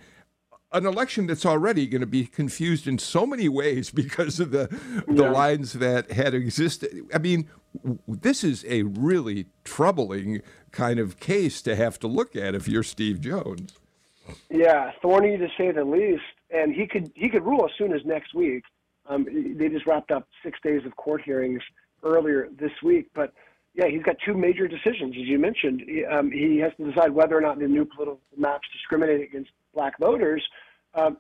an 0.72 0.86
election 0.86 1.26
that's 1.26 1.44
already 1.44 1.86
going 1.86 2.00
to 2.00 2.06
be 2.06 2.26
confused 2.26 2.86
in 2.86 2.98
so 2.98 3.26
many 3.26 3.48
ways 3.48 3.90
because 3.94 4.40
of 4.40 4.50
the 4.50 4.68
the 5.08 5.24
yeah. 5.24 5.30
lines 5.30 5.74
that 5.74 6.12
had 6.12 6.34
existed. 6.34 7.06
I 7.12 7.18
mean, 7.18 7.48
this 8.06 8.44
is 8.44 8.64
a 8.68 8.82
really 8.82 9.46
troubling 9.64 10.42
kind 10.70 10.98
of 10.98 11.18
case 11.18 11.62
to 11.62 11.76
have 11.76 11.98
to 12.00 12.06
look 12.06 12.36
at 12.36 12.54
if 12.54 12.68
you're 12.68 12.82
Steve 12.82 13.20
Jones. 13.20 13.74
Yeah, 14.48 14.92
thorny 15.02 15.36
to 15.36 15.48
say 15.58 15.72
the 15.72 15.84
least. 15.84 16.22
And 16.50 16.74
he 16.74 16.86
could 16.86 17.10
he 17.14 17.28
could 17.28 17.44
rule 17.44 17.64
as 17.64 17.70
soon 17.76 17.92
as 17.92 18.04
next 18.04 18.34
week. 18.34 18.64
Um, 19.06 19.26
they 19.56 19.68
just 19.68 19.86
wrapped 19.86 20.10
up 20.10 20.28
six 20.42 20.58
days 20.62 20.84
of 20.84 20.94
court 20.96 21.22
hearings 21.22 21.62
earlier 22.02 22.48
this 22.58 22.72
week, 22.82 23.08
but 23.14 23.32
yeah, 23.74 23.86
he's 23.88 24.02
got 24.02 24.16
two 24.24 24.34
major 24.34 24.66
decisions, 24.66 25.14
as 25.16 25.26
you 25.26 25.38
mentioned. 25.38 25.82
He, 25.86 26.04
um, 26.04 26.30
he 26.30 26.58
has 26.58 26.72
to 26.76 26.90
decide 26.90 27.12
whether 27.12 27.36
or 27.36 27.40
not 27.40 27.58
the 27.58 27.68
new 27.68 27.84
political 27.84 28.20
maps 28.36 28.66
discriminate 28.72 29.28
against 29.28 29.50
black 29.74 29.98
voters, 29.98 30.42
um, 30.94 31.18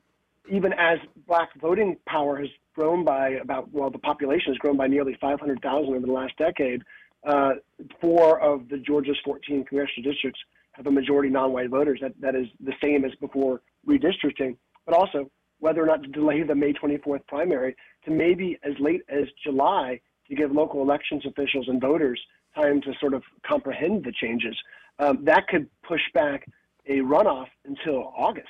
even 0.50 0.72
as 0.72 0.98
black 1.28 1.50
voting 1.60 1.96
power 2.06 2.36
has 2.38 2.48
grown 2.74 3.04
by 3.04 3.30
about, 3.42 3.72
well, 3.72 3.90
the 3.90 3.98
population 3.98 4.52
has 4.52 4.58
grown 4.58 4.76
by 4.76 4.88
nearly 4.88 5.16
500,000 5.20 5.94
over 5.94 6.06
the 6.06 6.12
last 6.12 6.36
decade. 6.38 6.82
Uh, 7.24 7.52
four 8.00 8.40
of 8.40 8.68
the 8.68 8.78
Georgia's 8.78 9.18
14 9.24 9.64
congressional 9.64 10.10
districts 10.10 10.40
have 10.72 10.86
a 10.86 10.90
majority 10.90 11.28
non-white 11.28 11.68
voters. 11.68 12.00
That, 12.02 12.14
that 12.20 12.34
is 12.34 12.46
the 12.64 12.72
same 12.82 13.04
as 13.04 13.12
before 13.20 13.60
redistricting. 13.86 14.56
But 14.86 14.94
also, 14.94 15.30
whether 15.60 15.82
or 15.82 15.86
not 15.86 16.02
to 16.02 16.08
delay 16.08 16.42
the 16.42 16.54
May 16.54 16.72
24th 16.72 17.26
primary 17.26 17.76
to 18.06 18.10
maybe 18.10 18.58
as 18.64 18.72
late 18.80 19.02
as 19.08 19.24
July 19.44 20.00
to 20.30 20.36
give 20.36 20.52
local 20.52 20.80
elections 20.80 21.26
officials 21.26 21.66
and 21.68 21.80
voters 21.80 22.20
time 22.54 22.80
to 22.82 22.92
sort 23.00 23.14
of 23.14 23.22
comprehend 23.46 24.04
the 24.04 24.12
changes. 24.12 24.56
Um, 24.98 25.24
that 25.24 25.46
could 25.48 25.68
push 25.86 26.00
back 26.14 26.48
a 26.86 26.98
runoff 26.98 27.46
until 27.66 28.12
August. 28.16 28.48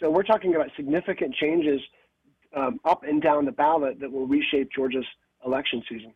So 0.00 0.10
we're 0.10 0.22
talking 0.24 0.54
about 0.54 0.70
significant 0.76 1.34
changes 1.34 1.80
um, 2.56 2.80
up 2.84 3.02
and 3.04 3.22
down 3.22 3.44
the 3.44 3.52
ballot 3.52 4.00
that 4.00 4.10
will 4.10 4.26
reshape 4.26 4.70
Georgia's 4.74 5.04
election 5.44 5.82
season. 5.88 6.12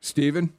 Stephen? 0.00 0.52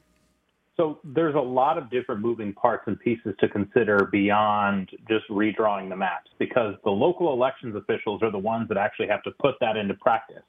So 0.76 1.00
there's 1.02 1.34
a 1.34 1.40
lot 1.40 1.76
of 1.76 1.90
different 1.90 2.20
moving 2.20 2.52
parts 2.52 2.84
and 2.86 2.98
pieces 3.00 3.34
to 3.40 3.48
consider 3.48 4.08
beyond 4.12 4.90
just 5.08 5.28
redrawing 5.28 5.88
the 5.88 5.96
maps 5.96 6.30
because 6.38 6.76
the 6.84 6.90
local 6.90 7.32
elections 7.32 7.74
officials 7.74 8.22
are 8.22 8.30
the 8.30 8.38
ones 8.38 8.68
that 8.68 8.76
actually 8.76 9.08
have 9.08 9.22
to 9.24 9.32
put 9.42 9.56
that 9.60 9.76
into 9.76 9.94
practice. 9.94 10.42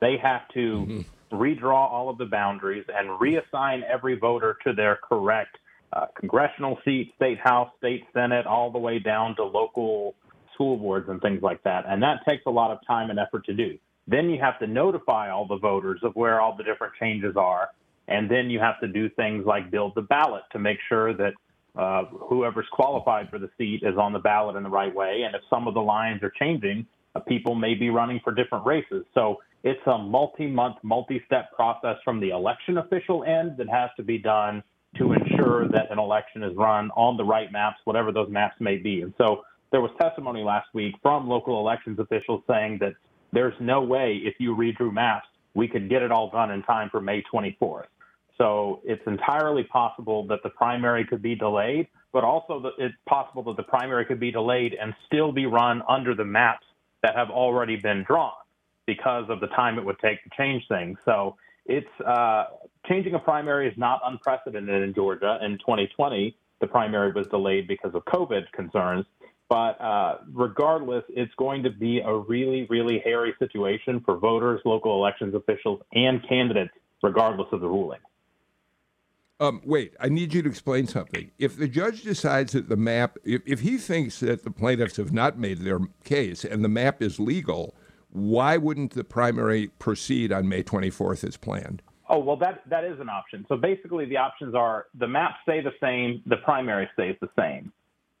They 0.00 0.16
have 0.22 0.42
to 0.54 0.60
mm-hmm. 0.60 1.00
Redraw 1.32 1.90
all 1.90 2.08
of 2.08 2.18
the 2.18 2.26
boundaries 2.26 2.84
and 2.94 3.08
reassign 3.20 3.82
every 3.82 4.16
voter 4.16 4.56
to 4.64 4.72
their 4.72 4.98
correct 5.02 5.58
uh, 5.92 6.06
congressional 6.18 6.78
seat, 6.84 7.12
state 7.16 7.38
house, 7.38 7.70
state 7.78 8.04
senate, 8.14 8.46
all 8.46 8.70
the 8.70 8.78
way 8.78 8.98
down 8.98 9.36
to 9.36 9.44
local 9.44 10.14
school 10.54 10.76
boards 10.76 11.08
and 11.08 11.20
things 11.20 11.42
like 11.42 11.62
that. 11.64 11.84
And 11.86 12.02
that 12.02 12.24
takes 12.26 12.44
a 12.46 12.50
lot 12.50 12.70
of 12.70 12.78
time 12.86 13.10
and 13.10 13.18
effort 13.18 13.44
to 13.46 13.54
do. 13.54 13.78
Then 14.06 14.30
you 14.30 14.40
have 14.40 14.58
to 14.60 14.66
notify 14.66 15.30
all 15.30 15.46
the 15.46 15.58
voters 15.58 16.00
of 16.02 16.14
where 16.14 16.40
all 16.40 16.56
the 16.56 16.64
different 16.64 16.94
changes 16.98 17.36
are. 17.36 17.68
And 18.08 18.30
then 18.30 18.50
you 18.50 18.58
have 18.58 18.80
to 18.80 18.88
do 18.88 19.08
things 19.10 19.46
like 19.46 19.70
build 19.70 19.94
the 19.94 20.02
ballot 20.02 20.42
to 20.52 20.58
make 20.58 20.78
sure 20.88 21.14
that 21.14 21.32
uh, 21.76 22.04
whoever's 22.06 22.66
qualified 22.72 23.30
for 23.30 23.38
the 23.38 23.48
seat 23.56 23.82
is 23.82 23.96
on 23.96 24.12
the 24.12 24.18
ballot 24.18 24.56
in 24.56 24.62
the 24.62 24.68
right 24.68 24.94
way. 24.94 25.22
And 25.24 25.34
if 25.34 25.42
some 25.48 25.68
of 25.68 25.74
the 25.74 25.80
lines 25.80 26.22
are 26.22 26.32
changing, 26.38 26.86
uh, 27.14 27.20
people 27.20 27.54
may 27.54 27.74
be 27.74 27.90
running 27.90 28.20
for 28.24 28.32
different 28.32 28.66
races. 28.66 29.04
So 29.14 29.38
it's 29.64 29.80
a 29.86 29.98
multi 29.98 30.46
month, 30.46 30.76
multi 30.82 31.22
step 31.26 31.52
process 31.52 31.96
from 32.04 32.20
the 32.20 32.30
election 32.30 32.78
official 32.78 33.24
end 33.24 33.56
that 33.58 33.68
has 33.68 33.90
to 33.96 34.02
be 34.02 34.18
done 34.18 34.62
to 34.98 35.12
ensure 35.12 35.68
that 35.68 35.90
an 35.90 35.98
election 35.98 36.42
is 36.42 36.54
run 36.56 36.90
on 36.90 37.16
the 37.16 37.24
right 37.24 37.50
maps, 37.50 37.78
whatever 37.84 38.12
those 38.12 38.28
maps 38.30 38.56
may 38.60 38.76
be. 38.76 39.02
And 39.02 39.14
so 39.16 39.42
there 39.70 39.80
was 39.80 39.90
testimony 40.00 40.42
last 40.42 40.68
week 40.74 40.94
from 41.00 41.28
local 41.28 41.58
elections 41.60 41.98
officials 41.98 42.42
saying 42.48 42.78
that 42.80 42.92
there's 43.32 43.54
no 43.60 43.82
way 43.82 44.20
if 44.24 44.34
you 44.38 44.54
redrew 44.54 44.92
maps, 44.92 45.26
we 45.54 45.68
could 45.68 45.88
get 45.88 46.02
it 46.02 46.12
all 46.12 46.30
done 46.30 46.50
in 46.50 46.62
time 46.64 46.90
for 46.90 47.00
May 47.00 47.22
24th. 47.32 47.86
So 48.36 48.80
it's 48.84 49.02
entirely 49.06 49.64
possible 49.64 50.26
that 50.26 50.42
the 50.42 50.50
primary 50.50 51.06
could 51.06 51.22
be 51.22 51.34
delayed, 51.34 51.86
but 52.12 52.24
also 52.24 52.60
that 52.60 52.72
it's 52.78 52.94
possible 53.08 53.42
that 53.44 53.56
the 53.56 53.62
primary 53.62 54.04
could 54.04 54.20
be 54.20 54.30
delayed 54.30 54.74
and 54.74 54.92
still 55.06 55.32
be 55.32 55.46
run 55.46 55.82
under 55.88 56.14
the 56.14 56.24
maps 56.24 56.66
that 57.02 57.14
have 57.16 57.30
already 57.30 57.76
been 57.76 58.04
drawn 58.06 58.32
because 58.94 59.24
of 59.28 59.40
the 59.40 59.48
time 59.48 59.78
it 59.78 59.84
would 59.84 59.98
take 59.98 60.22
to 60.24 60.30
change 60.36 60.62
things. 60.68 60.98
So 61.04 61.36
it's 61.66 62.00
uh, 62.06 62.44
changing 62.88 63.14
a 63.14 63.18
primary 63.18 63.68
is 63.68 63.76
not 63.76 64.00
unprecedented 64.04 64.82
in 64.82 64.94
Georgia. 64.94 65.38
In 65.42 65.58
2020, 65.58 66.36
the 66.60 66.66
primary 66.66 67.12
was 67.12 67.26
delayed 67.28 67.68
because 67.68 67.94
of 67.94 68.04
COVID 68.04 68.50
concerns. 68.52 69.06
But 69.48 69.80
uh, 69.80 70.18
regardless, 70.32 71.04
it's 71.10 71.34
going 71.36 71.62
to 71.64 71.70
be 71.70 72.00
a 72.00 72.16
really, 72.16 72.66
really 72.70 73.00
hairy 73.04 73.34
situation 73.38 74.00
for 74.04 74.16
voters, 74.16 74.60
local 74.64 74.94
elections 74.96 75.34
officials, 75.34 75.80
and 75.92 76.26
candidates, 76.26 76.72
regardless 77.02 77.48
of 77.52 77.60
the 77.60 77.68
ruling. 77.68 78.00
Um, 79.40 79.60
wait, 79.64 79.92
I 80.00 80.08
need 80.08 80.32
you 80.32 80.40
to 80.42 80.48
explain 80.48 80.86
something. 80.86 81.32
If 81.38 81.56
the 81.56 81.66
judge 81.68 82.02
decides 82.02 82.52
that 82.52 82.68
the 82.68 82.76
map, 82.76 83.18
if, 83.24 83.42
if 83.44 83.60
he 83.60 83.76
thinks 83.76 84.20
that 84.20 84.44
the 84.44 84.50
plaintiffs 84.50 84.96
have 84.96 85.12
not 85.12 85.36
made 85.36 85.58
their 85.58 85.80
case 86.04 86.44
and 86.44 86.64
the 86.64 86.68
map 86.68 87.02
is 87.02 87.18
legal, 87.18 87.74
why 88.12 88.56
wouldn't 88.56 88.92
the 88.92 89.04
primary 89.04 89.68
proceed 89.78 90.32
on 90.32 90.48
May 90.48 90.62
24th 90.62 91.24
as 91.26 91.36
planned? 91.36 91.82
Oh, 92.08 92.18
well, 92.18 92.36
that, 92.36 92.62
that 92.68 92.84
is 92.84 93.00
an 93.00 93.08
option. 93.08 93.46
So 93.48 93.56
basically, 93.56 94.04
the 94.04 94.18
options 94.18 94.54
are 94.54 94.86
the 94.98 95.08
maps 95.08 95.36
stay 95.42 95.60
the 95.60 95.72
same, 95.80 96.22
the 96.26 96.36
primary 96.38 96.88
stays 96.94 97.16
the 97.20 97.30
same 97.38 97.72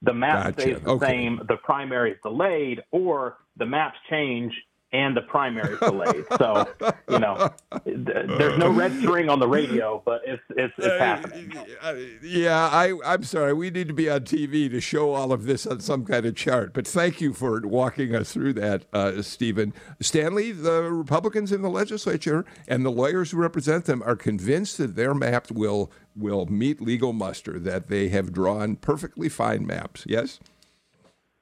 the 0.02 0.12
map 0.12 0.44
gotcha. 0.44 0.60
stays 0.60 0.82
the 0.82 0.90
okay. 0.90 1.06
same, 1.06 1.40
the 1.48 1.56
primary 1.62 2.12
is 2.12 2.18
delayed, 2.22 2.82
or 2.90 3.38
the 3.56 3.66
maps 3.66 3.96
change 4.10 4.52
and 4.92 5.16
the 5.16 5.22
primary 5.22 5.74
is 5.74 5.80
delayed. 5.80 6.24
so, 6.38 6.68
you 7.08 7.18
know, 7.18 7.50
there's 7.84 8.58
no 8.58 8.68
red 8.68 8.92
string 9.00 9.28
on 9.28 9.38
the 9.38 9.48
radio, 9.48 10.02
but 10.04 10.20
it's 10.26 10.42
it's, 10.50 10.74
it's 10.76 10.98
happening. 11.00 11.52
Uh, 11.80 11.94
yeah, 12.22 12.68
I 12.70 12.94
I'm 13.04 13.24
sorry. 13.24 13.54
We 13.54 13.70
need 13.70 13.88
to 13.88 13.94
be 13.94 14.10
on 14.10 14.20
TV 14.20 14.70
to 14.70 14.80
show 14.80 15.14
all 15.14 15.32
of 15.32 15.44
this 15.44 15.66
on 15.66 15.80
some 15.80 16.04
kind 16.04 16.26
of 16.26 16.36
chart. 16.36 16.74
But 16.74 16.86
thank 16.86 17.20
you 17.20 17.32
for 17.32 17.60
walking 17.62 18.14
us 18.14 18.32
through 18.32 18.52
that, 18.54 18.84
uh, 18.92 19.22
Stephen. 19.22 19.72
Stanley, 20.00 20.52
the 20.52 20.82
Republicans 20.82 21.52
in 21.52 21.62
the 21.62 21.70
legislature 21.70 22.44
and 22.68 22.84
the 22.84 22.90
lawyers 22.90 23.30
who 23.30 23.38
represent 23.38 23.86
them 23.86 24.02
are 24.02 24.16
convinced 24.16 24.78
that 24.78 24.94
their 24.96 25.14
map 25.14 25.50
will 25.50 25.90
will 26.14 26.44
meet 26.46 26.82
legal 26.82 27.14
muster, 27.14 27.58
that 27.58 27.88
they 27.88 28.08
have 28.08 28.32
drawn 28.32 28.76
perfectly 28.76 29.30
fine 29.30 29.66
maps. 29.66 30.04
Yes? 30.06 30.38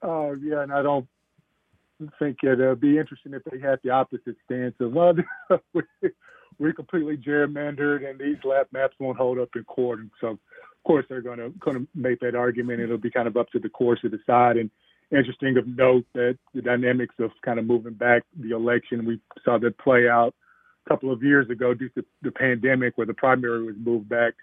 Uh, 0.03 0.33
yeah, 0.41 0.63
and 0.63 0.73
I 0.73 0.83
don't 0.83 1.07
think 2.19 2.39
it'd 2.43 2.61
uh, 2.61 2.75
be 2.75 2.99
interesting 2.99 3.35
if 3.35 3.43
they 3.45 3.59
had 3.59 3.79
the 3.83 3.91
opposite 3.91 4.37
stance 4.45 4.75
of, 4.81 4.93
well, 4.93 5.15
we're 6.59 6.73
completely 6.73 7.17
gerrymandered 7.17 8.09
and 8.09 8.19
these 8.19 8.43
lap 8.45 8.69
maps 8.73 8.95
won't 8.99 9.19
hold 9.19 9.39
up 9.39 9.49
in 9.57 9.65
court. 9.65 10.01
And 10.01 10.11
so, 10.21 10.29
of 10.29 10.39
course, 10.87 11.07
they're 11.09 11.23
going 11.23 11.39
to 11.39 11.51
going 11.61 11.79
to 11.79 11.89
make 11.95 12.21
that 12.21 12.35
argument. 12.35 12.81
It'll 12.81 12.99
be 12.99 13.11
kind 13.11 13.29
of 13.29 13.37
up 13.37 13.51
to 13.51 13.59
the 13.59 13.69
courts 13.69 14.03
to 14.03 14.09
decide. 14.09 14.57
And 14.57 14.71
interesting 15.11 15.57
of 15.57 15.67
note 15.67 16.05
that 16.15 16.39
the 16.55 16.63
dynamics 16.63 17.15
of 17.19 17.31
kind 17.45 17.59
of 17.59 17.65
moving 17.67 17.95
back 17.95 18.23
the 18.39 18.55
election, 18.55 19.07
we 19.07 19.21
saw 19.45 19.59
that 19.59 19.79
play 19.79 20.09
out 20.09 20.35
a 20.87 20.89
couple 20.89 21.13
of 21.13 21.23
years 21.23 21.49
ago 21.51 21.75
due 21.75 21.89
to 21.91 22.05
the 22.23 22.31
pandemic, 22.31 22.97
where 22.97 23.07
the 23.07 23.15
primary 23.15 23.65
was 23.65 23.77
moved 23.79 24.09
back 24.09 24.35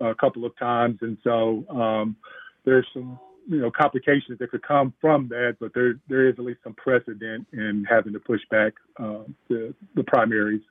a 0.00 0.14
couple 0.14 0.44
of 0.44 0.56
times, 0.58 0.98
and 1.02 1.18
so 1.24 1.64
um, 1.70 2.16
there's 2.64 2.86
some 2.94 3.18
you 3.48 3.60
know 3.60 3.70
complications 3.70 4.38
that 4.38 4.50
could 4.50 4.62
come 4.62 4.92
from 5.00 5.28
that, 5.28 5.56
but 5.58 5.72
there 5.74 5.94
there 6.08 6.28
is 6.28 6.34
at 6.38 6.44
least 6.44 6.60
some 6.62 6.74
precedent 6.74 7.46
in 7.52 7.84
having 7.88 8.12
to 8.12 8.20
push 8.20 8.42
back 8.50 8.74
uh, 9.00 9.22
the 9.48 9.74
the 9.94 10.04
primaries. 10.04 10.62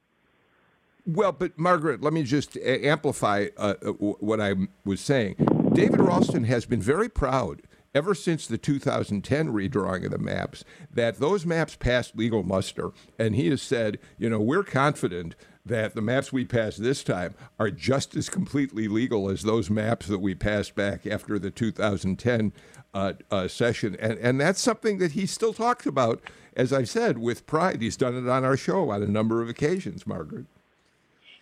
Well, 1.06 1.32
but 1.32 1.58
Margaret, 1.58 2.02
let 2.02 2.14
me 2.14 2.24
just 2.24 2.58
amplify 2.58 3.48
uh, 3.58 3.76
uh 3.82 3.92
what 3.92 4.40
I 4.40 4.54
was 4.86 5.02
saying. 5.02 5.36
David 5.74 6.00
Ralston 6.00 6.44
has 6.46 6.66
been 6.66 6.82
very 6.82 7.10
proud 7.10 7.62
ever 7.96 8.14
since 8.14 8.46
the 8.46 8.58
2010 8.58 9.48
redrawing 9.48 10.06
of 10.06 10.12
the 10.12 10.18
maps 10.20 10.64
that 10.94 11.18
those 11.20 11.46
maps 11.46 11.76
passed 11.76 12.16
legal 12.16 12.44
muster, 12.44 12.92
and 13.18 13.36
he 13.36 13.48
has 13.50 13.62
said, 13.62 13.98
you 14.18 14.30
know, 14.30 14.40
we're 14.40 14.64
confident 14.64 15.36
that 15.68 15.96
the 15.96 16.02
maps 16.02 16.32
we 16.32 16.46
passed 16.46 16.82
this 16.82 17.04
time 17.04 17.36
are 17.60 17.70
just 17.70 18.16
as 18.16 18.30
completely 18.30 18.88
legal 18.88 19.30
as 19.30 19.44
those 19.44 19.70
maps 19.70 20.08
that 20.08 20.20
we 20.20 20.36
passed 20.36 20.76
back 20.76 21.06
after 21.06 21.38
the 21.40 21.52
2010 21.52 22.54
uh, 22.94 23.14
uh, 23.30 23.48
session. 23.48 23.96
And, 24.00 24.18
and 24.20 24.42
that's 24.42 24.62
something 24.62 24.98
that 25.00 25.12
he 25.12 25.26
still 25.26 25.54
talks 25.54 25.86
about, 25.86 26.22
as 26.56 26.74
I 26.74 26.84
said, 26.84 27.18
with 27.18 27.46
pride. 27.46 27.82
He's 27.82 27.98
done 27.98 28.16
it 28.16 28.30
on 28.30 28.44
our 28.44 28.58
show 28.58 28.90
on 28.90 29.04
a 29.04 29.08
number 29.08 29.42
of 29.42 29.50
occasions, 29.50 30.08
Margaret. 30.08 30.46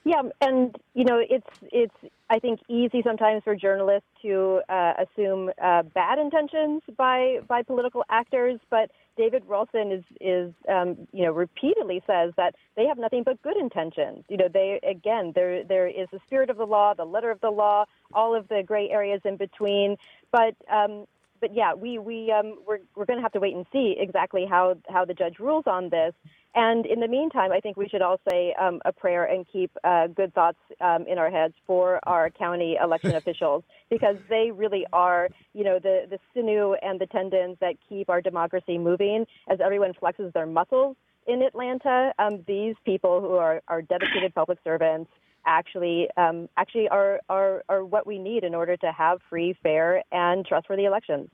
Yeah, 0.04 0.22
and 0.40 0.76
you 0.94 1.04
know, 1.04 1.20
it's 1.20 1.48
it's 1.72 1.96
I 2.30 2.38
think 2.38 2.60
easy 2.70 3.02
sometimes 3.02 3.44
for 3.44 3.56
journalists 3.56 4.08
to 4.22 4.62
uh, 4.70 4.94
assume 5.00 5.50
uh, 5.60 5.82
bad 5.82 6.20
intentions 6.20 6.84
by 6.96 7.40
by 7.48 7.64
political 7.64 8.04
actors, 8.08 8.60
but 8.70 8.92
David 9.18 9.44
Ralston 9.48 9.92
is 9.92 10.04
is 10.20 10.54
um, 10.68 11.08
you 11.12 11.26
know 11.26 11.32
repeatedly 11.32 12.02
says 12.08 12.34
that 12.38 12.56
they 12.76 12.86
have 12.86 12.98
nothing 12.98 13.24
but 13.24 13.42
good 13.42 13.58
intentions. 13.58 14.26
You 14.30 14.38
know, 14.38 14.48
they 14.48 14.80
again 14.88 15.32
there 15.36 15.64
there 15.64 15.88
is 15.88 16.08
the 16.12 16.20
spirit 16.28 16.50
of 16.50 16.58
the 16.58 16.66
law, 16.66 16.94
the 16.94 17.06
letter 17.06 17.32
of 17.32 17.42
the 17.42 17.52
law, 17.52 17.86
all 18.14 18.36
of 18.36 18.48
the 18.48 18.64
gray 18.64 18.90
areas 18.90 19.22
in 19.26 19.38
between, 19.38 19.98
but 20.32 20.56
um, 20.72 21.06
but 21.42 21.56
yeah, 21.56 21.74
we 21.74 22.00
we 22.00 22.32
um, 22.32 22.56
we're 22.68 22.80
we're 22.96 23.06
going 23.06 23.18
to 23.18 23.24
have 23.24 23.34
to 23.34 23.40
wait 23.40 23.56
and 23.56 23.66
see 23.72 23.96
exactly 23.98 24.46
how 24.50 24.76
how 24.90 25.06
the 25.06 25.14
judge 25.14 25.40
rules 25.40 25.66
on 25.68 25.90
this. 25.90 26.14
And 26.56 26.86
in 26.86 27.02
the 27.02 27.08
meantime, 27.08 27.52
I 27.52 27.60
think 27.60 27.76
we 27.76 27.90
should 27.90 28.02
all 28.02 28.20
say 28.30 28.56
um, 28.60 28.82
a 28.86 28.94
prayer 28.94 29.26
and 29.26 29.46
keep 29.52 29.72
uh, 29.84 30.08
good 30.08 30.34
thoughts 30.34 30.58
um, 30.80 31.06
in 31.06 31.18
our 31.18 31.30
heads 31.30 31.54
for 31.68 32.00
our 32.04 32.30
county 32.30 32.78
election 32.82 33.14
officials 33.16 33.64
because 33.90 34.16
they 34.30 34.52
really 34.52 34.86
are, 34.94 35.28
you 35.54 35.66
know, 35.66 35.80
the, 35.80 36.06
the 36.10 36.18
sinew 36.34 36.76
and 36.82 37.00
the 37.00 37.08
tendons 37.08 37.58
that 37.60 37.76
keep 37.90 38.10
our 38.10 38.22
democracy 38.22 38.78
moving 38.78 39.26
as 39.50 39.60
everyone 39.60 39.92
flexes 40.02 40.32
their 40.32 40.46
muscles 40.46 40.96
in 41.28 41.42
Atlanta. 41.42 42.14
Um, 42.20 42.44
these 42.48 42.76
people 42.86 43.20
who 43.20 43.34
are, 43.34 43.62
are 43.68 43.82
dedicated 43.82 44.34
public 44.34 44.60
servants 44.64 45.12
actually 45.46 46.08
um, 46.18 46.50
actually 46.58 46.88
are, 46.90 47.20
are, 47.30 47.64
are 47.70 47.86
what 47.86 48.06
we 48.06 48.20
need 48.20 48.44
in 48.44 48.56
order 48.56 48.78
to 48.78 48.92
have 48.92 49.20
free, 49.30 49.56
fair, 49.64 50.04
and 50.12 50.46
trustworthy 50.46 50.86
elections. 50.86 51.30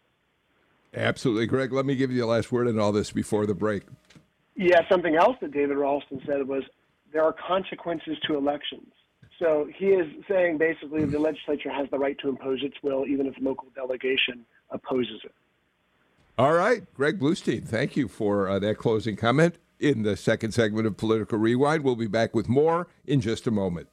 Absolutely. 0.94 1.48
Greg, 1.48 1.72
let 1.72 1.86
me 1.86 1.96
give 1.96 2.12
you 2.12 2.20
the 2.20 2.26
last 2.26 2.52
word 2.52 2.68
on 2.68 2.78
all 2.80 2.92
this 2.92 3.12
before 3.12 3.46
the 3.46 3.56
break. 3.56 3.84
Yeah, 4.56 4.82
something 4.90 5.16
else 5.16 5.38
that 5.42 5.54
David 5.54 5.78
Ralston 5.78 6.22
said 6.26 6.48
was 6.48 6.64
there 7.14 7.24
are 7.24 7.34
consequences 7.34 8.18
to 8.28 8.36
elections. 8.36 8.92
So 9.40 9.68
he 9.76 9.88
is 9.88 10.08
saying 10.30 10.60
basically 10.60 11.06
the 11.06 11.18
legislature 11.18 11.72
has 11.72 11.90
the 11.90 11.98
right 11.98 12.18
to 12.20 12.30
impose 12.30 12.60
its 12.62 12.76
will 12.84 13.06
even 13.08 13.26
if 13.26 13.34
local 13.42 13.70
delegation 13.74 14.46
opposes 14.70 15.22
it. 15.24 15.34
All 16.38 16.54
right, 16.54 16.82
Greg 16.94 17.20
Bluestein, 17.20 17.68
thank 17.68 17.96
you 17.96 18.08
for 18.08 18.48
uh, 18.48 18.60
that 18.60 18.78
closing 18.78 19.16
comment. 19.16 19.58
In 19.80 20.04
the 20.04 20.16
second 20.16 20.52
segment 20.52 20.86
of 20.86 20.96
Political 20.96 21.40
Rewind, 21.40 21.84
we'll 21.84 21.96
be 21.96 22.08
back 22.08 22.36
with 22.36 22.48
more 22.48 22.88
in 23.06 23.20
just 23.20 23.48
a 23.48 23.52
moment. 23.52 23.88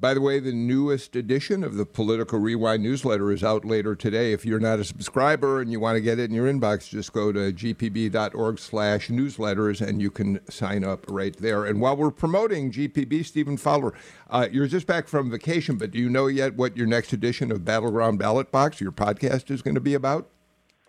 By 0.00 0.14
the 0.14 0.20
way, 0.22 0.40
the 0.40 0.52
newest 0.52 1.14
edition 1.14 1.62
of 1.62 1.74
the 1.74 1.84
Political 1.84 2.38
Rewind 2.38 2.82
newsletter 2.82 3.30
is 3.30 3.44
out 3.44 3.66
later 3.66 3.94
today. 3.94 4.32
If 4.32 4.46
you're 4.46 4.58
not 4.58 4.78
a 4.78 4.84
subscriber 4.84 5.60
and 5.60 5.70
you 5.70 5.78
want 5.78 5.96
to 5.96 6.00
get 6.00 6.18
it 6.18 6.30
in 6.30 6.34
your 6.34 6.50
inbox, 6.50 6.88
just 6.88 7.12
go 7.12 7.32
to 7.32 7.52
gpb.org/newsletters 7.52 9.86
and 9.86 10.00
you 10.00 10.10
can 10.10 10.40
sign 10.50 10.84
up 10.84 11.04
right 11.06 11.36
there. 11.36 11.66
And 11.66 11.82
while 11.82 11.98
we're 11.98 12.10
promoting 12.10 12.72
GPB, 12.72 13.26
Stephen 13.26 13.58
Fowler, 13.58 13.92
uh, 14.30 14.48
you're 14.50 14.68
just 14.68 14.86
back 14.86 15.06
from 15.06 15.30
vacation, 15.30 15.76
but 15.76 15.90
do 15.90 15.98
you 15.98 16.08
know 16.08 16.28
yet 16.28 16.56
what 16.56 16.78
your 16.78 16.86
next 16.86 17.12
edition 17.12 17.52
of 17.52 17.66
Battleground 17.66 18.18
Ballot 18.18 18.50
Box, 18.50 18.80
your 18.80 18.92
podcast, 18.92 19.50
is 19.50 19.60
going 19.60 19.74
to 19.74 19.82
be 19.82 19.92
about? 19.92 20.30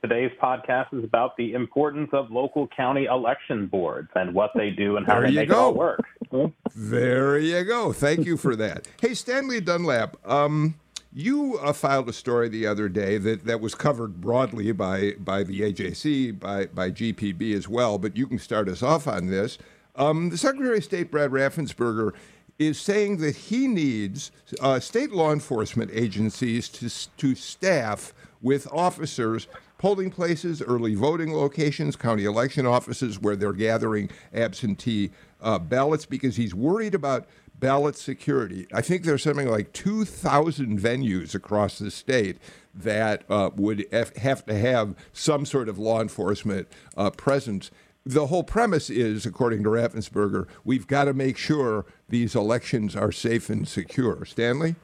Today's 0.01 0.31
podcast 0.41 0.97
is 0.97 1.03
about 1.03 1.37
the 1.37 1.53
importance 1.53 2.09
of 2.11 2.31
local 2.31 2.67
county 2.67 3.05
election 3.05 3.67
boards 3.67 4.09
and 4.15 4.33
what 4.33 4.49
they 4.55 4.71
do 4.71 4.97
and 4.97 5.05
how 5.05 5.19
there 5.19 5.29
they 5.29 5.35
make 5.35 5.49
go. 5.49 5.53
it 5.53 5.57
all 5.59 5.73
work. 5.75 6.53
There 6.75 7.37
you 7.37 7.63
go. 7.63 7.93
Thank 7.93 8.25
you 8.25 8.35
for 8.35 8.55
that. 8.55 8.87
hey, 9.01 9.13
Stanley 9.13 9.61
Dunlap, 9.61 10.17
um, 10.27 10.73
you 11.13 11.59
uh, 11.59 11.71
filed 11.71 12.09
a 12.09 12.13
story 12.13 12.49
the 12.49 12.65
other 12.65 12.89
day 12.89 13.19
that, 13.19 13.45
that 13.45 13.61
was 13.61 13.75
covered 13.75 14.19
broadly 14.19 14.71
by, 14.71 15.11
by 15.19 15.43
the 15.43 15.61
AJC, 15.61 16.39
by, 16.39 16.65
by 16.65 16.89
GPB 16.89 17.53
as 17.53 17.67
well, 17.67 17.99
but 17.99 18.17
you 18.17 18.25
can 18.25 18.39
start 18.39 18.69
us 18.69 18.81
off 18.81 19.07
on 19.07 19.27
this. 19.27 19.59
Um, 19.95 20.31
the 20.31 20.37
Secretary 20.37 20.79
of 20.79 20.83
State, 20.83 21.11
Brad 21.11 21.29
Raffensperger, 21.29 22.13
is 22.57 22.79
saying 22.79 23.17
that 23.17 23.35
he 23.35 23.67
needs 23.67 24.31
uh, 24.61 24.79
state 24.79 25.11
law 25.11 25.31
enforcement 25.31 25.91
agencies 25.93 26.69
to, 26.69 26.89
to 27.17 27.35
staff 27.35 28.13
with 28.41 28.67
officers 28.71 29.47
polling 29.81 30.11
places, 30.11 30.61
early 30.61 30.93
voting 30.93 31.33
locations, 31.33 31.95
county 31.95 32.23
election 32.23 32.67
offices 32.67 33.19
where 33.19 33.35
they're 33.35 33.51
gathering 33.51 34.11
absentee 34.31 35.09
uh, 35.41 35.57
ballots 35.57 36.05
because 36.05 36.35
he's 36.35 36.53
worried 36.53 36.93
about 36.93 37.27
ballot 37.55 37.95
security. 37.95 38.67
I 38.71 38.81
think 38.81 39.03
there's 39.03 39.23
something 39.23 39.49
like 39.49 39.73
2,000 39.73 40.79
venues 40.79 41.33
across 41.33 41.79
the 41.79 41.89
state 41.89 42.37
that 42.75 43.23
uh, 43.27 43.49
would 43.55 43.87
have 43.91 44.45
to 44.45 44.53
have 44.53 44.95
some 45.13 45.47
sort 45.47 45.67
of 45.67 45.79
law 45.79 45.99
enforcement 45.99 46.67
uh, 46.95 47.09
presence. 47.09 47.71
The 48.05 48.27
whole 48.27 48.43
premise 48.43 48.91
is, 48.91 49.25
according 49.25 49.63
to 49.63 49.69
Raffensperger, 49.69 50.45
we've 50.63 50.85
got 50.85 51.05
to 51.05 51.13
make 51.15 51.37
sure 51.37 51.87
these 52.07 52.35
elections 52.35 52.95
are 52.95 53.11
safe 53.11 53.49
and 53.49 53.67
secure. 53.67 54.25
Stanley? 54.25 54.75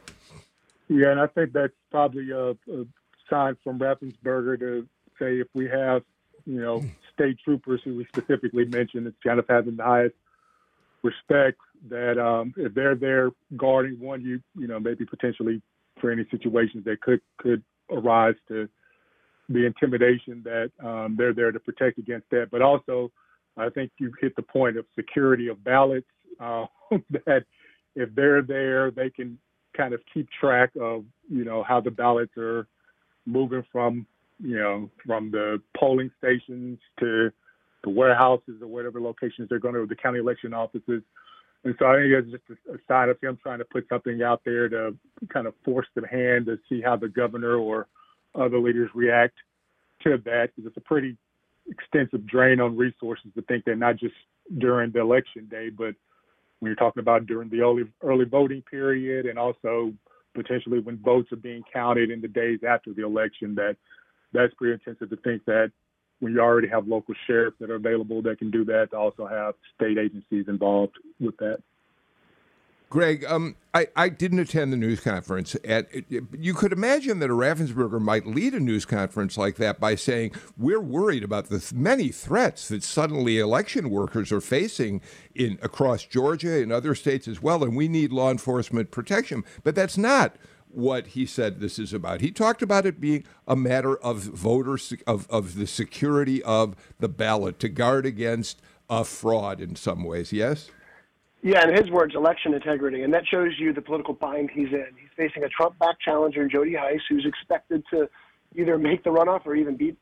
Yeah, 0.90 1.12
and 1.12 1.20
I 1.20 1.28
think 1.28 1.54
that's 1.54 1.74
probably 1.92 2.32
a, 2.32 2.50
a 2.50 2.86
sign 3.30 3.58
from 3.64 3.80
Raffensperger 3.80 4.60
to 4.60 4.88
say 5.20 5.40
if 5.40 5.48
we 5.54 5.68
have, 5.68 6.04
you 6.46 6.62
know, 6.62 6.84
state 7.14 7.38
troopers 7.44 7.82
who 7.84 7.96
we 7.96 8.06
specifically 8.06 8.66
mentioned, 8.66 9.08
it's 9.08 9.18
kind 9.26 9.40
of 9.40 9.46
having 9.50 9.76
the 9.76 9.84
highest 9.84 10.16
respect 11.04 11.60
that 11.90 12.18
um, 12.20 12.54
if 12.58 12.74
they're 12.74 12.96
there 12.96 13.32
guarding 13.56 14.00
one, 14.00 14.22
you 14.22 14.40
you 14.58 14.68
know 14.68 14.80
maybe 14.80 15.06
potentially 15.06 15.62
for 16.00 16.12
any 16.12 16.26
situations 16.32 16.84
that 16.86 17.02
could 17.02 17.22
could 17.38 17.64
arise 17.92 18.36
to 18.48 18.68
the 19.50 19.66
intimidation 19.66 20.44
that 20.44 20.72
um, 20.84 21.16
they're 21.18 21.34
there 21.34 21.52
to 21.52 21.60
protect 21.60 21.98
against 21.98 22.30
that. 22.32 22.50
But 22.52 22.62
also, 22.62 23.12
I 23.56 23.70
think 23.70 23.92
you 23.98 24.12
hit 24.20 24.36
the 24.36 24.42
point 24.42 24.78
of 24.78 24.86
security 24.96 25.48
of 25.48 25.64
ballots. 25.64 26.08
Uh, 26.40 26.68
that 27.26 27.46
if 27.96 28.14
they're 28.14 28.44
there, 28.44 28.92
they 28.92 29.10
can 29.10 29.40
kind 29.76 29.96
of 29.96 30.02
keep 30.14 30.30
track 30.40 30.70
of 30.80 31.04
you 31.28 31.44
know 31.44 31.64
how 31.64 31.82
the 31.82 31.90
ballots 31.90 32.38
are 32.38 32.68
moving 33.28 33.64
from 33.72 34.08
you 34.40 34.58
know 34.58 34.90
from 35.06 35.30
the 35.30 35.62
polling 35.78 36.10
stations 36.18 36.80
to 37.00 37.32
the 37.84 37.90
warehouses 37.90 38.62
or 38.62 38.68
whatever 38.68 39.00
locations 39.00 39.50
they're 39.50 39.60
going 39.60 39.76
to, 39.76 39.86
the 39.86 39.96
county 39.96 40.20
election 40.20 40.54
offices. 40.54 41.04
And 41.64 41.76
so 41.80 41.86
I 41.86 41.96
think 41.96 42.14
it's 42.14 42.32
just 42.32 42.60
a, 42.68 42.74
a 42.74 42.78
sign 42.88 43.10
of 43.10 43.20
him 43.22 43.38
trying 43.42 43.60
to 43.60 43.66
put 43.66 43.88
something 43.90 44.22
out 44.24 44.42
there 44.46 44.70
to 44.70 44.96
kind 45.32 45.48
of 45.48 45.54
force 45.64 45.88
the 45.96 46.08
hand 46.08 46.46
to 46.48 46.58
see 46.70 46.82
how 46.82 46.96
the 46.96 47.08
governor 47.08 47.56
or 47.56 47.88
other 48.36 48.60
leaders 48.60 48.90
react 48.94 49.36
to 50.04 50.18
that. 50.26 50.50
Because 50.56 50.70
it's 50.70 50.78
a 50.78 50.82
pretty 50.82 51.18
extensive 51.68 52.26
drain 52.26 52.60
on 52.62 52.78
resources 52.78 53.28
to 53.36 53.42
think 53.44 53.66
that 53.66 53.78
not 53.78 53.98
just 53.98 54.16
during 54.58 54.92
the 54.92 55.02
election 55.02 55.48
day, 55.50 55.70
but 55.70 55.94
when 56.60 56.70
you're 56.70 56.76
talking 56.76 57.02
about 57.02 57.28
during 57.28 57.50
the 57.50 57.62
early 57.62 57.84
early 58.02 58.26
voting 58.26 58.64
period 58.64 59.26
and 59.26 59.38
also 59.38 59.94
potentially 60.38 60.80
when 60.80 60.98
votes 60.98 61.32
are 61.32 61.38
being 61.38 61.64
counted 61.74 62.12
in 62.12 62.22
the 62.22 62.28
days 62.28 62.60
after 62.68 62.94
the 62.94 63.04
election, 63.04 63.56
that 63.56 63.76
that's 64.34 64.54
pretty 64.54 64.74
intensive 64.74 65.10
to 65.10 65.18
think 65.18 65.44
that 65.46 65.72
when 66.20 66.34
you 66.34 66.40
already 66.40 66.68
have 66.68 66.88
local 66.88 67.14
sheriffs 67.26 67.58
that 67.60 67.70
are 67.70 67.76
available 67.76 68.22
that 68.22 68.40
can 68.40 68.52
do 68.52 68.64
that, 68.66 68.92
to 68.92 68.98
also 68.98 69.28
have 69.28 69.56
state 69.76 69.98
agencies 69.98 70.46
involved 70.48 70.94
with 71.20 71.36
that. 71.38 71.58
Greg, 72.90 73.26
um, 73.26 73.58
I, 73.74 73.88
I 73.98 74.10
didn't 74.10 74.40
attend 74.40 74.72
the 74.72 74.78
news 74.78 75.02
conference. 75.02 75.58
At, 75.66 75.90
you 76.10 76.54
could 76.54 76.72
imagine 76.72 77.20
that 77.20 77.30
a 77.30 77.34
Raffensperger 77.34 78.00
might 78.00 78.26
lead 78.26 78.54
a 78.54 78.62
news 78.62 78.86
conference 78.86 79.38
like 79.38 79.58
that 79.58 79.80
by 79.80 79.96
saying, 79.96 80.32
We're 80.58 80.80
worried 80.80 81.24
about 81.24 81.50
the 81.50 81.72
many 81.76 82.10
threats 82.10 82.70
that 82.70 82.84
suddenly 82.84 83.40
election 83.40 83.90
workers 83.90 84.32
are 84.32 84.40
facing 84.40 85.02
in 85.36 85.60
across 85.62 86.06
Georgia 86.06 86.62
and 86.62 86.72
other 86.72 86.96
states 86.96 87.28
as 87.28 87.42
well, 87.42 87.62
and 87.64 87.76
we 87.76 87.90
need 87.90 88.14
law 88.14 88.32
enforcement 88.32 88.90
protection. 88.90 89.44
But 89.64 89.76
that's 89.76 89.98
not 89.98 90.38
what 90.70 91.08
he 91.08 91.26
said 91.26 91.60
this 91.60 91.80
is 91.80 91.92
about. 91.92 92.22
He 92.22 92.32
talked 92.32 92.62
about 92.62 92.86
it 92.86 93.02
being 93.02 93.26
a 93.48 93.56
matter 93.56 93.98
of 93.98 94.20
voters, 94.20 94.94
of, 95.06 95.28
of 95.30 95.56
the 95.56 95.68
security 95.68 96.42
of 96.44 96.76
the 97.00 97.10
ballot 97.10 97.60
to 97.60 97.70
guard 97.70 98.06
against 98.06 98.62
a 98.90 99.04
fraud 99.04 99.60
in 99.60 99.76
some 99.76 100.04
ways. 100.04 100.32
Yes. 100.32 100.70
Yeah, 101.44 101.68
in 101.68 101.76
his 101.76 101.90
words, 101.92 102.16
election 102.16 102.54
integrity, 102.54 103.04
and 103.04 103.14
that 103.14 103.28
shows 103.28 103.52
you 103.60 103.72
the 103.72 103.82
political 103.82 104.14
bind 104.14 104.50
he's 104.52 104.72
in. 104.72 104.88
He's 105.00 105.10
facing 105.16 105.44
a 105.44 105.50
Trump-backed 105.50 106.02
challenger, 106.02 106.48
Jody 106.48 106.74
Hice, 106.74 107.02
who's 107.08 107.26
expected 107.26 107.84
to 107.92 108.10
either 108.56 108.78
make 108.78 109.04
the 109.04 109.12
runoff 109.12 109.46
or 109.46 109.56
even 109.56 109.76
beat 109.76 109.98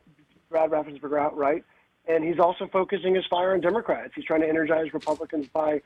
Brad 0.50 0.72
Raffensperger 0.72 1.20
outright. 1.20 1.64
And 2.08 2.24
he's 2.24 2.40
also 2.40 2.68
focusing 2.72 3.16
his 3.16 3.26
fire 3.30 3.54
on 3.54 3.62
Democrats. 3.62 4.14
He's 4.16 4.26
trying 4.26 4.42
to 4.42 4.48
energize 4.48 4.94
Republicans 4.94 5.48
by 5.48 5.82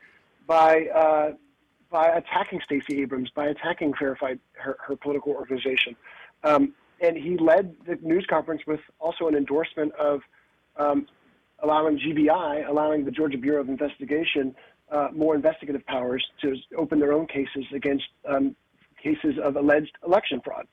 by 0.46 0.86
uh, 0.94 1.32
by 1.90 2.08
attacking 2.08 2.60
Stacey 2.64 3.02
Abrams, 3.02 3.30
by 3.34 3.46
attacking 3.46 3.94
Fair 3.94 4.16
Fight, 4.16 4.38
her, 4.52 4.76
her 4.86 4.96
political 4.96 5.32
organization. 5.32 5.96
Um, 6.44 6.74
and 7.00 7.16
he 7.16 7.36
led 7.36 7.74
the 7.86 7.98
news 8.02 8.26
conference 8.28 8.62
with 8.66 8.80
also 9.00 9.26
an 9.26 9.34
endorsement 9.34 9.92
of 9.94 10.20
um, 10.76 11.06
allowing 11.62 11.98
GBI, 11.98 12.68
allowing 12.68 13.04
the 13.04 13.10
Georgia 13.10 13.38
Bureau 13.38 13.60
of 13.60 13.68
Investigation 13.68 14.54
uh, 14.90 15.08
more 15.14 15.34
investigative 15.34 15.84
powers 15.86 16.24
to 16.42 16.54
open 16.76 16.98
their 16.98 17.12
own 17.12 17.26
cases 17.26 17.64
against 17.74 18.04
um, 18.28 18.54
cases 19.02 19.34
of 19.42 19.56
alleged 19.56 19.92
election 20.06 20.40
fraud. 20.44 20.66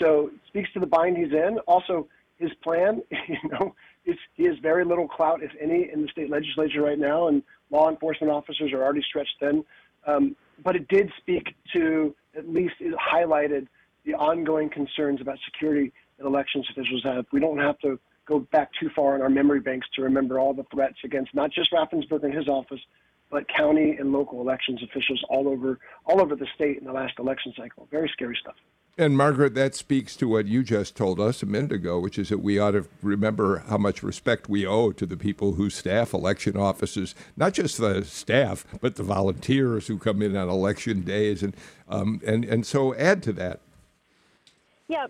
So 0.00 0.28
it 0.28 0.40
speaks 0.48 0.72
to 0.74 0.80
the 0.80 0.86
bind 0.86 1.16
he's 1.16 1.32
in. 1.32 1.58
Also, 1.66 2.08
his 2.38 2.50
plan, 2.62 3.02
you 3.10 3.48
know, 3.50 3.74
is, 4.04 4.16
he 4.34 4.44
has 4.44 4.56
very 4.58 4.84
little 4.84 5.08
clout, 5.08 5.42
if 5.42 5.50
any, 5.60 5.90
in 5.92 6.02
the 6.02 6.08
state 6.08 6.30
legislature 6.30 6.82
right 6.82 6.98
now, 6.98 7.28
and 7.28 7.42
law 7.70 7.88
enforcement 7.88 8.32
officers 8.32 8.72
are 8.72 8.82
already 8.82 9.02
stretched 9.02 9.34
thin. 9.40 9.64
Um, 10.06 10.36
but 10.64 10.76
it 10.76 10.88
did 10.88 11.10
speak 11.18 11.54
to, 11.72 12.14
at 12.36 12.48
least 12.48 12.74
it 12.80 12.94
highlighted 12.96 13.68
the 14.04 14.14
ongoing 14.14 14.68
concerns 14.68 15.20
about 15.20 15.38
security 15.44 15.92
that 16.18 16.26
elections 16.26 16.66
officials 16.70 17.02
have. 17.04 17.24
We 17.32 17.40
don't 17.40 17.58
have 17.58 17.78
to 17.80 17.98
go 18.26 18.40
back 18.40 18.70
too 18.78 18.90
far 18.94 19.14
in 19.14 19.22
our 19.22 19.28
memory 19.28 19.60
banks 19.60 19.86
to 19.94 20.02
remember 20.02 20.38
all 20.38 20.54
the 20.54 20.64
threats 20.72 20.98
against 21.04 21.34
not 21.34 21.50
just 21.50 21.72
Raffensperger 21.72 22.24
and 22.24 22.34
his 22.34 22.48
office, 22.48 22.80
but 23.32 23.48
county 23.48 23.96
and 23.98 24.12
local 24.12 24.40
elections 24.40 24.80
officials 24.84 25.24
all 25.28 25.48
over 25.48 25.80
all 26.06 26.20
over 26.20 26.36
the 26.36 26.46
state 26.54 26.78
in 26.78 26.84
the 26.84 26.92
last 26.92 27.18
election 27.18 27.52
cycle. 27.56 27.88
Very 27.90 28.08
scary 28.12 28.38
stuff. 28.40 28.54
And 28.98 29.16
Margaret, 29.16 29.54
that 29.54 29.74
speaks 29.74 30.14
to 30.16 30.28
what 30.28 30.46
you 30.46 30.62
just 30.62 30.94
told 30.94 31.18
us 31.18 31.42
a 31.42 31.46
minute 31.46 31.72
ago, 31.72 31.98
which 31.98 32.18
is 32.18 32.28
that 32.28 32.40
we 32.40 32.58
ought 32.58 32.72
to 32.72 32.86
remember 33.00 33.64
how 33.68 33.78
much 33.78 34.02
respect 34.02 34.50
we 34.50 34.66
owe 34.66 34.92
to 34.92 35.06
the 35.06 35.16
people 35.16 35.52
who 35.52 35.70
staff 35.70 36.12
election 36.12 36.58
offices, 36.58 37.14
not 37.34 37.54
just 37.54 37.78
the 37.78 38.04
staff, 38.04 38.66
but 38.82 38.96
the 38.96 39.02
volunteers 39.02 39.86
who 39.86 39.96
come 39.96 40.20
in 40.20 40.36
on 40.36 40.50
election 40.50 41.00
days, 41.00 41.42
and 41.42 41.56
um, 41.88 42.20
and 42.26 42.44
and 42.44 42.66
so 42.66 42.94
add 42.96 43.22
to 43.22 43.32
that. 43.32 43.60
Yeah, 44.88 45.06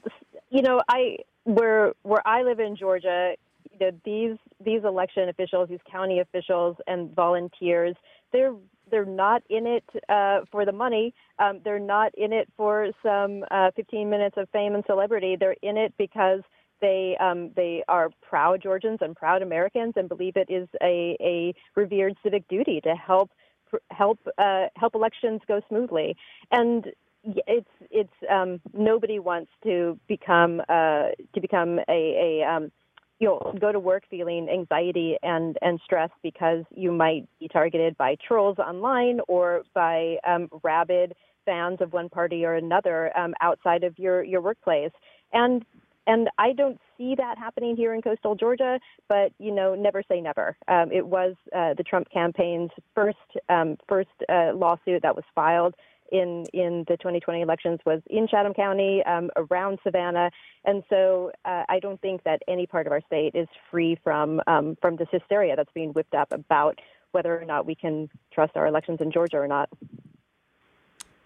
you 0.50 0.62
know, 0.62 0.80
I 0.88 1.18
where 1.42 1.92
where 2.04 2.26
I 2.26 2.44
live 2.44 2.60
in 2.60 2.76
Georgia, 2.76 3.34
you 3.72 3.78
know, 3.80 3.90
these 4.04 4.38
these 4.64 4.84
election 4.84 5.28
officials, 5.28 5.68
these 5.68 5.80
county 5.90 6.20
officials, 6.20 6.76
and 6.86 7.12
volunteers, 7.16 7.96
they're 8.33 8.55
they're 8.91 9.05
not 9.05 9.43
in 9.49 9.66
it 9.66 9.85
uh, 10.09 10.41
for 10.51 10.66
the 10.66 10.72
money. 10.72 11.14
Um, 11.39 11.61
they're 11.64 11.78
not 11.78 12.12
in 12.16 12.33
it 12.33 12.49
for 12.57 12.89
some 13.03 13.43
uh, 13.51 13.70
15 13.74 14.11
minutes 14.11 14.37
of 14.37 14.49
fame 14.51 14.74
and 14.74 14.85
celebrity. 14.87 15.37
They're 15.39 15.57
in 15.62 15.78
it 15.78 15.95
because 15.97 16.43
they 16.80 17.16
um, 17.18 17.53
they 17.57 17.83
are 17.89 18.11
proud 18.20 18.62
Georgians 18.62 18.99
and 19.01 19.16
proud 19.16 19.41
Americans 19.41 19.95
and 19.97 20.09
believe 20.09 20.37
it 20.37 20.51
is 20.51 20.68
a, 20.83 21.16
a 21.20 21.55
revered 21.74 22.16
civic 22.22 22.47
duty 22.49 22.80
to 22.83 22.95
help 22.95 23.30
help 23.91 24.18
uh, 24.37 24.66
help 24.76 24.95
elections 24.95 25.41
go 25.49 25.62
smoothly. 25.68 26.14
And 26.51 26.87
it's 27.24 27.70
it's 27.91 28.12
um, 28.30 28.61
nobody 28.74 29.18
wants 29.18 29.51
to 29.62 29.99
become 30.09 30.61
uh, 30.68 31.11
to 31.35 31.41
become 31.41 31.78
a, 31.89 32.43
a 32.43 32.47
um, 32.47 32.72
you 33.22 33.28
know 33.28 33.54
go 33.60 33.70
to 33.70 33.78
work 33.78 34.02
feeling 34.10 34.48
anxiety 34.48 35.16
and 35.22 35.56
and 35.62 35.80
stress 35.84 36.10
because 36.22 36.64
you 36.74 36.90
might 36.90 37.26
be 37.38 37.48
targeted 37.48 37.96
by 37.96 38.16
trolls 38.26 38.58
online 38.58 39.20
or 39.28 39.62
by 39.74 40.16
um, 40.26 40.48
rabid 40.62 41.14
fans 41.46 41.78
of 41.80 41.92
one 41.92 42.08
party 42.08 42.44
or 42.44 42.54
another 42.54 43.16
um, 43.16 43.32
outside 43.40 43.84
of 43.84 43.96
your 43.98 44.24
your 44.24 44.40
workplace 44.40 44.90
and 45.32 45.64
and 46.06 46.28
I 46.36 46.52
don't 46.52 46.80
see 46.98 47.14
that 47.16 47.38
happening 47.38 47.76
here 47.76 47.94
in 47.94 48.02
coastal 48.02 48.34
Georgia, 48.34 48.80
but 49.08 49.32
you 49.38 49.52
know, 49.52 49.76
never 49.76 50.02
say 50.08 50.20
never. 50.20 50.56
Um, 50.66 50.90
it 50.90 51.06
was 51.06 51.36
uh, 51.54 51.74
the 51.74 51.84
Trump 51.84 52.08
campaign's 52.12 52.70
first 52.92 53.18
um, 53.48 53.76
first 53.88 54.10
uh, 54.28 54.50
lawsuit 54.52 55.02
that 55.02 55.14
was 55.14 55.24
filed 55.32 55.74
in 56.12 56.46
in 56.52 56.84
the 56.86 56.96
2020 56.98 57.40
elections 57.40 57.80
was 57.84 58.00
in 58.08 58.28
Chatham 58.28 58.54
County, 58.54 59.02
um, 59.04 59.30
around 59.36 59.78
Savannah, 59.82 60.30
and 60.64 60.84
so 60.88 61.32
uh, 61.44 61.64
I 61.68 61.80
don't 61.80 62.00
think 62.00 62.22
that 62.24 62.42
any 62.46 62.66
part 62.66 62.86
of 62.86 62.92
our 62.92 63.00
state 63.06 63.34
is 63.34 63.48
free 63.70 63.98
from 64.04 64.40
um, 64.46 64.76
from 64.80 64.96
this 64.96 65.08
hysteria 65.10 65.56
that's 65.56 65.72
being 65.74 65.90
whipped 65.90 66.14
up 66.14 66.28
about 66.30 66.78
whether 67.12 67.38
or 67.38 67.44
not 67.44 67.66
we 67.66 67.74
can 67.74 68.08
trust 68.32 68.56
our 68.56 68.66
elections 68.66 68.98
in 69.00 69.10
Georgia 69.10 69.38
or 69.38 69.48
not. 69.48 69.68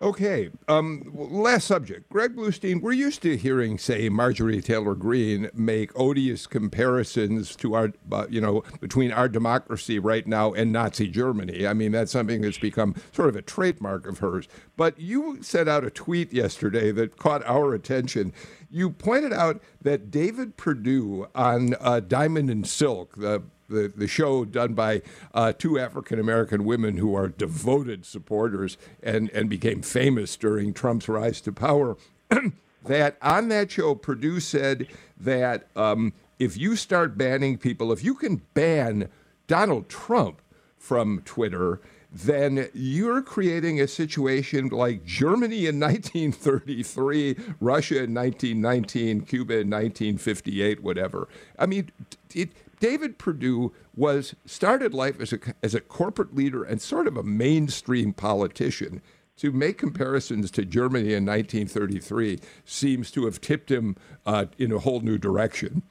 Okay. 0.03 0.51
Um, 0.69 1.11
last 1.15 1.67
subject. 1.67 2.11
Greg 2.11 2.37
Bluestein, 2.37 2.83
we're 2.83 2.93
used 2.93 3.23
to 3.23 3.35
hearing, 3.37 3.79
say, 3.79 4.11
Marjorie 4.11 4.61
Taylor 4.61 4.95
Greene 4.95 5.49
make 5.55 5.99
odious 5.99 6.47
comparisons 6.47 7.57
to 7.57 7.75
our, 7.75 7.93
uh, 8.13 8.27
you 8.29 8.41
know, 8.41 8.63
between 8.81 9.11
our 9.11 9.27
democracy 9.27 9.99
right 9.99 10.27
now 10.27 10.53
and 10.53 10.71
Nazi 10.71 11.09
Germany. 11.09 11.67
I 11.67 11.73
mean, 11.73 11.93
that's 11.93 12.13
something 12.13 12.43
that's 12.43 12.59
become 12.59 12.95
sort 13.13 13.31
of 13.31 13.37
a 13.37 13.43
trademark 13.43 14.07
of 14.07 14.19
hers. 14.19 14.49
But 14.77 15.01
you 15.01 15.43
sent 15.43 15.67
out 15.67 15.85
a 15.85 15.91
tweet 15.91 16.31
yesterday 16.31 16.93
that 16.93 17.17
caught 17.17 17.43
our 17.47 17.73
attention. 17.73 18.35
You 18.71 18.91
pointed 18.91 19.33
out 19.33 19.63
that 19.81 20.11
David 20.11 20.59
Perdue 20.59 21.29
on 21.35 21.75
uh, 21.81 22.01
Diamond 22.01 22.51
and 22.51 22.67
Silk, 22.67 23.17
the 23.17 23.43
the, 23.69 23.93
the 23.95 24.07
show 24.07 24.45
done 24.45 24.75
by 24.75 25.03
uh, 25.35 25.53
two 25.53 25.79
African 25.79 26.19
American 26.19 26.65
women 26.65 26.97
who 26.97 27.15
are 27.15 27.29
devoted 27.29 28.05
supporters 28.05 28.77
and, 29.03 29.31
and 29.31 29.49
became 29.51 29.83
famous 29.83 30.37
during 30.37 30.73
Trump's 30.73 31.09
rise 31.09 31.41
to 31.43 31.53
power. 31.53 31.97
that 32.85 33.17
on 33.21 33.49
that 33.49 33.71
show, 33.71 33.95
Perdue 33.95 34.41
said 34.41 34.87
that 35.19 35.69
um, 35.77 36.13
if 36.39 36.57
you 36.57 36.77
start 36.77 37.17
banning 37.17 37.59
people, 37.59 37.93
if 37.93 38.05
you 38.05 38.15
can 38.15 38.43
ban 38.55 39.09
Donald 39.47 39.89
Trump 39.89 40.41
from 40.79 41.23
Twitter, 41.25 41.81
then 42.13 42.69
you're 42.73 43.21
creating 43.21 43.81
a 43.81 43.89
situation 43.89 44.69
like 44.69 45.05
Germany 45.05 45.67
in 45.67 45.81
1933, 45.81 47.37
Russia 47.61 48.05
in 48.05 48.15
1919, 48.15 49.23
Cuba 49.23 49.55
in 49.55 49.71
1958, 49.71 50.83
whatever. 50.83 51.29
I 51.59 51.67
mean, 51.67 51.91
it, 52.35 52.51
David 52.81 53.19
Perdue 53.19 53.73
was 53.95 54.35
started 54.45 54.95
life 54.95 55.21
as 55.21 55.33
a 55.33 55.39
as 55.63 55.75
a 55.75 55.81
corporate 55.81 56.35
leader 56.35 56.63
and 56.63 56.81
sort 56.81 57.07
of 57.07 57.17
a 57.17 57.23
mainstream 57.23 58.13
politician. 58.13 59.03
To 59.39 59.53
make 59.53 59.77
comparisons 59.77 60.51
to 60.53 60.65
Germany 60.65 61.13
in 61.13 61.27
1933 61.27 62.39
seems 62.65 63.11
to 63.11 63.27
have 63.27 63.39
tipped 63.39 63.71
him 63.71 63.97
uh, 64.25 64.47
in 64.57 64.73
a 64.73 64.79
whole 64.79 65.01
new 65.01 65.19
direction. 65.19 65.83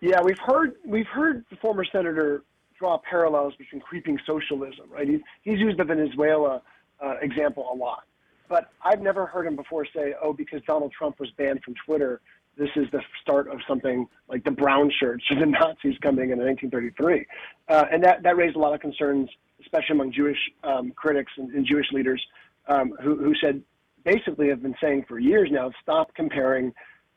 Yeah, 0.00 0.22
we've 0.22 0.38
heard 0.38 0.76
we've 0.86 1.06
heard 1.06 1.44
the 1.50 1.56
former 1.56 1.84
senator 1.84 2.44
draw 2.78 2.98
parallels 2.98 3.54
between 3.56 3.82
creeping 3.82 4.18
socialism. 4.26 4.88
Right, 4.90 5.08
he's, 5.08 5.20
he's 5.42 5.58
used 5.58 5.78
the 5.78 5.84
Venezuela 5.84 6.62
uh, 7.04 7.14
example 7.20 7.68
a 7.70 7.76
lot, 7.76 8.04
but 8.48 8.70
I've 8.82 9.02
never 9.02 9.26
heard 9.26 9.46
him 9.46 9.56
before 9.56 9.86
say, 9.94 10.14
"Oh, 10.22 10.32
because 10.32 10.62
Donald 10.66 10.92
Trump 10.92 11.20
was 11.20 11.30
banned 11.32 11.62
from 11.64 11.74
Twitter, 11.84 12.20
this 12.58 12.68
is 12.76 12.86
the 12.90 13.00
start 13.22 13.48
of 13.48 13.60
something 13.66 14.06
like 14.28 14.44
the 14.44 14.50
brown 14.50 14.90
shirts 14.98 15.24
or 15.30 15.38
the 15.38 15.46
Nazis 15.46 15.96
coming 16.02 16.30
in 16.30 16.38
1933. 16.38 17.26
Uh, 17.68 17.84
and 17.90 18.02
that, 18.04 18.22
that 18.22 18.36
raised 18.36 18.56
a 18.56 18.58
lot 18.58 18.74
of 18.74 18.80
concerns, 18.80 19.30
especially 19.60 19.94
among 19.94 20.12
Jewish 20.12 20.38
um, 20.64 20.90
critics 20.90 21.32
and, 21.36 21.50
and, 21.52 21.64
Jewish 21.64 21.86
leaders 21.92 22.22
um, 22.66 22.92
who, 23.02 23.16
who 23.16 23.34
said, 23.40 23.62
basically 24.04 24.48
have 24.48 24.62
been 24.62 24.74
saying 24.80 25.04
for 25.08 25.18
years 25.18 25.48
now, 25.50 25.70
stop 25.82 26.14
comparing 26.14 26.72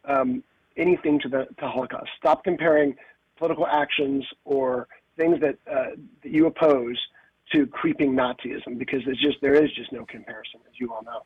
um, 0.06 0.44
anything 0.78 1.20
to 1.20 1.30
the 1.30 1.48
to 1.60 1.68
Holocaust. 1.68 2.10
Stop 2.18 2.44
comparing 2.44 2.96
political 3.38 3.68
actions 3.68 4.26
or 4.46 4.88
things 5.18 5.40
that, 5.42 5.58
uh, 5.72 5.96
that 6.24 6.32
you 6.32 6.46
oppose 6.48 6.98
to 7.54 7.68
creeping 7.68 8.14
Nazism 8.14 8.78
because 8.78 9.02
it's 9.08 9.22
just 9.22 9.38
there 9.42 9.54
is 9.54 9.72
just 9.74 9.92
no 9.92 10.06
comparison, 10.06 10.60
as 10.68 10.80
you 10.80 10.92
all 10.94 11.04
know. 11.04 11.22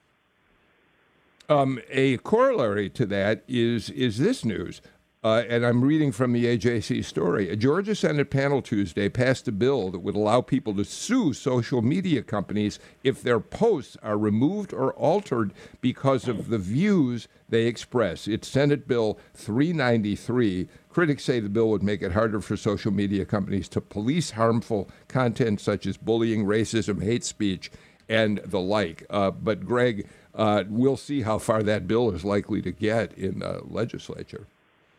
Um, 1.48 1.80
a 1.90 2.18
corollary 2.18 2.90
to 2.92 3.06
that 3.08 3.44
is 3.48 3.90
is 3.92 4.18
this 4.18 4.44
news. 4.44 4.82
Uh, 5.24 5.44
and 5.50 5.66
I'm 5.66 5.84
reading 5.84 6.12
from 6.12 6.34
the 6.34 6.46
AJC 6.46 7.04
story. 7.04 7.50
A 7.50 7.56
Georgia 7.56 7.96
Senate 7.96 8.30
panel 8.30 8.62
Tuesday 8.62 9.10
passed 9.10 9.48
a 9.48 9.52
bill 9.52 9.90
that 9.90 10.02
would 10.02 10.16
allow 10.16 10.42
people 10.42 10.76
to 10.76 10.86
sue 10.86 11.34
social 11.34 11.82
media 11.82 12.22
companies 12.22 12.78
if 13.04 13.24
their 13.24 13.40
posts 13.40 13.98
are 14.04 14.20
removed 14.20 14.72
or 14.72 14.94
altered 14.94 15.52
because 15.82 16.28
of 16.28 16.50
the 16.50 16.60
views 16.60 17.28
they 17.50 17.66
express. 17.66 18.28
It's 18.28 18.48
Senate 18.48 18.88
Bill 18.88 19.18
393. 19.34 20.68
Critics 20.90 21.24
say 21.24 21.40
the 21.40 21.50
bill 21.50 21.72
would 21.72 21.82
make 21.82 22.04
it 22.04 22.12
harder 22.12 22.40
for 22.40 22.56
social 22.56 22.92
media 22.92 23.26
companies 23.26 23.68
to 23.70 23.82
police 23.82 24.30
harmful 24.30 24.92
content 25.08 25.60
such 25.60 25.88
as 25.88 25.98
bullying, 25.98 26.46
racism, 26.46 27.02
hate 27.02 27.24
speech, 27.24 27.72
and 28.08 28.40
the 28.46 28.60
like. 28.60 29.06
Uh, 29.10 29.32
but, 29.32 29.66
Greg, 29.66 30.08
uh, 30.36 30.64
we'll 30.70 30.98
see 30.98 31.22
how 31.22 31.38
far 31.38 31.64
that 31.64 31.88
bill 31.88 32.12
is 32.12 32.24
likely 32.24 32.62
to 32.62 32.72
get 32.72 33.14
in 33.14 33.40
the 33.40 33.62
legislature. 33.66 34.48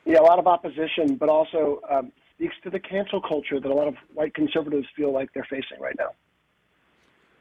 Yeah, 0.05 0.21
a 0.21 0.23
lot 0.23 0.39
of 0.39 0.47
opposition, 0.47 1.17
but 1.17 1.29
also 1.29 1.81
um, 1.91 2.13
speaks 2.35 2.55
to 2.65 2.71
the 2.71 2.81
cancel 2.81 3.21
culture 3.21 3.61
that 3.61 3.71
a 3.71 3.75
lot 3.75 3.89
of 3.89 3.95
white 4.15 4.35
conservatives 4.35 4.87
feel 4.97 5.13
like 5.13 5.33
they're 5.35 5.47
facing 5.51 5.81
right 5.81 5.97
now. 5.99 6.11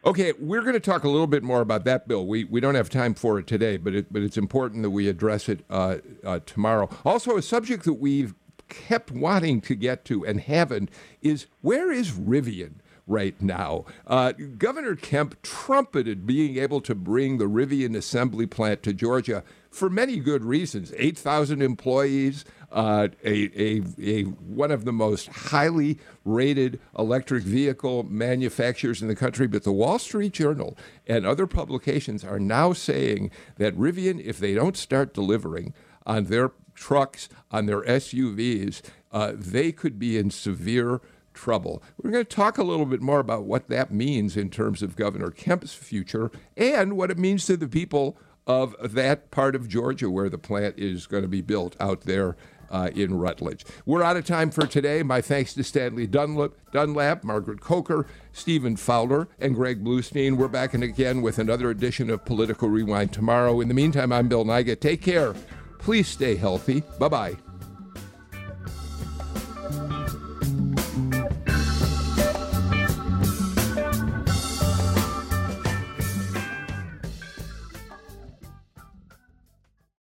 Okay, 0.03 0.33
we're 0.39 0.61
going 0.61 0.73
to 0.73 0.79
talk 0.79 1.03
a 1.03 1.09
little 1.09 1.25
bit 1.25 1.41
more 1.41 1.61
about 1.61 1.83
that 1.85 2.07
bill. 2.07 2.27
We 2.27 2.43
we 2.43 2.59
don't 2.59 2.75
have 2.75 2.89
time 2.89 3.15
for 3.15 3.39
it 3.39 3.47
today, 3.47 3.77
but 3.77 3.95
it, 3.95 4.13
but 4.13 4.21
it's 4.21 4.37
important 4.37 4.83
that 4.83 4.91
we 4.91 5.07
address 5.07 5.49
it 5.49 5.65
uh, 5.69 5.97
uh, 6.23 6.39
tomorrow. 6.45 6.89
Also, 7.03 7.37
a 7.37 7.41
subject 7.41 7.85
that 7.85 7.93
we've 7.93 8.35
kept 8.67 9.11
wanting 9.11 9.61
to 9.61 9.75
get 9.75 10.05
to 10.05 10.25
and 10.25 10.41
haven't 10.41 10.89
is 11.21 11.47
where 11.61 11.91
is 11.91 12.11
Rivian? 12.11 12.75
Right 13.07 13.39
now. 13.41 13.85
Uh, 14.07 14.31
Governor 14.31 14.95
Kemp 14.95 15.41
trumpeted 15.41 16.25
being 16.25 16.57
able 16.57 16.81
to 16.81 16.95
bring 16.95 17.37
the 17.37 17.45
Rivian 17.45 17.95
assembly 17.95 18.45
plant 18.45 18.83
to 18.83 18.93
Georgia 18.93 19.43
for 19.69 19.89
many 19.89 20.17
good 20.17 20.43
reasons 20.43 20.93
8,000 20.97 21.61
employees, 21.61 22.45
uh, 22.71 23.09
a, 23.23 23.61
a, 23.61 23.83
a, 24.01 24.23
one 24.23 24.71
of 24.71 24.85
the 24.85 24.93
most 24.93 25.27
highly 25.27 25.99
rated 26.23 26.79
electric 26.97 27.43
vehicle 27.43 28.03
manufacturers 28.03 29.01
in 29.01 29.07
the 29.07 29.15
country. 29.15 29.47
But 29.47 29.63
the 29.63 29.71
Wall 29.71 29.99
Street 29.99 30.33
Journal 30.33 30.77
and 31.05 31.25
other 31.25 31.45
publications 31.45 32.23
are 32.23 32.39
now 32.39 32.73
saying 32.73 33.31
that 33.57 33.77
Rivian, 33.77 34.23
if 34.23 34.39
they 34.39 34.53
don't 34.53 34.77
start 34.77 35.13
delivering 35.13 35.73
on 36.05 36.25
their 36.25 36.51
trucks, 36.73 37.29
on 37.51 37.65
their 37.65 37.81
SUVs, 37.81 38.81
uh, 39.11 39.33
they 39.35 39.71
could 39.71 39.97
be 39.99 40.17
in 40.17 40.29
severe 40.29 41.01
trouble. 41.35 41.83
We're 42.01 42.11
going 42.11 42.25
to 42.25 42.35
talk 42.35 42.57
a 42.57 42.63
little 42.63 42.85
bit 42.85 43.01
more 43.01 43.19
about 43.19 43.43
what 43.43 43.67
that 43.67 43.91
means 43.91 44.35
in 44.35 44.49
terms 44.49 44.81
of 44.81 44.95
Governor 44.95 45.29
Kemp's 45.29 45.73
future 45.73 46.31
and 46.57 46.97
what 46.97 47.11
it 47.11 47.19
means 47.19 47.45
to 47.45 47.57
the 47.57 47.67
people 47.67 48.17
of 48.47 48.75
that 48.93 49.31
part 49.31 49.55
of 49.55 49.67
Georgia 49.67 50.09
where 50.09 50.29
the 50.29 50.37
plant 50.37 50.75
is 50.77 51.07
going 51.07 51.23
to 51.23 51.29
be 51.29 51.41
built 51.41 51.75
out 51.79 52.01
there 52.01 52.35
uh, 52.71 52.89
in 52.95 53.17
Rutledge. 53.17 53.65
We're 53.85 54.03
out 54.03 54.17
of 54.17 54.25
time 54.25 54.51
for 54.51 54.65
today. 54.65 55.03
My 55.03 55.21
thanks 55.21 55.53
to 55.53 55.63
Stanley 55.63 56.07
Dunlap, 56.07 56.51
Dunlap, 56.71 57.23
Margaret 57.23 57.61
Coker, 57.61 58.07
Stephen 58.31 58.75
Fowler, 58.75 59.27
and 59.39 59.55
Greg 59.55 59.83
Bluestein. 59.83 60.37
We're 60.37 60.47
back 60.47 60.73
in 60.73 60.83
again 60.83 61.21
with 61.21 61.39
another 61.39 61.69
edition 61.69 62.09
of 62.09 62.25
Political 62.25 62.69
Rewind 62.69 63.13
tomorrow. 63.13 63.61
In 63.61 63.67
the 63.67 63.73
meantime, 63.73 64.11
I'm 64.11 64.27
Bill 64.27 64.45
Nigut. 64.45 64.79
Take 64.79 65.01
care. 65.01 65.35
Please 65.79 66.07
stay 66.07 66.35
healthy. 66.35 66.81
Bye 66.99 67.09
bye. 67.09 67.37